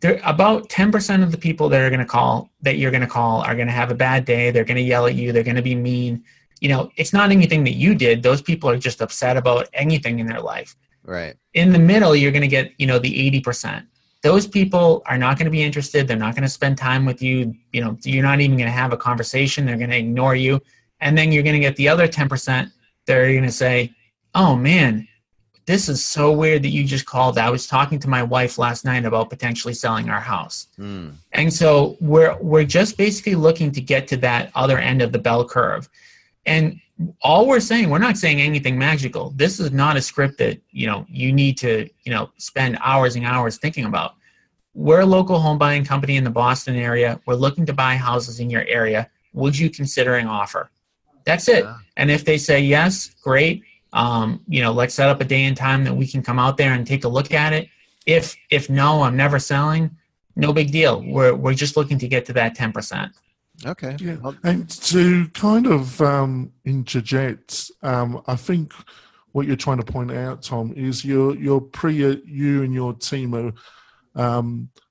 there 0.00 0.20
about 0.24 0.68
10% 0.68 1.22
of 1.22 1.30
the 1.30 1.38
people 1.38 1.68
that 1.68 1.80
are 1.80 1.88
going 1.88 2.00
to 2.00 2.06
call 2.06 2.50
that 2.62 2.78
you're 2.78 2.90
going 2.90 3.00
to 3.00 3.06
call 3.06 3.42
are 3.42 3.54
going 3.54 3.68
to 3.68 3.72
have 3.72 3.90
a 3.90 3.94
bad 3.94 4.24
day 4.24 4.50
they're 4.50 4.64
going 4.64 4.76
to 4.76 4.82
yell 4.82 5.06
at 5.06 5.14
you 5.14 5.32
they're 5.32 5.42
going 5.42 5.56
to 5.56 5.62
be 5.62 5.74
mean. 5.74 6.24
You 6.60 6.68
know 6.68 6.90
it's 6.96 7.12
not 7.12 7.30
anything 7.30 7.64
that 7.64 7.74
you 7.74 7.94
did 7.94 8.22
those 8.22 8.42
people 8.42 8.68
are 8.70 8.78
just 8.78 9.00
upset 9.00 9.36
about 9.36 9.68
anything 9.72 10.18
in 10.18 10.26
their 10.26 10.40
life. 10.40 10.76
Right. 11.04 11.36
In 11.52 11.72
the 11.72 11.78
middle 11.78 12.16
you're 12.16 12.32
going 12.32 12.42
to 12.42 12.48
get 12.48 12.72
you 12.78 12.86
know 12.86 12.98
the 12.98 13.40
80% 13.40 13.86
those 14.22 14.46
people 14.46 15.02
are 15.06 15.18
not 15.18 15.38
going 15.38 15.44
to 15.44 15.50
be 15.50 15.62
interested 15.62 16.08
they're 16.08 16.16
not 16.16 16.34
going 16.34 16.42
to 16.42 16.48
spend 16.48 16.78
time 16.78 17.04
with 17.04 17.22
you 17.22 17.54
you 17.72 17.80
know 17.80 17.96
you're 18.02 18.22
not 18.22 18.40
even 18.40 18.56
going 18.56 18.66
to 18.66 18.72
have 18.72 18.92
a 18.92 18.96
conversation 18.96 19.64
they're 19.64 19.76
going 19.76 19.90
to 19.90 19.98
ignore 19.98 20.34
you. 20.34 20.60
And 21.00 21.16
then 21.16 21.30
you're 21.30 21.42
going 21.42 21.54
to 21.54 21.60
get 21.60 21.76
the 21.76 21.88
other 21.88 22.08
10% 22.08 22.70
that 23.06 23.16
are 23.16 23.30
going 23.30 23.42
to 23.44 23.52
say 23.52 23.94
oh 24.34 24.56
man 24.56 25.06
this 25.66 25.88
is 25.88 26.04
so 26.04 26.30
weird 26.32 26.62
that 26.62 26.68
you 26.68 26.84
just 26.84 27.06
called. 27.06 27.38
I 27.38 27.50
was 27.50 27.66
talking 27.66 27.98
to 28.00 28.08
my 28.08 28.22
wife 28.22 28.58
last 28.58 28.84
night 28.84 29.04
about 29.04 29.30
potentially 29.30 29.74
selling 29.74 30.10
our 30.10 30.20
house. 30.20 30.68
Hmm. 30.76 31.10
And 31.32 31.52
so 31.52 31.96
we're 32.00 32.36
we're 32.40 32.64
just 32.64 32.96
basically 32.96 33.34
looking 33.34 33.72
to 33.72 33.80
get 33.80 34.06
to 34.08 34.16
that 34.18 34.50
other 34.54 34.78
end 34.78 35.02
of 35.02 35.12
the 35.12 35.18
bell 35.18 35.46
curve. 35.46 35.88
And 36.46 36.80
all 37.22 37.46
we're 37.46 37.60
saying, 37.60 37.90
we're 37.90 37.98
not 37.98 38.16
saying 38.16 38.40
anything 38.40 38.78
magical. 38.78 39.30
This 39.30 39.58
is 39.58 39.72
not 39.72 39.96
a 39.96 40.02
script 40.02 40.38
that, 40.38 40.60
you 40.70 40.86
know, 40.86 41.06
you 41.08 41.32
need 41.32 41.56
to, 41.58 41.88
you 42.04 42.12
know, 42.12 42.30
spend 42.36 42.78
hours 42.82 43.16
and 43.16 43.24
hours 43.24 43.56
thinking 43.56 43.84
about. 43.86 44.14
We're 44.74 45.00
a 45.00 45.06
local 45.06 45.38
home 45.38 45.58
buying 45.58 45.84
company 45.84 46.16
in 46.16 46.24
the 46.24 46.30
Boston 46.30 46.76
area. 46.76 47.20
We're 47.26 47.34
looking 47.34 47.66
to 47.66 47.72
buy 47.72 47.96
houses 47.96 48.40
in 48.40 48.50
your 48.50 48.64
area. 48.66 49.08
Would 49.32 49.58
you 49.58 49.70
consider 49.70 50.16
an 50.16 50.26
offer? 50.26 50.70
That's 51.24 51.48
it. 51.48 51.64
Yeah. 51.64 51.76
And 51.96 52.10
if 52.10 52.24
they 52.24 52.38
say 52.38 52.60
yes, 52.60 53.14
great. 53.22 53.62
Um, 53.94 54.42
you 54.48 54.60
know, 54.60 54.72
let's 54.72 54.94
set 54.94 55.08
up 55.08 55.20
a 55.20 55.24
day 55.24 55.44
and 55.44 55.56
time 55.56 55.84
that 55.84 55.94
we 55.94 56.06
can 56.06 56.22
come 56.22 56.38
out 56.38 56.56
there 56.56 56.72
and 56.72 56.86
take 56.86 57.04
a 57.04 57.08
look 57.08 57.32
at 57.32 57.52
it. 57.52 57.68
If 58.06 58.36
if 58.50 58.68
no, 58.68 59.02
I'm 59.02 59.16
never 59.16 59.38
selling. 59.38 59.96
No 60.36 60.52
big 60.52 60.72
deal. 60.72 61.02
We're 61.02 61.34
we're 61.34 61.54
just 61.54 61.76
looking 61.76 61.98
to 62.00 62.08
get 62.08 62.26
to 62.26 62.32
that 62.34 62.54
ten 62.54 62.72
percent. 62.72 63.12
Okay. 63.64 63.96
Yeah. 64.00 64.16
And 64.42 64.68
to 64.68 65.28
kind 65.28 65.66
of 65.66 66.00
um, 66.00 66.52
interject, 66.64 67.70
um, 67.82 68.20
I 68.26 68.34
think 68.34 68.72
what 69.32 69.46
you're 69.46 69.56
trying 69.56 69.78
to 69.78 69.84
point 69.84 70.10
out, 70.10 70.42
Tom, 70.42 70.72
is 70.76 71.04
your 71.04 71.36
your 71.36 71.60
pre 71.60 71.94
you 71.94 72.62
and 72.62 72.74
your 72.74 72.94
team 72.94 73.34
are 73.34 73.52
um, 74.16 74.70
th- 74.74 74.83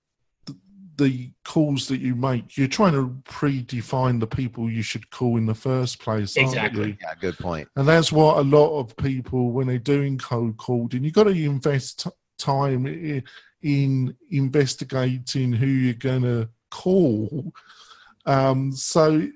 the 1.04 1.32
calls 1.44 1.88
that 1.88 2.00
you 2.00 2.16
make. 2.16 2.58
You're 2.58 2.68
trying 2.68 2.94
to 2.94 3.16
predefine 3.26 4.20
the 4.20 4.28
people 4.28 4.70
you 4.70 4.82
should 4.82 5.10
call 5.12 5.38
in 5.38 5.46
the 5.46 5.54
first 5.54 6.00
place. 6.00 6.38
aren't 6.38 6.50
Exactly. 6.50 6.88
you? 6.90 6.98
yeah, 7.02 7.14
good 7.20 7.38
point. 7.38 7.68
And 7.76 7.88
that's 7.88 8.12
what 8.12 8.38
a 8.38 8.42
lot 8.42 8.80
of 8.80 8.96
people, 8.98 9.52
when 9.52 9.68
they're 9.68 9.78
doing 9.78 10.18
cold 10.18 10.58
calling, 10.58 11.04
you've 11.04 11.14
got 11.14 11.26
to 11.26 11.32
invest 11.32 12.04
t- 12.04 12.10
time 12.38 12.88
in 13.62 14.16
investigating 14.32 15.54
who 15.54 15.68
you're 15.68 15.94
going 15.94 16.24
to 16.24 16.50
call. 16.72 17.54
Um, 18.26 18.72
so 18.72 19.28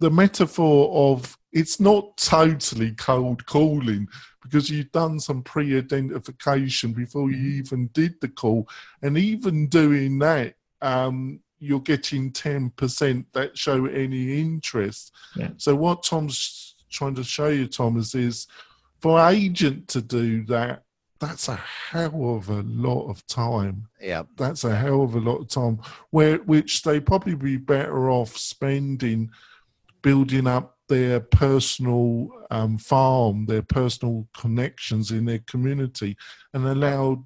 the 0.00 0.10
metaphor 0.10 1.12
of 1.12 1.36
it's 1.52 1.80
not 1.80 2.16
totally 2.16 2.92
cold 2.92 3.46
calling 3.46 4.06
because 4.42 4.70
you've 4.70 4.92
done 4.92 5.18
some 5.18 5.42
pre-identification 5.42 6.92
before 6.92 7.30
you 7.30 7.58
even 7.58 7.88
did 7.92 8.14
the 8.20 8.28
call, 8.28 8.68
and 9.02 9.18
even 9.18 9.66
doing 9.68 10.18
that, 10.20 10.54
um, 10.82 11.40
you're 11.58 11.80
getting 11.80 12.30
ten 12.30 12.70
percent 12.70 13.26
that 13.32 13.56
show 13.58 13.86
any 13.86 14.40
interest. 14.40 15.14
Yeah. 15.36 15.50
So 15.56 15.74
what 15.74 16.02
Tom's 16.02 16.76
trying 16.90 17.14
to 17.16 17.24
show 17.24 17.48
you, 17.48 17.66
Thomas, 17.66 18.14
is 18.14 18.46
for 19.00 19.18
an 19.18 19.34
agent 19.34 19.88
to 19.88 20.00
do 20.02 20.44
that. 20.46 20.82
That's 21.20 21.48
a 21.48 21.56
hell 21.56 22.36
of 22.36 22.48
a 22.48 22.62
lot 22.62 23.10
of 23.10 23.26
time 23.26 23.88
Yeah. 24.00 24.22
that's 24.36 24.62
a 24.62 24.72
hell 24.76 25.02
of 25.02 25.16
a 25.16 25.18
lot 25.18 25.38
of 25.38 25.48
time 25.48 25.80
where 26.10 26.36
which 26.36 26.82
they 26.82 27.00
probably 27.00 27.34
be 27.34 27.56
better 27.56 28.08
off 28.08 28.36
spending 28.36 29.28
building 30.00 30.46
up 30.46 30.76
their 30.88 31.18
personal 31.18 32.28
um, 32.52 32.78
farm 32.78 33.46
their 33.46 33.62
personal 33.62 34.28
connections 34.36 35.10
in 35.10 35.24
their 35.24 35.40
community 35.40 36.16
and 36.54 36.64
allow 36.64 37.24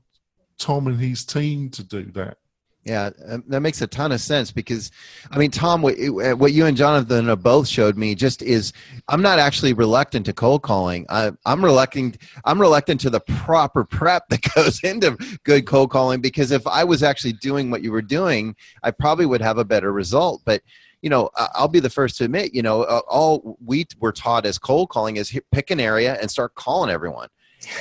tom 0.58 0.86
and 0.86 0.98
his 0.98 1.26
team 1.26 1.68
to 1.68 1.84
do 1.84 2.04
that 2.12 2.38
Yeah, 2.84 3.10
um, 3.28 3.44
that 3.46 3.60
makes 3.60 3.80
a 3.80 3.86
ton 3.86 4.10
of 4.10 4.20
sense 4.20 4.50
because, 4.50 4.90
I 5.30 5.38
mean, 5.38 5.52
Tom, 5.52 5.82
what, 5.82 5.94
uh, 6.00 6.34
what 6.34 6.52
you 6.52 6.66
and 6.66 6.76
Jonathan 6.76 7.28
have 7.28 7.40
both 7.40 7.68
showed 7.68 7.96
me 7.96 8.16
just 8.16 8.42
is 8.42 8.72
I'm 9.06 9.22
not 9.22 9.38
actually 9.38 9.72
reluctant 9.72 10.26
to 10.26 10.32
cold 10.32 10.62
calling. 10.62 11.06
I, 11.08 11.30
I'm 11.46 11.64
reluctant. 11.64 12.18
I'm 12.44 12.60
reluctant 12.60 13.00
to 13.02 13.10
the 13.10 13.20
proper 13.20 13.84
prep 13.84 14.28
that 14.30 14.42
goes 14.54 14.82
into 14.82 15.16
good 15.44 15.64
cold 15.64 15.90
calling 15.90 16.20
because 16.20 16.50
if 16.50 16.66
I 16.66 16.82
was 16.82 17.04
actually 17.04 17.34
doing 17.34 17.70
what 17.70 17.82
you 17.82 17.92
were 17.92 18.02
doing, 18.02 18.56
I 18.82 18.90
probably 18.90 19.26
would 19.26 19.42
have 19.42 19.58
a 19.58 19.64
better 19.64 19.92
result. 19.92 20.42
But 20.44 20.62
you 21.02 21.10
know, 21.10 21.30
I'll 21.36 21.68
be 21.68 21.80
the 21.80 21.90
first 21.90 22.16
to 22.18 22.24
admit, 22.24 22.54
you 22.54 22.62
know, 22.62 22.82
uh, 22.82 23.00
all 23.08 23.56
we 23.64 23.86
were 23.98 24.12
taught 24.12 24.46
as 24.46 24.56
cold 24.56 24.88
calling 24.88 25.16
is 25.16 25.36
pick 25.50 25.70
an 25.70 25.80
area 25.80 26.16
and 26.20 26.30
start 26.30 26.54
calling 26.54 26.90
everyone 26.90 27.28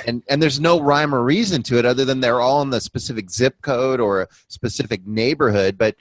and 0.08 0.24
and 0.30 0.42
there's 0.42 0.60
no 0.60 0.80
rhyme 0.80 1.14
or 1.14 1.24
reason 1.24 1.64
to 1.64 1.78
it 1.78 1.86
other 1.86 2.06
than 2.06 2.20
they're 2.20 2.42
all 2.42 2.62
in 2.62 2.70
the 2.70 2.82
specific 2.82 3.30
zip 3.30 3.62
code 3.62 4.00
or 4.00 4.22
a 4.22 4.28
specific 4.48 5.06
neighborhood 5.06 5.78
but 5.78 5.96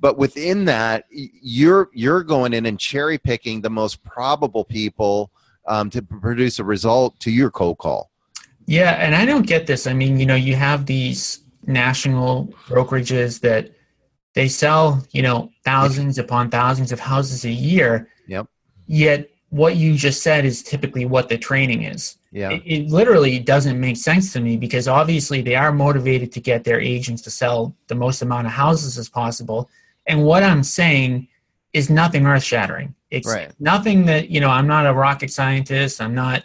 but 0.00 0.18
within 0.18 0.64
that 0.64 1.04
you're 1.10 1.90
you're 1.92 2.22
going 2.22 2.52
in 2.52 2.66
and 2.66 2.78
cherry 2.78 3.18
picking 3.18 3.60
the 3.60 3.70
most 3.70 4.02
probable 4.04 4.64
people 4.64 5.30
um, 5.68 5.90
to 5.90 6.00
produce 6.02 6.58
a 6.58 6.64
result 6.64 7.18
to 7.20 7.30
your 7.30 7.50
cold 7.50 7.78
call 7.78 8.10
Yeah, 8.66 8.92
and 8.94 9.14
I 9.14 9.24
don't 9.24 9.46
get 9.46 9.66
this. 9.66 9.86
I 9.86 9.92
mean, 9.92 10.18
you 10.18 10.26
know, 10.26 10.34
you 10.34 10.56
have 10.56 10.86
these 10.86 11.40
national 11.66 12.52
brokerages 12.68 13.40
that 13.40 13.70
they 14.34 14.48
sell, 14.48 15.06
you 15.12 15.22
know, 15.22 15.50
thousands 15.64 16.18
upon 16.18 16.50
thousands 16.50 16.92
of 16.92 17.00
houses 17.00 17.44
a 17.44 17.50
year. 17.50 18.08
Yep. 18.26 18.48
Yet 18.86 19.30
what 19.50 19.76
you 19.76 19.94
just 19.94 20.22
said 20.22 20.44
is 20.44 20.62
typically 20.62 21.06
what 21.06 21.28
the 21.28 21.38
training 21.38 21.84
is. 21.84 22.18
yeah 22.32 22.50
It, 22.50 22.62
it 22.66 22.88
literally 22.88 23.38
doesn't 23.38 23.78
make 23.78 23.96
sense 23.96 24.32
to 24.32 24.40
me 24.40 24.56
because 24.56 24.88
obviously 24.88 25.40
they 25.40 25.54
are 25.54 25.72
motivated 25.72 26.32
to 26.32 26.40
get 26.40 26.64
their 26.64 26.80
agents 26.80 27.22
to 27.22 27.30
sell 27.30 27.74
the 27.86 27.94
most 27.94 28.22
amount 28.22 28.46
of 28.46 28.52
houses 28.52 28.98
as 28.98 29.08
possible. 29.08 29.70
And 30.06 30.24
what 30.24 30.42
I'm 30.42 30.62
saying 30.62 31.28
is 31.72 31.88
nothing 31.90 32.26
earth 32.26 32.42
shattering. 32.42 32.94
It's 33.10 33.28
Right. 33.28 33.52
nothing 33.60 34.06
that, 34.06 34.30
you 34.30 34.40
know, 34.40 34.50
I'm 34.50 34.66
not 34.66 34.86
a 34.86 34.92
rocket 34.92 35.30
scientist. 35.30 36.00
I'm 36.00 36.14
not, 36.14 36.42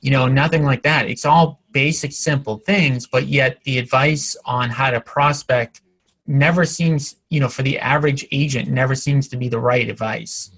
you 0.00 0.10
know, 0.10 0.28
nothing 0.28 0.62
like 0.64 0.82
that. 0.82 1.08
It's 1.08 1.24
all 1.24 1.60
basic, 1.72 2.12
simple 2.12 2.58
things, 2.58 3.06
but 3.06 3.26
yet 3.26 3.58
the 3.64 3.78
advice 3.78 4.36
on 4.44 4.70
how 4.70 4.90
to 4.90 5.00
prospect 5.00 5.80
never 6.26 6.64
seems, 6.64 7.16
you 7.30 7.40
know, 7.40 7.48
for 7.48 7.62
the 7.62 7.78
average 7.78 8.26
agent, 8.32 8.68
never 8.68 8.94
seems 8.94 9.28
to 9.28 9.36
be 9.36 9.48
the 9.48 9.58
right 9.58 9.88
advice. 9.88 10.50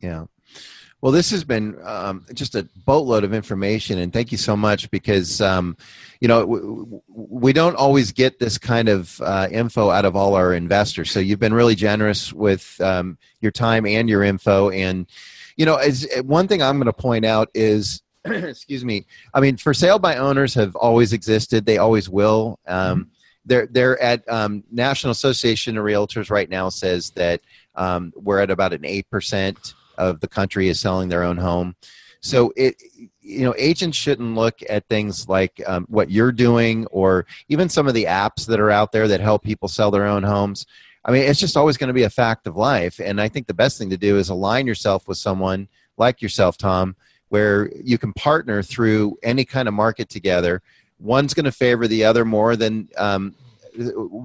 Yeah. 0.00 0.24
Well, 1.02 1.12
this 1.12 1.30
has 1.30 1.44
been 1.44 1.76
um, 1.84 2.24
just 2.32 2.54
a 2.54 2.66
boatload 2.84 3.22
of 3.22 3.34
information, 3.34 3.98
and 3.98 4.12
thank 4.12 4.32
you 4.32 4.38
so 4.38 4.56
much 4.56 4.90
because 4.90 5.40
um, 5.42 5.76
you 6.20 6.28
know 6.28 6.40
w- 6.40 7.02
we 7.08 7.52
don't 7.52 7.76
always 7.76 8.12
get 8.12 8.38
this 8.38 8.56
kind 8.56 8.88
of 8.88 9.20
uh, 9.20 9.48
info 9.50 9.90
out 9.90 10.06
of 10.06 10.16
all 10.16 10.34
our 10.34 10.54
investors. 10.54 11.10
So 11.10 11.20
you've 11.20 11.38
been 11.38 11.54
really 11.54 11.74
generous 11.74 12.32
with 12.32 12.80
um, 12.80 13.18
your 13.40 13.52
time 13.52 13.86
and 13.86 14.08
your 14.08 14.22
info, 14.22 14.70
and 14.70 15.06
you 15.56 15.66
know, 15.66 15.76
as 15.76 16.06
one 16.22 16.48
thing 16.48 16.62
I'm 16.62 16.78
going 16.78 16.86
to 16.86 16.92
point 16.92 17.26
out 17.26 17.50
is, 17.54 18.02
excuse 18.24 18.84
me, 18.84 19.04
I 19.34 19.40
mean, 19.40 19.58
for 19.58 19.74
sale 19.74 19.98
by 19.98 20.16
owners 20.16 20.54
have 20.54 20.76
always 20.76 21.12
existed; 21.12 21.66
they 21.66 21.76
always 21.76 22.08
will. 22.08 22.58
Um, 22.66 23.10
they're 23.44 23.66
they're 23.66 24.00
at 24.02 24.28
um, 24.30 24.64
National 24.70 25.12
Association 25.12 25.76
of 25.76 25.84
Realtors 25.84 26.30
right 26.30 26.48
now 26.48 26.70
says 26.70 27.10
that 27.10 27.42
um, 27.74 28.14
we're 28.16 28.40
at 28.40 28.50
about 28.50 28.72
an 28.72 28.84
eight 28.86 29.08
percent 29.10 29.74
of 29.98 30.20
the 30.20 30.28
country 30.28 30.68
is 30.68 30.80
selling 30.80 31.08
their 31.08 31.22
own 31.22 31.36
home. 31.36 31.76
So 32.20 32.52
it, 32.56 32.82
you 33.20 33.44
know, 33.44 33.54
agents 33.56 33.96
shouldn't 33.96 34.34
look 34.34 34.58
at 34.68 34.88
things 34.88 35.28
like 35.28 35.62
um, 35.66 35.86
what 35.88 36.10
you're 36.10 36.32
doing 36.32 36.86
or 36.86 37.26
even 37.48 37.68
some 37.68 37.86
of 37.86 37.94
the 37.94 38.04
apps 38.04 38.46
that 38.46 38.60
are 38.60 38.70
out 38.70 38.92
there 38.92 39.06
that 39.08 39.20
help 39.20 39.42
people 39.42 39.68
sell 39.68 39.90
their 39.90 40.06
own 40.06 40.22
homes. 40.22 40.66
I 41.04 41.12
mean, 41.12 41.22
it's 41.22 41.38
just 41.38 41.56
always 41.56 41.76
going 41.76 41.88
to 41.88 41.94
be 41.94 42.02
a 42.02 42.10
fact 42.10 42.46
of 42.46 42.56
life. 42.56 42.98
And 42.98 43.20
I 43.20 43.28
think 43.28 43.46
the 43.46 43.54
best 43.54 43.78
thing 43.78 43.90
to 43.90 43.96
do 43.96 44.16
is 44.18 44.28
align 44.28 44.66
yourself 44.66 45.06
with 45.06 45.18
someone 45.18 45.68
like 45.96 46.20
yourself, 46.20 46.58
Tom, 46.58 46.96
where 47.28 47.70
you 47.82 47.96
can 47.96 48.12
partner 48.12 48.62
through 48.62 49.16
any 49.22 49.44
kind 49.44 49.68
of 49.68 49.74
market 49.74 50.08
together. 50.08 50.62
One's 50.98 51.34
going 51.34 51.44
to 51.44 51.52
favor 51.52 51.86
the 51.86 52.04
other 52.04 52.24
more 52.24 52.56
than 52.56 52.88
um, 52.96 53.34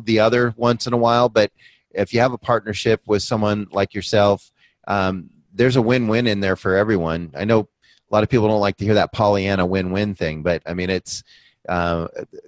the 0.06 0.20
other 0.20 0.54
once 0.58 0.88
in 0.88 0.94
a 0.94 0.98
while, 0.98 1.30
but 1.30 1.52
if 1.94 2.14
you 2.14 2.20
have 2.20 2.34
a 2.34 2.38
partnership 2.38 3.02
with 3.06 3.22
someone 3.22 3.68
like 3.72 3.94
yourself, 3.94 4.52
um, 4.88 5.30
there's 5.54 5.76
a 5.76 5.82
win-win 5.82 6.28
in 6.28 6.40
there 6.40 6.56
for 6.56 6.76
everyone. 6.76 7.32
I 7.36 7.46
know 7.46 7.60
a 7.60 8.14
lot 8.14 8.24
of 8.24 8.30
people 8.30 8.48
don't 8.48 8.60
like 8.60 8.78
to 8.78 8.86
hear 8.86 8.96
that 8.96 9.12
Pollyanna 9.12 9.66
win-win 9.66 10.16
thing, 10.16 10.44
but 10.44 10.62
I 10.66 10.74
mean 10.74 10.90
it's 10.90 11.24
uh, 11.70 12.08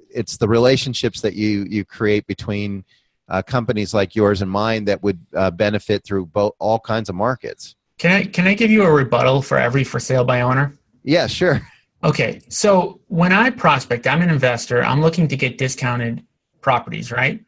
it's 0.09 0.37
the 0.37 0.47
relationships 0.47 1.21
that 1.21 1.35
you 1.35 1.65
you 1.69 1.85
create 1.85 2.27
between 2.27 2.83
uh, 3.29 3.41
companies 3.41 3.93
like 3.93 4.15
yours 4.15 4.41
and 4.41 4.51
mine 4.51 4.85
that 4.85 5.01
would 5.03 5.19
uh, 5.35 5.51
benefit 5.51 6.03
through 6.03 6.25
both 6.27 6.53
all 6.59 6.79
kinds 6.79 7.09
of 7.09 7.15
markets. 7.15 7.75
Can 7.97 8.11
I 8.11 8.25
can 8.25 8.47
I 8.47 8.53
give 8.53 8.71
you 8.71 8.83
a 8.83 8.91
rebuttal 8.91 9.41
for 9.41 9.57
every 9.57 9.83
for 9.83 9.99
sale 9.99 10.25
by 10.25 10.41
owner? 10.41 10.77
Yeah, 11.03 11.27
sure. 11.27 11.61
Okay, 12.03 12.41
so 12.49 12.99
when 13.07 13.31
I 13.31 13.49
prospect, 13.49 14.07
I'm 14.07 14.21
an 14.21 14.29
investor. 14.29 14.83
I'm 14.83 15.01
looking 15.01 15.27
to 15.29 15.37
get 15.37 15.57
discounted 15.57 16.25
properties, 16.59 17.11
right? 17.11 17.39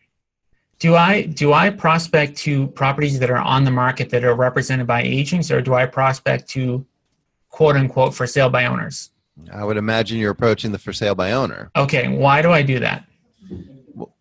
Do 0.79 0.95
I 0.95 1.23
do 1.23 1.53
I 1.53 1.69
prospect 1.69 2.37
to 2.39 2.67
properties 2.67 3.19
that 3.19 3.29
are 3.29 3.37
on 3.37 3.63
the 3.63 3.71
market 3.71 4.09
that 4.09 4.23
are 4.23 4.35
represented 4.35 4.85
by 4.87 5.01
agents, 5.03 5.49
or 5.49 5.61
do 5.61 5.73
I 5.73 5.85
prospect 5.85 6.49
to 6.49 6.85
quote 7.49 7.75
unquote 7.77 8.13
for 8.13 8.27
sale 8.27 8.49
by 8.49 8.65
owners? 8.65 9.11
I 9.53 9.63
would 9.63 9.77
imagine 9.77 10.17
you're 10.17 10.31
approaching 10.31 10.71
the 10.71 10.77
for 10.77 10.93
sale 10.93 11.15
by 11.15 11.31
owner. 11.31 11.71
Okay, 11.75 12.07
why 12.09 12.41
do 12.41 12.51
I 12.51 12.61
do 12.61 12.79
that? 12.79 13.05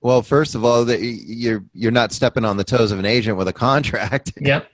Well, 0.01 0.23
first 0.23 0.55
of 0.55 0.65
all, 0.65 0.85
that 0.85 1.01
you're 1.03 1.65
you're 1.73 1.91
not 1.91 2.13
stepping 2.13 2.45
on 2.45 2.57
the 2.57 2.65
toes 2.65 2.93
of 2.93 2.99
an 3.01 3.07
agent 3.07 3.37
with 3.37 3.49
a 3.49 3.53
contract. 3.53 4.33
Yep. 4.41 4.69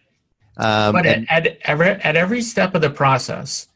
Um, 0.56 0.92
But 0.92 1.06
and- 1.06 1.30
at, 1.30 1.46
at, 1.46 1.58
every, 1.64 1.88
at 1.88 2.16
every 2.16 2.42
step 2.42 2.74
of 2.74 2.82
the 2.82 2.90
process, 2.90 3.68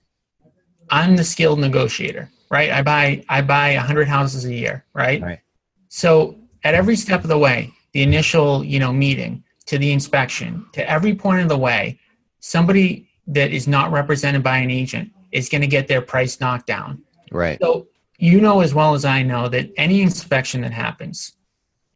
I'm 0.90 1.16
the 1.16 1.24
skilled 1.24 1.60
negotiator, 1.60 2.30
right? 2.50 2.70
I 2.70 2.82
buy 2.82 3.24
I 3.30 3.40
buy 3.40 3.74
100 3.76 4.08
houses 4.08 4.44
a 4.44 4.52
year, 4.52 4.84
right? 4.92 5.22
Right. 5.22 5.40
So 5.88 6.36
at 6.62 6.74
every 6.74 6.96
step 6.96 7.22
of 7.22 7.28
the 7.28 7.38
way, 7.38 7.72
the 7.94 8.02
initial, 8.02 8.62
you 8.62 8.78
know, 8.78 8.92
meeting 8.92 9.42
to 9.66 9.78
the 9.78 9.92
inspection, 9.92 10.66
to 10.72 10.88
every 10.88 11.14
point 11.14 11.40
of 11.40 11.48
the 11.48 11.56
way, 11.56 11.98
somebody 12.40 13.08
that 13.28 13.52
is 13.52 13.66
not 13.66 13.90
represented 13.90 14.42
by 14.42 14.58
an 14.58 14.70
agent 14.70 15.10
is 15.32 15.48
going 15.48 15.62
to 15.62 15.66
get 15.66 15.88
their 15.88 16.02
price 16.02 16.38
knocked 16.40 16.66
down. 16.66 17.02
Right. 17.32 17.58
So 17.62 17.86
you 18.18 18.40
know 18.40 18.60
as 18.60 18.74
well 18.74 18.94
as 18.94 19.04
I 19.04 19.22
know 19.22 19.48
that 19.48 19.70
any 19.76 20.02
inspection 20.02 20.60
that 20.60 20.72
happens 20.72 21.32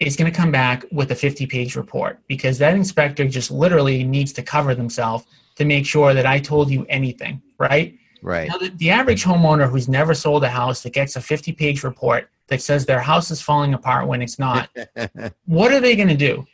is 0.01 0.17
going 0.17 0.31
to 0.31 0.37
come 0.37 0.53
back 0.53 0.85
with 0.93 1.11
a 1.11 1.15
50 1.15 1.47
page 1.47 1.77
report 1.77 2.21
because 2.29 2.59
that 2.59 2.75
inspector 2.75 3.27
just 3.29 3.51
literally 3.51 4.05
needs 4.05 4.33
to 4.35 4.43
cover 4.43 4.75
themselves 4.75 5.27
to 5.57 5.65
make 5.65 5.85
sure 5.85 6.15
that 6.15 6.25
I 6.25 6.39
told 6.39 6.71
you 6.71 6.87
anything, 6.89 7.43
right? 7.59 7.99
Right. 8.23 8.49
Now, 8.49 8.59
the, 8.59 8.69
the 8.71 8.91
average 8.91 9.25
homeowner 9.25 9.69
who's 9.69 9.89
never 9.89 10.15
sold 10.15 10.45
a 10.45 10.49
house 10.49 10.83
that 10.83 10.93
gets 10.93 11.17
a 11.17 11.21
50 11.21 11.53
page 11.53 11.83
report 11.83 12.31
that 12.49 12.61
says 12.63 12.85
their 12.87 13.01
house 13.01 13.31
is 13.31 13.41
falling 13.41 13.75
apart 13.75 14.07
when 14.09 14.21
it's 14.23 14.39
not, 14.39 14.69
what 15.47 15.73
are 15.73 15.81
they 15.81 15.97
going 15.97 16.09
to 16.09 16.17
do? 16.17 16.47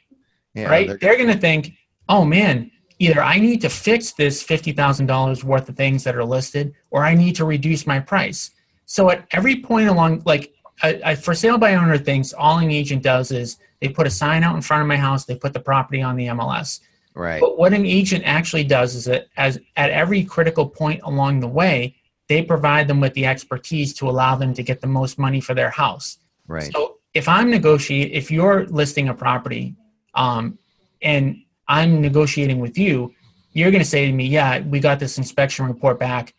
Yeah, 0.54 0.64
right? 0.68 0.86
they're- 0.88 0.98
They're, 0.98 1.16
going 1.16 1.32
to 1.32 1.38
think, 1.38 1.72
oh 2.08 2.24
man, 2.24 2.70
either 2.98 3.22
I 3.22 3.38
need 3.38 3.60
to 3.62 3.68
fix 3.68 4.12
this 4.12 4.44
$50,000 4.44 5.42
worth 5.44 5.68
of 5.68 5.76
things 5.76 6.04
that 6.04 6.14
are 6.16 6.24
listed 6.24 6.74
or 6.90 7.04
I 7.04 7.14
need 7.14 7.36
to 7.36 7.44
reduce 7.44 7.86
my 7.86 8.00
price. 8.00 8.50
So 8.86 9.10
at 9.10 9.26
every 9.32 9.60
point 9.60 9.88
along, 9.88 10.22
like 10.26 10.52
a 10.82 11.16
for 11.16 11.34
sale 11.34 11.56
by 11.56 11.74
owner 11.74 11.96
thinks 11.96 12.32
all 12.32 12.58
an 12.58 12.70
agent 12.70 13.02
does 13.02 13.30
is 13.30 13.58
they 13.80 13.88
put 13.88 14.06
a 14.06 14.10
sign 14.10 14.42
out 14.42 14.56
in 14.56 14.62
front 14.62 14.82
of 14.82 14.88
my 14.88 14.96
house, 14.96 15.24
they 15.24 15.36
put 15.36 15.52
the 15.52 15.60
property 15.60 16.02
on 16.02 16.16
the 16.16 16.26
MLS. 16.26 16.80
Right. 17.14 17.40
But 17.40 17.56
what 17.56 17.72
an 17.72 17.86
agent 17.86 18.24
actually 18.26 18.64
does 18.64 18.94
is 18.94 19.04
that 19.04 19.28
as 19.36 19.58
at 19.76 19.90
every 19.90 20.24
critical 20.24 20.68
point 20.68 21.00
along 21.04 21.40
the 21.40 21.48
way, 21.48 21.96
they 22.28 22.42
provide 22.42 22.88
them 22.88 23.00
with 23.00 23.14
the 23.14 23.26
expertise 23.26 23.92
to 23.94 24.08
allow 24.08 24.34
them 24.34 24.54
to 24.54 24.62
get 24.62 24.80
the 24.80 24.86
most 24.86 25.18
money 25.18 25.40
for 25.40 25.54
their 25.54 25.70
house. 25.70 26.18
Right. 26.46 26.72
So 26.72 26.98
if 27.12 27.28
I'm 27.28 27.50
negotiate, 27.50 28.12
if 28.12 28.30
you're 28.30 28.66
listing 28.66 29.08
a 29.08 29.14
property, 29.14 29.74
um, 30.14 30.58
and 31.02 31.42
I'm 31.68 32.00
negotiating 32.00 32.60
with 32.60 32.78
you, 32.78 33.14
you're 33.52 33.70
going 33.70 33.82
to 33.82 33.88
say 33.88 34.06
to 34.06 34.12
me, 34.12 34.26
"Yeah, 34.26 34.60
we 34.60 34.80
got 34.80 34.98
this 34.98 35.18
inspection 35.18 35.66
report 35.66 35.98
back. 35.98 36.34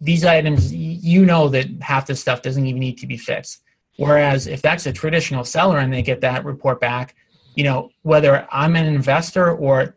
These 0.00 0.24
items, 0.24 0.72
you 0.72 1.26
know 1.26 1.48
that 1.48 1.66
half 1.80 2.06
this 2.06 2.20
stuff 2.20 2.42
doesn't 2.42 2.64
even 2.66 2.80
need 2.80 2.98
to 2.98 3.06
be 3.06 3.16
fixed." 3.16 3.62
Whereas 3.96 4.46
if 4.46 4.62
that's 4.62 4.86
a 4.86 4.92
traditional 4.92 5.44
seller 5.44 5.78
and 5.78 5.92
they 5.92 6.02
get 6.02 6.22
that 6.22 6.44
report 6.44 6.80
back, 6.80 7.14
you 7.54 7.64
know, 7.64 7.90
whether 8.02 8.46
I'm 8.50 8.76
an 8.76 8.86
investor 8.86 9.52
or 9.52 9.96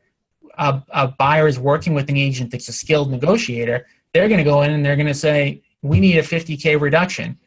a, 0.58 0.84
a 0.90 1.08
buyer 1.08 1.48
is 1.48 1.60
working 1.60 1.94
with 1.94 2.10
an 2.10 2.18
agent 2.18 2.52
that's 2.52 2.68
a 2.68 2.74
skilled 2.74 3.12
negotiator, 3.12 3.88
they're 4.14 4.28
going 4.28 4.38
to 4.38 4.44
go 4.44 4.62
in 4.62 4.72
and 4.72 4.86
they're 4.86 4.96
going 4.96 5.08
to 5.08 5.14
say, 5.14 5.62
"We 5.82 6.00
need 6.00 6.18
a 6.18 6.24
50k 6.24 6.80
reduction." 6.80 7.38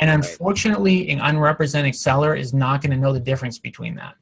And 0.00 0.10
unfortunately, 0.10 1.10
an 1.10 1.20
unrepresented 1.20 1.94
seller 1.94 2.34
is 2.34 2.52
not 2.52 2.82
going 2.82 2.90
to 2.90 2.96
know 2.96 3.12
the 3.12 3.20
difference 3.20 3.58
between 3.58 3.94
that. 3.96 4.14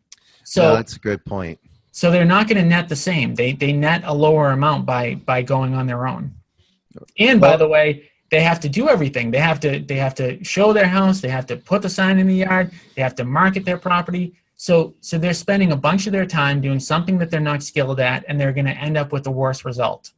So 0.44 0.62
no, 0.62 0.74
that's 0.76 0.96
a 0.96 0.98
good 0.98 1.24
point. 1.24 1.58
so 1.92 2.10
they're 2.10 2.24
not 2.24 2.48
going 2.48 2.58
to 2.58 2.68
net 2.68 2.88
the 2.88 2.96
same. 2.96 3.34
They 3.34 3.52
they 3.52 3.72
net 3.72 4.02
a 4.04 4.12
lower 4.12 4.50
amount 4.50 4.86
by 4.86 5.14
by 5.14 5.42
going 5.42 5.74
on 5.74 5.86
their 5.86 6.06
own. 6.06 6.34
And 7.18 7.40
by 7.40 7.56
the 7.56 7.68
way, 7.68 8.10
they 8.30 8.42
have 8.42 8.60
to 8.60 8.68
do 8.68 8.88
everything. 8.88 9.30
They 9.30 9.38
have 9.38 9.60
to 9.60 9.78
they 9.78 9.96
have 9.96 10.14
to 10.16 10.42
show 10.44 10.72
their 10.72 10.88
house. 10.88 11.20
They 11.20 11.28
have 11.28 11.46
to 11.46 11.56
put 11.56 11.82
the 11.82 11.88
sign 11.88 12.18
in 12.18 12.26
the 12.26 12.34
yard. 12.34 12.70
They 12.96 13.02
have 13.02 13.14
to 13.16 13.24
market 13.24 13.64
their 13.64 13.78
property. 13.78 14.34
So 14.56 14.94
so 15.00 15.18
they're 15.18 15.34
spending 15.34 15.72
a 15.72 15.76
bunch 15.76 16.06
of 16.06 16.12
their 16.12 16.26
time 16.26 16.60
doing 16.60 16.80
something 16.80 17.18
that 17.18 17.30
they're 17.30 17.40
not 17.40 17.62
skilled 17.62 18.00
at, 18.00 18.24
and 18.28 18.40
they're 18.40 18.52
going 18.52 18.66
to 18.66 18.72
end 18.72 18.96
up 18.96 19.12
with 19.12 19.24
the 19.24 19.30
worst 19.30 19.64
result. 19.64 20.12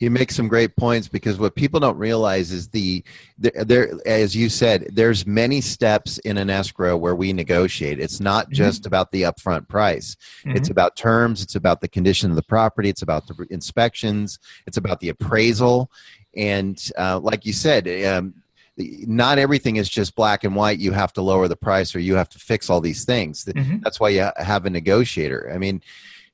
You 0.00 0.10
make 0.10 0.30
some 0.30 0.46
great 0.46 0.76
points 0.76 1.08
because 1.08 1.38
what 1.38 1.56
people 1.56 1.80
don't 1.80 1.96
realize 1.98 2.52
is 2.52 2.68
the 2.68 3.02
there, 3.36 3.64
there 3.64 3.92
as 4.06 4.36
you 4.36 4.48
said, 4.48 4.88
there's 4.92 5.26
many 5.26 5.60
steps 5.60 6.18
in 6.18 6.38
an 6.38 6.50
escrow 6.50 6.96
where 6.96 7.16
we 7.16 7.32
negotiate. 7.32 7.98
It's 7.98 8.20
not 8.20 8.48
Mhm. 8.50 8.52
just 8.54 8.86
about 8.86 9.10
the 9.10 9.22
upfront 9.22 9.66
price. 9.68 10.16
It's 10.44 10.68
Mhm. 10.68 10.72
about 10.72 10.96
terms. 10.96 11.42
It's 11.42 11.56
about 11.56 11.80
the 11.80 11.88
condition 11.88 12.30
of 12.30 12.36
the 12.36 12.42
property. 12.42 12.88
It's 12.88 13.02
about 13.02 13.26
the 13.26 13.34
inspections. 13.50 14.38
It's 14.66 14.76
about 14.76 15.00
the 15.00 15.08
appraisal. 15.08 15.90
And 16.36 16.80
uh, 16.96 17.18
like 17.18 17.44
you 17.44 17.52
said, 17.52 17.88
um, 18.06 18.34
not 18.76 19.38
everything 19.38 19.74
is 19.76 19.88
just 19.88 20.14
black 20.14 20.44
and 20.44 20.54
white. 20.54 20.78
You 20.78 20.92
have 20.92 21.12
to 21.14 21.22
lower 21.22 21.48
the 21.48 21.56
price 21.56 21.92
or 21.96 21.98
you 21.98 22.14
have 22.14 22.28
to 22.28 22.38
fix 22.38 22.70
all 22.70 22.80
these 22.80 23.04
things. 23.04 23.44
Mhm. 23.44 23.82
That's 23.82 23.98
why 23.98 24.10
you 24.10 24.30
have 24.36 24.64
a 24.64 24.70
negotiator. 24.70 25.50
I 25.52 25.58
mean, 25.58 25.82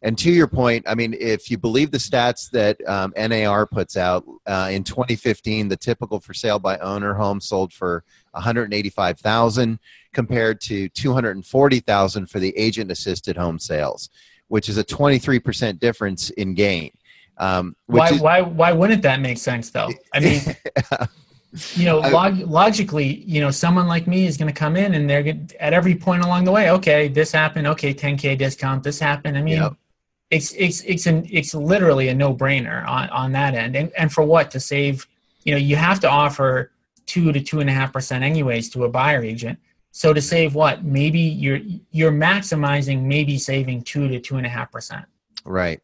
and 0.04 0.18
to 0.18 0.30
your 0.30 0.46
point, 0.46 0.84
I 0.86 0.94
mean, 0.94 1.16
if 1.18 1.50
you 1.50 1.56
believe 1.56 1.90
the 1.90 1.96
stats 1.96 2.50
that 2.50 2.76
um, 2.86 3.14
NAR 3.16 3.64
puts 3.64 3.96
out 3.96 4.22
uh, 4.44 4.68
in 4.70 4.84
2015, 4.84 5.68
the 5.68 5.78
typical 5.78 6.20
for 6.20 6.34
sale 6.34 6.58
by 6.58 6.76
owner 6.76 7.14
home 7.14 7.40
sold 7.40 7.72
for 7.72 8.04
185,000 8.32 9.78
compared 10.12 10.60
to 10.60 10.90
240,000 10.90 12.26
for 12.26 12.38
the 12.38 12.54
agent 12.54 12.90
assisted 12.90 13.38
home 13.38 13.58
sales, 13.58 14.10
which 14.48 14.68
is 14.68 14.76
a 14.76 14.84
23% 14.84 15.78
difference 15.78 16.28
in 16.28 16.52
gain. 16.52 16.90
Um, 17.38 17.74
Why 17.86 18.10
is, 18.10 18.20
why 18.20 18.42
why 18.42 18.72
wouldn't 18.72 19.02
that 19.02 19.20
make 19.20 19.38
sense 19.38 19.70
though? 19.70 19.90
I 20.12 20.20
mean, 20.20 20.40
you 21.74 21.86
know, 21.86 21.98
log, 21.98 22.38
logically, 22.40 23.24
you 23.24 23.40
know, 23.40 23.50
someone 23.50 23.88
like 23.88 24.06
me 24.06 24.26
is 24.26 24.36
going 24.36 24.52
to 24.52 24.56
come 24.56 24.76
in 24.76 24.94
and 24.94 25.10
they're 25.10 25.22
gonna, 25.22 25.46
at 25.58 25.72
every 25.72 25.94
point 25.96 26.22
along 26.22 26.44
the 26.44 26.52
way. 26.52 26.70
Okay, 26.70 27.08
this 27.08 27.32
happened. 27.32 27.66
Okay, 27.66 27.92
10k 27.92 28.38
discount. 28.38 28.84
This 28.84 29.00
happened. 29.00 29.36
I 29.36 29.42
mean, 29.42 29.56
Yep. 29.56 29.76
It's 30.30 30.52
it's 30.52 30.80
it's 30.82 31.06
an 31.06 31.26
it's 31.30 31.54
literally 31.54 32.08
a 32.08 32.14
no 32.14 32.34
brainer 32.34 32.86
on 32.88 33.08
on 33.10 33.32
that 33.32 33.54
end. 33.54 33.76
And 33.76 33.92
and 33.96 34.12
for 34.12 34.24
what 34.24 34.50
to 34.52 34.60
save? 34.60 35.06
You 35.44 35.52
know, 35.52 35.58
you 35.58 35.76
have 35.76 36.00
to 36.00 36.08
offer 36.08 36.72
two 37.06 37.32
to 37.32 37.40
two 37.40 37.60
and 37.60 37.68
a 37.68 37.72
half 37.72 37.92
percent 37.92 38.24
anyways 38.24 38.70
to 38.70 38.84
a 38.84 38.88
buyer 38.88 39.22
agent. 39.22 39.58
So 39.90 40.12
to 40.12 40.20
save 40.20 40.54
what? 40.54 40.84
Maybe 40.84 41.20
you're 41.20 41.60
you're 41.90 42.12
maximizing 42.12 43.02
maybe 43.02 43.38
saving 43.38 43.82
two 43.82 44.08
to 44.08 44.18
two 44.18 44.36
and 44.36 44.46
a 44.46 44.48
half 44.48 44.72
percent. 44.72 45.04
Right. 45.44 45.80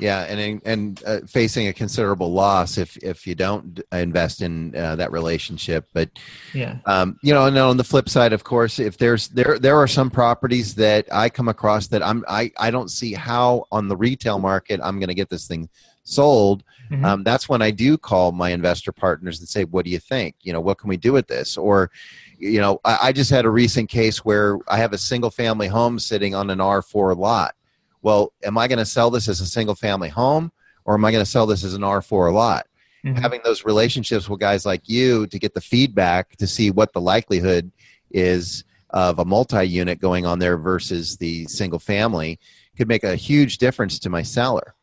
Yeah, 0.00 0.22
and 0.22 0.62
and 0.64 1.02
uh, 1.06 1.20
facing 1.26 1.68
a 1.68 1.72
considerable 1.72 2.32
loss 2.32 2.78
if 2.78 2.96
if 2.98 3.26
you 3.26 3.34
don't 3.34 3.80
invest 3.92 4.42
in 4.42 4.74
uh, 4.74 4.96
that 4.96 5.12
relationship. 5.12 5.86
But 5.92 6.10
Yeah. 6.54 6.76
um, 6.86 7.18
you 7.22 7.32
know, 7.34 7.46
and 7.46 7.56
on 7.58 7.76
the 7.76 7.84
flip 7.84 8.08
side, 8.08 8.32
of 8.32 8.44
course, 8.44 8.78
if 8.78 8.96
there's 8.98 9.28
there 9.28 9.58
there 9.58 9.78
are 9.78 9.88
some 9.88 10.10
properties 10.10 10.74
that 10.76 11.06
I 11.12 11.28
come 11.28 11.48
across 11.48 11.86
that 11.88 12.02
I'm 12.02 12.24
I 12.28 12.50
I 12.58 12.70
don't 12.70 12.90
see 12.90 13.12
how 13.12 13.64
on 13.70 13.88
the 13.88 13.96
retail 13.96 14.38
market 14.38 14.80
I'm 14.82 14.98
going 14.98 15.08
to 15.08 15.14
get 15.14 15.28
this 15.28 15.46
thing 15.46 15.68
sold. 16.02 16.64
Mhm. 16.90 17.04
Um, 17.04 17.22
that's 17.22 17.48
when 17.48 17.62
I 17.62 17.70
do 17.70 17.96
call 17.96 18.32
my 18.32 18.50
investor 18.50 18.90
partners 18.90 19.38
and 19.38 19.48
say, 19.48 19.64
"What 19.64 19.84
do 19.84 19.90
you 19.92 20.00
think? 20.00 20.34
You 20.42 20.52
know, 20.52 20.60
what 20.60 20.78
can 20.78 20.88
we 20.88 20.96
do 20.96 21.12
with 21.12 21.28
this?" 21.28 21.56
Or 21.56 21.90
you 22.38 22.60
know, 22.60 22.80
I, 22.84 22.98
I 23.02 23.12
just 23.12 23.30
had 23.30 23.44
a 23.44 23.50
recent 23.50 23.90
case 23.90 24.24
where 24.24 24.58
I 24.66 24.78
have 24.78 24.92
a 24.94 24.98
single 24.98 25.30
family 25.30 25.68
home 25.68 25.98
sitting 25.98 26.34
on 26.34 26.48
an 26.48 26.58
R4 26.58 27.14
lot. 27.16 27.54
Well, 28.02 28.32
am 28.42 28.56
I 28.58 28.68
going 28.68 28.78
to 28.78 28.86
sell 28.86 29.10
this 29.10 29.28
as 29.28 29.40
a 29.40 29.46
single 29.46 29.74
family 29.74 30.08
home 30.08 30.52
or 30.84 30.94
am 30.94 31.04
I 31.04 31.12
going 31.12 31.24
to 31.24 31.30
sell 31.30 31.46
this 31.46 31.64
as 31.64 31.74
an 31.74 31.82
R4 31.82 32.32
lot? 32.32 32.66
Mhm. 33.04 33.18
Having 33.18 33.40
those 33.44 33.64
relationships 33.64 34.28
with 34.28 34.40
guys 34.40 34.66
like 34.66 34.88
you 34.88 35.26
to 35.28 35.38
get 35.38 35.54
the 35.54 35.60
feedback 35.60 36.36
to 36.36 36.46
see 36.46 36.70
what 36.70 36.92
the 36.92 37.00
likelihood 37.00 37.70
is 38.10 38.64
of 38.90 39.18
a 39.18 39.24
multi 39.24 39.64
unit 39.64 40.00
going 40.00 40.26
on 40.26 40.38
there 40.38 40.58
versus 40.58 41.16
the 41.16 41.46
single 41.46 41.78
family 41.78 42.38
could 42.76 42.88
make 42.88 43.04
a 43.04 43.16
huge 43.16 43.58
difference 43.58 43.98
to 44.00 44.10
my 44.10 44.22
seller. 44.22 44.74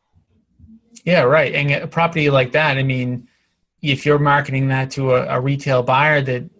Yeah, 1.04 1.22
right. 1.22 1.54
And 1.54 1.70
a 1.70 1.86
property 1.86 2.28
like 2.30 2.52
that, 2.52 2.76
I 2.76 2.82
mean, 2.82 3.28
if 3.82 4.04
you're 4.04 4.18
marketing 4.18 4.68
that 4.68 4.90
to 4.92 5.14
a, 5.14 5.36
a 5.36 5.40
retail 5.40 5.82
buyer, 5.82 6.20
that 6.22 6.50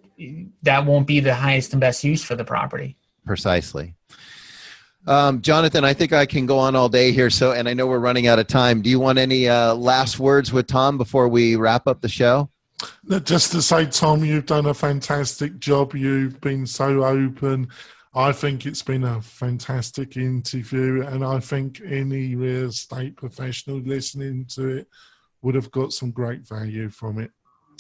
that 0.63 0.85
won't 0.85 1.07
be 1.07 1.21
the 1.21 1.35
highest 1.35 1.73
and 1.73 1.81
best 1.81 2.05
use 2.05 2.23
for 2.23 2.35
the 2.37 2.45
property. 2.45 2.97
Precisely. 3.27 3.95
Um, 5.09 5.41
Jonathan, 5.41 5.87
I 5.87 5.95
think 5.95 6.13
I 6.13 6.27
can 6.27 6.45
go 6.45 6.59
on 6.59 6.77
all 6.77 6.91
day 6.91 7.13
here. 7.13 7.31
So, 7.31 7.53
and 7.53 7.67
I 7.67 7.73
know 7.73 7.87
we're 7.87 7.99
running 7.99 8.27
out 8.27 8.39
of 8.39 8.47
time. 8.47 8.83
Do 8.83 8.91
you 8.91 9.01
want 9.01 9.19
any 9.19 9.49
uh, 9.49 9.75
last 9.75 10.19
words 10.19 10.53
with 10.53 10.67
Tom 10.67 10.99
before 10.99 11.29
we 11.29 11.57
wrap 11.57 11.87
up 11.87 12.03
the 12.03 12.11
show? 12.11 12.51
Just 13.25 13.51
to 13.53 13.63
say, 13.63 13.87
Tom, 13.87 14.23
you've 14.23 14.45
done 14.45 14.67
a 14.67 14.75
fantastic 14.75 15.59
job. 15.59 15.95
You've 15.95 16.39
been 16.43 16.67
so 16.67 17.05
open. 17.05 17.69
I 18.15 18.33
think 18.33 18.67
it's 18.67 18.83
been 18.83 19.05
a 19.05 19.23
fantastic 19.23 20.19
interview, 20.19 21.03
and 21.07 21.25
I 21.25 21.41
think 21.41 21.81
any 21.87 22.35
real 22.35 22.69
estate 22.69 23.17
professional 23.17 23.79
listening 23.79 24.45
to 24.51 24.69
it 24.69 24.89
would 25.41 25.55
have 25.55 25.71
got 25.71 25.95
some 25.95 26.11
great 26.11 26.47
value 26.47 26.91
from 26.91 27.19
it. 27.19 27.31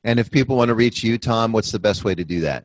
and 0.04 0.20
if 0.20 0.30
people 0.30 0.56
want 0.56 0.68
to 0.68 0.74
reach 0.74 1.02
you, 1.02 1.18
Tom, 1.18 1.52
what's 1.52 1.72
the 1.72 1.80
best 1.80 2.04
way 2.04 2.14
to 2.14 2.24
do 2.24 2.40
that? 2.40 2.64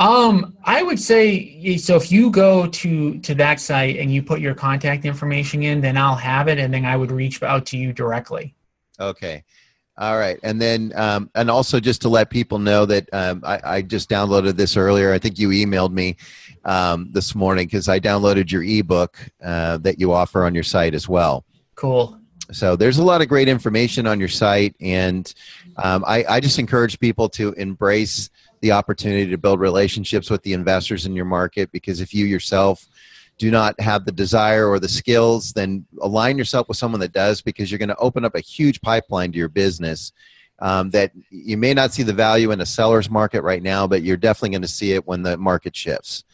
Um, 0.00 0.56
I 0.64 0.82
would 0.82 0.98
say 0.98 1.76
so. 1.76 1.94
If 1.94 2.10
you 2.10 2.30
go 2.30 2.66
to 2.66 3.18
to 3.18 3.34
that 3.34 3.60
site 3.60 3.98
and 3.98 4.10
you 4.10 4.22
put 4.22 4.40
your 4.40 4.54
contact 4.54 5.04
information 5.04 5.62
in, 5.62 5.82
then 5.82 5.98
I'll 5.98 6.16
have 6.16 6.48
it, 6.48 6.58
and 6.58 6.72
then 6.72 6.86
I 6.86 6.96
would 6.96 7.12
reach 7.12 7.42
out 7.42 7.66
to 7.66 7.76
you 7.76 7.92
directly. 7.92 8.54
Okay. 8.98 9.44
All 9.98 10.16
right, 10.16 10.38
and 10.42 10.58
then 10.58 10.94
um, 10.96 11.30
and 11.34 11.50
also 11.50 11.78
just 11.78 12.00
to 12.02 12.08
let 12.08 12.30
people 12.30 12.58
know 12.58 12.86
that 12.86 13.10
um, 13.12 13.42
I, 13.44 13.60
I, 13.62 13.82
just 13.82 14.08
downloaded 14.08 14.56
this 14.56 14.74
earlier. 14.74 15.12
I 15.12 15.18
think 15.18 15.38
you 15.38 15.50
emailed 15.50 15.92
me 15.92 16.16
um, 16.64 17.10
this 17.12 17.34
morning 17.34 17.66
because 17.66 17.86
I 17.86 18.00
downloaded 18.00 18.50
your 18.50 18.62
ebook 18.62 19.18
uh, 19.44 19.76
that 19.78 20.00
you 20.00 20.14
offer 20.14 20.46
on 20.46 20.54
your 20.54 20.64
site 20.64 20.94
as 20.94 21.06
well. 21.06 21.44
Cool. 21.74 22.19
So 22.52 22.76
there's 22.76 22.98
a 22.98 23.04
lot 23.04 23.22
of 23.22 23.28
great 23.28 23.48
information 23.48 24.06
on 24.06 24.18
your 24.18 24.28
site, 24.28 24.74
and 24.80 25.32
um, 25.76 26.04
I, 26.06 26.24
I 26.28 26.40
just 26.40 26.58
encourage 26.58 26.98
people 26.98 27.28
to 27.30 27.52
embrace 27.52 28.30
the 28.60 28.72
opportunity 28.72 29.30
to 29.30 29.38
build 29.38 29.60
relationships 29.60 30.30
with 30.30 30.42
the 30.42 30.52
investors 30.52 31.06
in 31.06 31.14
your 31.14 31.24
market 31.24 31.72
because 31.72 32.00
if 32.00 32.12
you 32.12 32.26
yourself 32.26 32.86
do 33.38 33.50
not 33.50 33.78
have 33.80 34.04
the 34.04 34.12
desire 34.12 34.68
or 34.68 34.78
the 34.78 34.88
skills, 34.88 35.52
then 35.54 35.86
align 36.02 36.36
yourself 36.36 36.68
with 36.68 36.76
someone 36.76 37.00
that 37.00 37.12
does 37.12 37.40
because 37.40 37.70
you're 37.70 37.78
going 37.78 37.88
to 37.88 37.96
open 37.96 38.24
up 38.24 38.34
a 38.34 38.40
huge 38.40 38.80
pipeline 38.82 39.32
to 39.32 39.38
your 39.38 39.48
business. 39.48 40.12
Um, 40.58 40.90
that 40.90 41.12
you 41.30 41.56
may 41.56 41.72
not 41.72 41.94
see 41.94 42.02
the 42.02 42.12
value 42.12 42.50
in 42.50 42.60
a 42.60 42.66
seller's 42.66 43.08
market 43.08 43.40
right 43.40 43.62
now, 43.62 43.86
but 43.86 44.02
you're 44.02 44.18
definitely 44.18 44.50
going 44.50 44.60
to 44.60 44.68
see 44.68 44.92
it 44.92 45.06
when 45.06 45.22
the 45.22 45.38
market 45.38 45.74
shifts. 45.74 46.24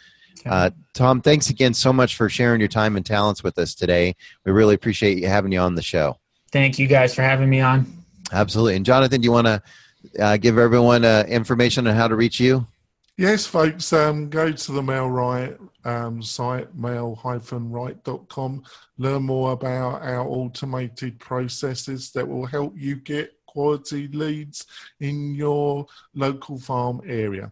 Uh, 0.44 0.70
Tom, 0.92 1.20
thanks 1.20 1.50
again 1.50 1.74
so 1.74 1.92
much 1.92 2.16
for 2.16 2.28
sharing 2.28 2.60
your 2.60 2.68
time 2.68 2.96
and 2.96 3.04
talents 3.04 3.42
with 3.42 3.58
us 3.58 3.74
today. 3.74 4.14
We 4.44 4.52
really 4.52 4.74
appreciate 4.74 5.18
you 5.18 5.28
having 5.28 5.52
you 5.52 5.60
on 5.60 5.74
the 5.74 5.82
show. 5.82 6.18
Thank 6.52 6.78
you 6.78 6.86
guys 6.86 7.14
for 7.14 7.22
having 7.22 7.48
me 7.48 7.60
on. 7.60 7.86
Absolutely. 8.32 8.76
And 8.76 8.86
Jonathan, 8.86 9.20
do 9.20 9.24
you 9.24 9.32
want 9.32 9.46
to 9.46 9.62
uh, 10.20 10.36
give 10.36 10.58
everyone 10.58 11.04
uh, 11.04 11.24
information 11.28 11.86
on 11.86 11.94
how 11.94 12.08
to 12.08 12.16
reach 12.16 12.40
you? 12.40 12.66
Yes, 13.18 13.46
folks, 13.46 13.92
um, 13.94 14.28
go 14.28 14.52
to 14.52 14.72
the 14.72 14.82
MailRight 14.82 15.58
um, 15.86 16.22
site, 16.22 16.74
mail-right.com. 16.74 18.62
Learn 18.98 19.22
more 19.22 19.52
about 19.52 20.02
our 20.02 20.28
automated 20.28 21.18
processes 21.18 22.10
that 22.10 22.28
will 22.28 22.44
help 22.44 22.74
you 22.76 22.96
get 22.96 23.32
quality 23.46 24.08
leads 24.08 24.66
in 25.00 25.34
your 25.34 25.86
local 26.14 26.58
farm 26.58 27.00
area. 27.06 27.50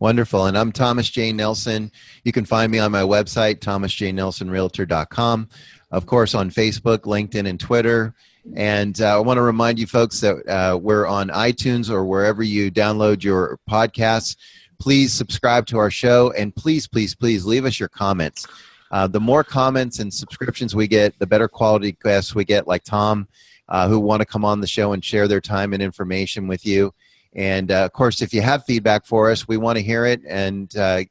Wonderful. 0.00 0.46
And 0.46 0.56
I'm 0.56 0.72
Thomas 0.72 1.10
J. 1.10 1.30
Nelson. 1.30 1.92
You 2.24 2.32
can 2.32 2.46
find 2.46 2.72
me 2.72 2.78
on 2.78 2.90
my 2.90 3.02
website, 3.02 3.56
thomasjnelsonrealtor.com. 3.56 5.48
Of 5.90 6.06
course, 6.06 6.34
on 6.34 6.50
Facebook, 6.50 7.00
LinkedIn, 7.00 7.46
and 7.46 7.60
Twitter. 7.60 8.14
And 8.54 8.98
uh, 8.98 9.16
I 9.16 9.18
want 9.18 9.36
to 9.36 9.42
remind 9.42 9.78
you 9.78 9.86
folks 9.86 10.18
that 10.20 10.48
uh, 10.48 10.78
we're 10.78 11.06
on 11.06 11.28
iTunes 11.28 11.90
or 11.90 12.06
wherever 12.06 12.42
you 12.42 12.70
download 12.70 13.22
your 13.22 13.60
podcasts. 13.68 14.36
Please 14.78 15.12
subscribe 15.12 15.66
to 15.66 15.76
our 15.76 15.90
show 15.90 16.32
and 16.32 16.56
please, 16.56 16.88
please, 16.88 17.14
please 17.14 17.44
leave 17.44 17.66
us 17.66 17.78
your 17.78 17.90
comments. 17.90 18.46
Uh, 18.90 19.06
the 19.06 19.20
more 19.20 19.44
comments 19.44 19.98
and 19.98 20.12
subscriptions 20.12 20.74
we 20.74 20.88
get, 20.88 21.18
the 21.18 21.26
better 21.26 21.46
quality 21.46 21.94
guests 22.02 22.34
we 22.34 22.46
get, 22.46 22.66
like 22.66 22.84
Tom, 22.84 23.28
uh, 23.68 23.86
who 23.86 24.00
want 24.00 24.20
to 24.20 24.26
come 24.26 24.46
on 24.46 24.62
the 24.62 24.66
show 24.66 24.94
and 24.94 25.04
share 25.04 25.28
their 25.28 25.42
time 25.42 25.74
and 25.74 25.82
information 25.82 26.48
with 26.48 26.64
you. 26.64 26.94
And 27.34 27.70
uh, 27.70 27.84
of 27.84 27.92
course, 27.92 28.22
if 28.22 28.34
you 28.34 28.42
have 28.42 28.64
feedback 28.64 29.06
for 29.06 29.30
us, 29.30 29.46
we 29.46 29.56
want 29.56 29.78
to 29.78 29.82
hear 29.82 30.04
it 30.04 30.20
and 30.28 30.74
uh, 30.76 31.02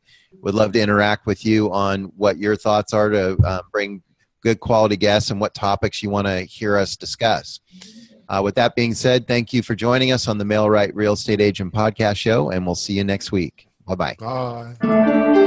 would 0.42 0.54
love 0.54 0.74
to 0.74 0.82
interact 0.82 1.26
with 1.26 1.46
you 1.46 1.72
on 1.72 2.06
what 2.18 2.38
your 2.38 2.56
thoughts 2.56 2.94
are 2.94 3.10
to 3.10 3.64
bring 3.72 4.02
good 4.42 4.60
quality 4.60 4.98
guests 4.98 5.32
and 5.32 5.40
what 5.40 5.54
topics 5.54 6.02
you 6.04 6.10
want 6.10 6.28
to 6.28 6.42
hear 6.42 6.78
us 6.78 6.96
discuss. 6.96 7.60
Uh, 8.28 8.42
with 8.44 8.56
that 8.56 8.76
being 8.76 8.94
said, 8.94 9.28
thank 9.28 9.54
you 9.54 9.64
for 9.64 9.76
joining 9.76 10.12
us 10.12 10.28
on 10.28 10.38
the 10.38 10.46
MailRight 10.46 10.92
Real 10.94 11.14
Estate 11.14 11.42
Agent 11.42 11.74
Podcast 11.74 12.18
Show, 12.18 12.52
and 12.52 12.66
we'll 12.66 12.76
see 12.76 12.94
you 12.94 13.04
next 13.04 13.32
week. 13.32 13.68
Bye-bye. 13.88 14.18
Bye. 14.20 15.46